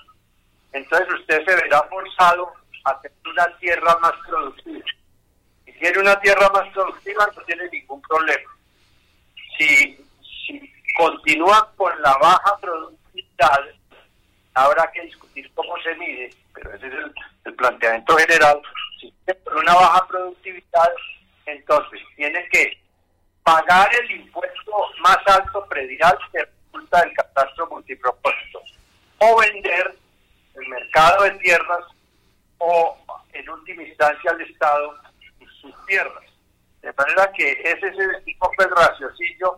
entonces 0.73 1.07
usted 1.21 1.45
se 1.45 1.55
verá 1.55 1.83
forzado 1.83 2.51
a 2.83 2.99
tener 2.99 3.17
una 3.25 3.57
tierra 3.59 3.97
más 4.01 4.13
productiva. 4.27 4.85
Si 5.65 5.71
tiene 5.73 5.99
una 5.99 6.19
tierra 6.19 6.49
más 6.49 6.67
productiva 6.73 7.29
no 7.33 7.41
tiene 7.43 7.69
ningún 7.69 8.01
problema. 8.01 8.51
Si, 9.57 9.97
si 10.45 10.73
continúa 10.97 11.71
con 11.75 12.01
la 12.01 12.13
baja 12.17 12.57
productividad, 12.59 13.61
habrá 14.53 14.91
que 14.91 15.01
discutir 15.01 15.51
cómo 15.53 15.75
se 15.81 15.95
mide, 15.95 16.33
pero 16.53 16.73
ese 16.73 16.87
es 16.87 16.93
el, 17.45 17.53
planteamiento 17.55 18.17
general. 18.17 18.61
Si 18.99 19.13
tiene 19.25 19.39
una 19.59 19.73
baja 19.73 20.07
productividad, 20.07 20.91
entonces 21.45 21.99
tiene 22.15 22.47
que 22.49 22.77
pagar 23.43 23.89
el 23.95 24.11
impuesto 24.11 24.71
más 25.01 25.17
alto 25.27 25.65
predial 25.65 26.17
que 26.31 26.45
resulta 26.45 27.01
del 27.01 27.13
catastro 27.13 27.67
multipropósito 27.67 28.61
o 29.19 29.39
vender 29.39 29.95
el 30.55 30.67
mercado 30.67 31.23
de 31.23 31.31
tierras 31.31 31.85
o 32.59 32.97
en 33.33 33.49
última 33.49 33.83
instancia 33.83 34.31
al 34.31 34.41
Estado 34.41 35.03
sus 35.63 35.85
tierras. 35.85 36.32
De 36.83 36.93
manera 36.97 37.31
que 37.35 37.51
ese 37.63 37.87
es 37.87 37.97
el 37.97 38.23
tipo 38.25 38.51
de 38.59 38.67
raciocinio 38.67 39.57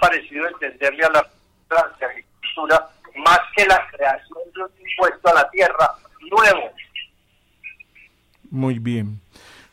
parecido 0.00 0.48
entenderle 0.48 1.04
a 1.04 1.10
la 1.10 1.30
de 1.98 2.06
agricultura 2.06 2.88
más 3.24 3.40
que 3.56 3.66
la 3.66 3.86
creación 3.90 4.38
de 4.54 4.62
un 4.62 4.70
impuesto 4.90 5.28
a 5.28 5.34
la 5.34 5.50
tierra 5.50 5.90
nuevo. 6.30 6.70
Muy 8.50 8.78
bien. 8.78 9.20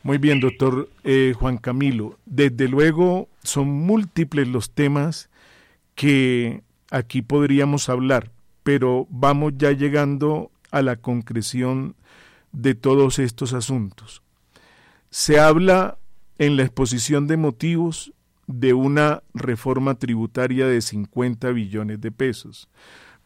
Muy 0.02 0.18
bien, 0.18 0.40
doctor 0.40 0.90
eh, 1.04 1.34
Juan 1.38 1.58
Camilo. 1.58 2.18
Desde 2.26 2.68
luego 2.68 3.28
son 3.44 3.68
múltiples 3.68 4.48
los 4.48 4.72
temas 4.72 5.30
que 5.96 6.62
aquí 6.90 7.22
podríamos 7.22 7.90
hablar, 7.90 8.32
pero 8.64 9.06
vamos 9.10 9.54
ya 9.58 9.72
llegando 9.72 10.52
a 10.72 10.82
la 10.82 10.96
concreción 10.96 11.96
de 12.54 12.76
todos 12.76 13.20
estos 13.20 13.54
asuntos. 13.54 14.22
Se 15.10 15.40
habla 15.40 15.98
en 16.40 16.58
la 16.58 16.64
exposición 16.64 17.28
de 17.28 17.38
motivos 17.38 18.14
de 18.48 18.74
una 18.74 19.22
reforma 19.36 19.96
tributaria 19.96 20.66
de 20.66 20.82
50 20.82 21.52
billones 21.52 22.02
de 22.02 22.12
pesos, 22.12 22.68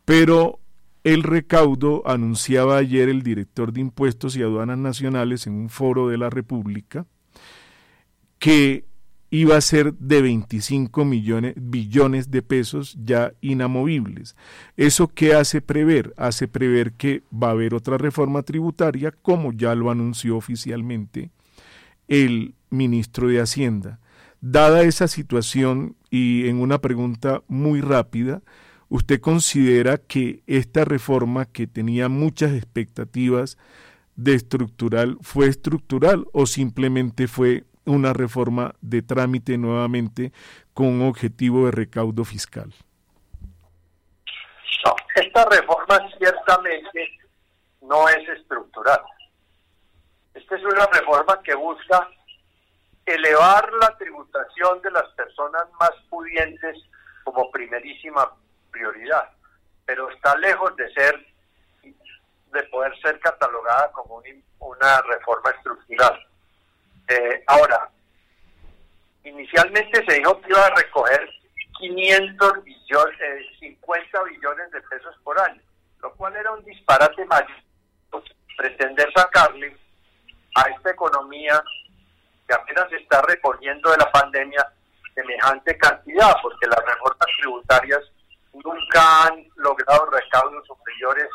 pero 0.03 0.59
el 1.05 1.23
recaudo, 1.23 2.01
anunciaba 2.05 2.77
ayer 2.77 3.09
el 3.09 3.23
director 3.23 3.71
de 3.71 3.81
Impuestos 3.81 4.35
y 4.35 4.41
Aduanas 4.41 4.77
Nacionales 4.77 5.47
en 5.47 5.53
un 5.53 5.69
foro 5.69 6.07
de 6.07 6.17
la 6.17 6.29
República, 6.29 7.05
que 8.39 8.85
iba 9.29 9.57
a 9.57 9.61
ser 9.61 9.93
de 9.95 10.21
25 10.21 11.05
millones, 11.05 11.55
billones 11.57 12.31
de 12.31 12.41
pesos 12.41 12.97
ya 13.03 13.33
inamovibles. 13.41 14.35
¿Eso 14.77 15.07
qué 15.07 15.33
hace 15.33 15.61
prever? 15.61 16.13
Hace 16.17 16.47
prever 16.47 16.93
que 16.93 17.23
va 17.31 17.47
a 17.47 17.51
haber 17.51 17.73
otra 17.73 17.97
reforma 17.97 18.43
tributaria, 18.43 19.11
como 19.11 19.51
ya 19.51 19.75
lo 19.75 19.91
anunció 19.91 20.37
oficialmente 20.37 21.31
el 22.07 22.55
ministro 22.69 23.27
de 23.27 23.39
Hacienda. 23.39 23.99
Dada 24.41 24.81
esa 24.81 25.07
situación 25.07 25.95
y 26.09 26.49
en 26.49 26.61
una 26.61 26.79
pregunta 26.79 27.43
muy 27.47 27.81
rápida, 27.81 28.41
¿usted 28.89 29.21
considera 29.21 29.97
que 29.97 30.43
esta 30.47 30.85
reforma 30.85 31.45
que 31.45 31.67
tenía 31.67 32.09
muchas 32.09 32.51
expectativas 32.51 33.57
de 34.15 34.35
estructural 34.35 35.17
fue 35.21 35.47
estructural 35.47 36.25
o 36.33 36.45
simplemente 36.45 37.27
fue 37.27 37.63
una 37.85 38.13
reforma 38.13 38.75
de 38.81 39.01
trámite 39.01 39.57
nuevamente 39.57 40.31
con 40.73 41.01
objetivo 41.01 41.65
de 41.65 41.71
recaudo 41.71 42.23
fiscal? 42.25 42.73
No, 44.85 44.95
esta 45.15 45.45
reforma 45.49 45.99
ciertamente 46.17 47.19
no 47.81 48.07
es 48.09 48.27
estructural. 48.37 49.01
Esta 50.43 50.57
es 50.57 50.63
una 50.65 50.85
reforma 50.87 51.41
que 51.41 51.55
busca 51.55 52.05
elevar 53.05 53.71
la 53.79 53.97
tributación 53.97 54.81
de 54.81 54.91
las 54.91 55.07
personas 55.13 55.63
más 55.79 55.91
pudientes 56.09 56.77
como 57.23 57.49
primerísima 57.49 58.29
prioridad, 58.69 59.31
pero 59.85 60.09
está 60.11 60.35
lejos 60.35 60.75
de 60.75 60.93
ser, 60.93 61.25
de 61.81 62.63
poder 62.63 62.93
ser 62.99 63.21
catalogada 63.21 63.89
como 63.93 64.21
una 64.59 65.01
reforma 65.03 65.49
estructural. 65.51 66.27
Eh, 67.07 67.43
ahora, 67.47 67.89
inicialmente 69.23 70.03
se 70.05 70.17
dijo 70.17 70.41
que 70.41 70.49
iba 70.49 70.65
a 70.65 70.75
recoger 70.75 71.29
500 71.79 72.63
billones, 72.65 73.59
50 73.61 74.23
billones 74.23 74.71
de 74.71 74.81
pesos 74.81 75.15
por 75.23 75.39
año, 75.39 75.61
lo 76.01 76.13
cual 76.15 76.35
era 76.35 76.51
un 76.51 76.65
disparate 76.65 77.23
mayor. 77.27 77.63
Pretender 78.57 79.11
sacarle 79.15 79.75
a 80.55 80.61
esta 80.69 80.91
economía 80.91 81.63
que 82.47 82.53
apenas 82.53 82.91
está 82.93 83.21
reponiendo 83.21 83.91
de 83.91 83.97
la 83.97 84.11
pandemia 84.11 84.65
semejante 85.13 85.77
cantidad, 85.77 86.35
porque 86.41 86.67
las 86.67 86.79
reformas 86.79 87.27
tributarias 87.39 88.01
nunca 88.53 89.25
han 89.25 89.47
logrado 89.55 90.05
recaudos 90.07 90.65
superiores 90.67 91.27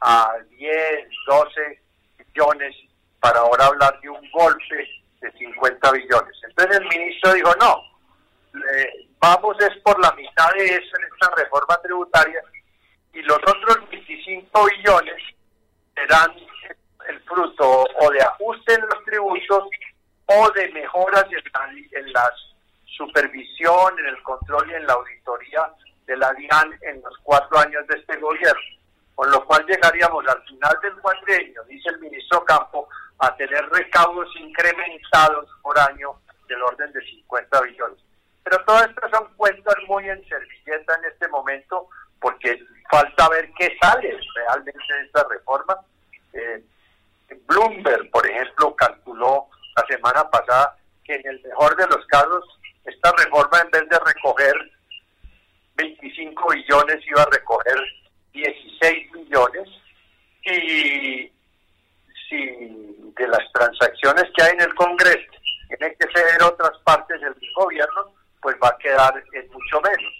a 0.00 0.32
10, 0.50 1.08
12 1.26 1.82
billones 2.18 2.74
para 3.20 3.40
ahora 3.40 3.66
hablar 3.66 3.98
de 4.00 4.10
un 4.10 4.30
golpe 4.30 4.88
de 5.20 5.32
50 5.32 5.92
billones. 5.92 6.36
Entonces 6.48 6.78
el 6.78 6.88
ministro 6.88 7.32
dijo, 7.32 7.54
no, 7.60 7.82
vamos 9.18 9.56
es 9.60 9.76
por 9.82 9.98
la 10.00 10.12
mitad 10.12 10.52
de 10.52 10.66
eso 10.66 10.96
en 10.98 11.04
esta 11.12 11.34
reforma 11.36 11.76
tributaria 11.82 12.42
y 13.12 13.22
los 13.22 13.38
otros 13.38 13.88
25 13.90 14.66
billones 14.66 15.22
serán 15.94 16.34
el 17.08 17.20
fruto 17.22 17.84
o 18.00 18.10
de 18.10 18.20
ajuste 18.20 18.74
en 18.74 18.82
los 18.82 19.04
tributos 19.04 19.64
o 20.26 20.50
de 20.50 20.68
mejoras 20.70 21.24
en 21.24 21.42
la, 21.52 21.98
en 22.00 22.12
la 22.12 22.32
supervisión, 22.86 23.98
en 23.98 24.06
el 24.06 24.22
control 24.22 24.70
y 24.70 24.74
en 24.74 24.86
la 24.86 24.94
auditoría 24.94 25.70
de 26.06 26.16
la 26.16 26.32
DIAN 26.32 26.78
en 26.82 27.02
los 27.02 27.16
cuatro 27.22 27.58
años 27.58 27.86
de 27.88 27.98
este 27.98 28.16
gobierno, 28.16 28.60
con 29.14 29.30
lo 29.30 29.44
cual 29.44 29.64
llegaríamos 29.66 30.26
al 30.28 30.42
final 30.44 30.78
del 30.82 30.94
cuadrenio, 30.96 31.62
dice 31.64 31.88
el 31.90 32.00
ministro 32.00 32.44
Campo, 32.44 32.88
a 33.18 33.34
tener 33.36 33.68
recaudos 33.70 34.28
incrementados 34.36 35.48
por 35.62 35.78
año 35.78 36.10
del 36.48 36.62
orden 36.62 36.92
de 36.92 37.00
50 37.00 37.60
billones. 37.62 37.98
Pero 38.42 38.62
todas 38.64 38.88
estas 38.88 39.10
son 39.10 39.32
cuentas 39.36 39.76
muy 39.88 40.08
en 40.08 40.22
servilleta 40.28 40.94
en 40.96 41.04
este 41.10 41.28
momento, 41.28 41.88
porque 42.20 42.62
falta 42.90 43.28
ver 43.30 43.50
qué 43.58 43.76
sale 43.80 44.18
realmente 44.34 44.94
de 44.94 45.02
esta 45.06 45.26
reforma. 45.28 45.76
Eh, 46.34 46.62
Bloomberg, 47.46 48.10
por 48.10 48.26
ejemplo, 48.26 48.74
calculó 48.76 49.48
la 49.76 49.86
semana 49.86 50.30
pasada 50.30 50.76
que 51.04 51.14
en 51.16 51.26
el 51.26 51.42
mejor 51.42 51.76
de 51.76 51.86
los 51.86 52.04
casos 52.06 52.44
esta 52.84 53.12
reforma 53.12 53.60
en 53.60 53.70
vez 53.70 53.88
de 53.88 53.98
recoger 53.98 54.54
25 55.76 56.52
billones 56.52 57.06
iba 57.06 57.22
a 57.22 57.30
recoger 57.30 57.76
16 58.32 59.12
billones 59.12 59.68
y 60.44 61.32
si, 62.28 63.12
de 63.16 63.28
las 63.28 63.52
transacciones 63.52 64.24
que 64.36 64.42
hay 64.42 64.52
en 64.52 64.60
el 64.62 64.74
Congreso 64.74 65.32
tienen 65.68 65.96
que 65.98 66.06
ceder 66.14 66.42
otras 66.42 66.78
partes 66.84 67.20
del 67.20 67.34
gobierno, 67.56 68.12
pues 68.40 68.56
va 68.62 68.68
a 68.68 68.78
quedar 68.78 69.22
en 69.32 69.50
mucho 69.50 69.80
menos. 69.80 70.12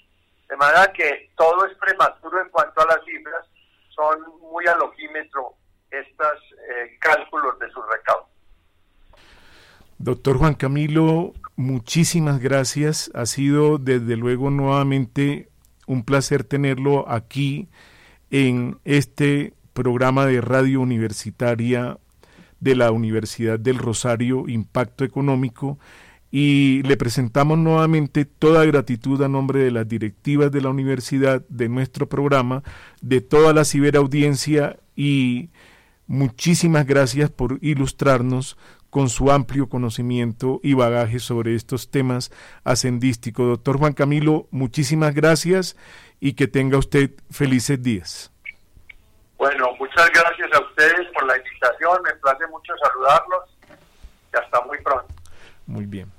De 0.49 0.57
manera 0.57 0.93
que 0.93 1.31
todo 1.37 1.67
es 1.67 1.77
prematuro 1.79 2.41
en 2.41 2.49
cuanto 2.49 2.81
a 2.81 2.87
las 2.87 3.05
cifras, 3.05 3.45
son 3.91 4.21
muy 4.41 4.67
alogímetro 4.67 5.55
estos 6.01 6.33
eh, 6.53 6.97
cálculos 7.01 7.59
de 7.59 7.71
su 7.71 7.81
recaudo. 7.83 8.29
Doctor 9.99 10.39
Juan 10.39 10.55
Camilo, 10.55 11.33
muchísimas 11.57 12.41
gracias. 12.41 13.11
Ha 13.15 13.27
sido 13.27 13.79
desde 13.79 14.17
luego 14.17 14.51
nuevamente 14.51 15.49
un 15.87 16.05
placer 16.05 16.45
tenerlo 16.45 17.09
aquí 17.09 17.69
en 18.31 18.79
este 18.85 19.55
programa 19.73 20.27
de 20.27 20.41
radio 20.41 20.81
universitaria 20.81 21.99
de 22.61 22.75
la 22.75 22.91
Universidad 22.91 23.59
del 23.59 23.79
Rosario, 23.79 24.49
Impacto 24.49 25.05
Económico, 25.05 25.79
y 26.31 26.83
le 26.83 26.97
presentamos 26.97 27.59
nuevamente 27.59 28.25
toda 28.25 28.65
gratitud 28.65 29.23
a 29.23 29.29
nombre 29.29 29.61
de 29.61 29.71
las 29.71 29.87
directivas 29.87 30.51
de 30.51 30.63
la 30.63 30.71
universidad, 30.71 31.47
de 31.49 31.69
nuestro 31.69 32.09
programa, 32.09 32.65
de 33.01 33.21
toda 33.21 33.53
la 33.53 33.65
ciberaudiencia 33.65 34.79
y 34.97 35.51
muchísimas 36.07 36.87
gracias 36.87 37.31
por 37.31 37.59
ilustrarnos 37.63 38.57
con 38.91 39.09
su 39.09 39.33
amplio 39.33 39.69
conocimiento 39.69 40.61
y 40.63 40.75
bagaje 40.75 41.19
sobre 41.19 41.57
estos 41.57 41.91
temas 41.91 42.31
ascendísticos. 42.63 43.49
Doctor 43.49 43.79
Juan 43.79 43.93
Camilo, 43.93 44.47
muchísimas 44.53 45.15
gracias 45.15 45.77
y 46.21 46.35
que 46.35 46.47
tenga 46.47 46.79
usted 46.79 47.11
felices 47.31 47.83
días. 47.83 48.31
Bueno, 49.37 49.67
muchas 49.81 50.11
gracias 50.11 50.49
a 50.53 50.61
ustedes 50.61 51.11
por 51.13 51.27
la 51.27 51.37
invitación, 51.37 52.03
me 52.05 52.15
place 52.15 52.47
mucho 52.47 52.73
saludarlos 52.83 53.57
y 54.33 54.37
hasta 54.39 54.61
muy 54.63 54.81
pronto. 54.81 55.13
Muy 55.67 55.87
bien. 55.87 56.11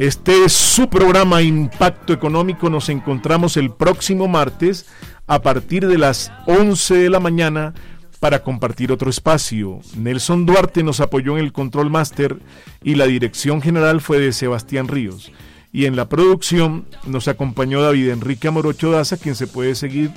Este 0.00 0.46
es 0.46 0.54
su 0.54 0.88
programa 0.88 1.42
Impacto 1.42 2.14
Económico. 2.14 2.70
Nos 2.70 2.88
encontramos 2.88 3.58
el 3.58 3.70
próximo 3.70 4.28
martes 4.28 4.86
a 5.26 5.42
partir 5.42 5.86
de 5.86 5.98
las 5.98 6.32
11 6.46 6.94
de 6.94 7.10
la 7.10 7.20
mañana 7.20 7.74
para 8.18 8.42
compartir 8.42 8.92
otro 8.92 9.10
espacio. 9.10 9.80
Nelson 9.94 10.46
Duarte 10.46 10.82
nos 10.82 11.00
apoyó 11.00 11.36
en 11.36 11.44
el 11.44 11.52
control 11.52 11.90
máster 11.90 12.38
y 12.82 12.94
la 12.94 13.04
dirección 13.04 13.60
general 13.60 14.00
fue 14.00 14.18
de 14.18 14.32
Sebastián 14.32 14.88
Ríos. 14.88 15.32
Y 15.70 15.84
en 15.84 15.96
la 15.96 16.08
producción 16.08 16.86
nos 17.06 17.28
acompañó 17.28 17.82
David 17.82 18.08
Enrique 18.08 18.48
Amorocho 18.48 18.90
Daza, 18.90 19.18
quien 19.18 19.34
se 19.34 19.48
puede 19.48 19.74
seguir 19.74 20.12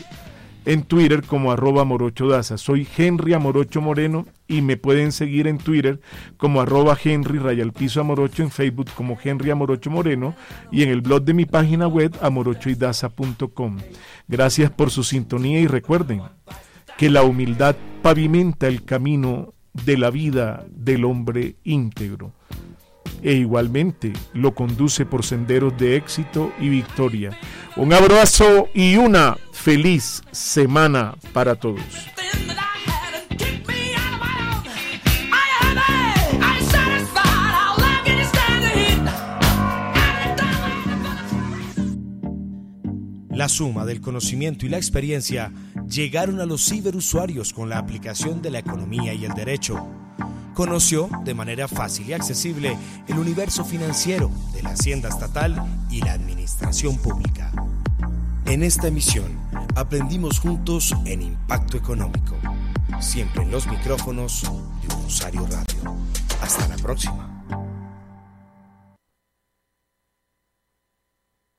en 0.66 0.84
Twitter 0.84 1.24
como 1.24 1.52
arroba 1.52 1.84
Morocho 1.84 2.28
Daza. 2.28 2.58
Soy 2.58 2.88
Henry 2.98 3.34
Amorocho 3.34 3.82
Moreno 3.82 4.26
y 4.48 4.62
me 4.62 4.78
pueden 4.78 5.12
seguir 5.12 5.48
en 5.48 5.58
Twitter 5.58 6.00
como 6.38 6.62
arroba 6.62 6.98
Henry 7.02 7.40
Rayalpizo 7.40 8.02
Amorocho, 8.02 8.44
en 8.44 8.52
Facebook 8.52 8.90
como 8.96 9.18
Henry 9.22 9.52
Amorocho 9.52 9.90
Moreno 9.90 10.36
y 10.72 10.84
en 10.84 10.90
el 10.90 11.02
blog 11.02 11.24
de 11.24 11.34
mi 11.34 11.46
página 11.46 11.88
web 11.88 12.16
amorochoidaza.com. 12.22 13.78
Gracias 14.28 14.72
por 14.72 14.92
su 14.92 15.04
sintonía 15.04 15.60
y 15.60 15.68
recuerden 15.68 16.22
que 16.98 17.10
la 17.10 17.24
humildad 17.24 17.76
pavimenta 18.02 18.68
el 18.68 18.84
camino 18.84 19.54
de 19.74 19.98
la 19.98 20.12
vida 20.12 20.66
del 20.70 21.06
hombre 21.06 21.56
íntegro 21.64 22.34
e 23.22 23.34
igualmente 23.34 24.14
lo 24.34 24.54
conduce 24.54 25.06
por 25.06 25.24
senderos 25.24 25.78
de 25.78 25.96
éxito 25.96 26.52
y 26.60 26.70
victoria. 26.70 27.38
Un 27.76 27.94
abrazo 27.94 28.68
y 28.74 28.98
una 28.98 29.38
feliz 29.52 30.22
semana 30.32 31.16
para 31.34 31.56
todos. 31.56 31.82
La 43.34 43.50
suma 43.50 43.84
del 43.86 44.00
conocimiento 44.00 44.66
y 44.68 44.70
la 44.70 44.78
experiencia 44.78 45.52
llegaron 45.90 46.40
a 46.40 46.46
los 46.46 46.70
ciberusuarios 46.70 47.52
con 47.52 47.68
la 47.68 47.80
aplicación 47.80 48.44
de 48.44 48.52
la 48.52 48.60
economía 48.60 49.14
y 49.16 49.26
el 49.26 49.34
derecho. 49.34 50.03
Conoció 50.54 51.10
de 51.24 51.34
manera 51.34 51.68
fácil 51.68 52.10
y 52.10 52.14
accesible 52.14 52.78
el 53.08 53.18
universo 53.18 53.66
financiero 53.66 54.30
de 54.54 54.62
la 54.62 54.70
hacienda 54.72 55.10
estatal 55.10 55.56
y 55.90 56.02
la 56.02 56.14
administración 56.14 56.98
pública. 56.98 57.52
En 58.46 58.62
esta 58.62 58.88
emisión 58.88 59.40
aprendimos 59.76 60.40
juntos 60.40 60.94
en 61.06 61.24
Impacto 61.24 61.78
Económico, 61.78 62.36
siempre 63.00 63.44
en 63.44 63.52
los 63.52 63.66
micrófonos 63.66 64.44
de 64.44 64.96
Rosario 64.96 65.48
Radio. 65.48 65.96
Hasta 66.42 66.68
la 66.68 66.76
próxima. 66.76 67.33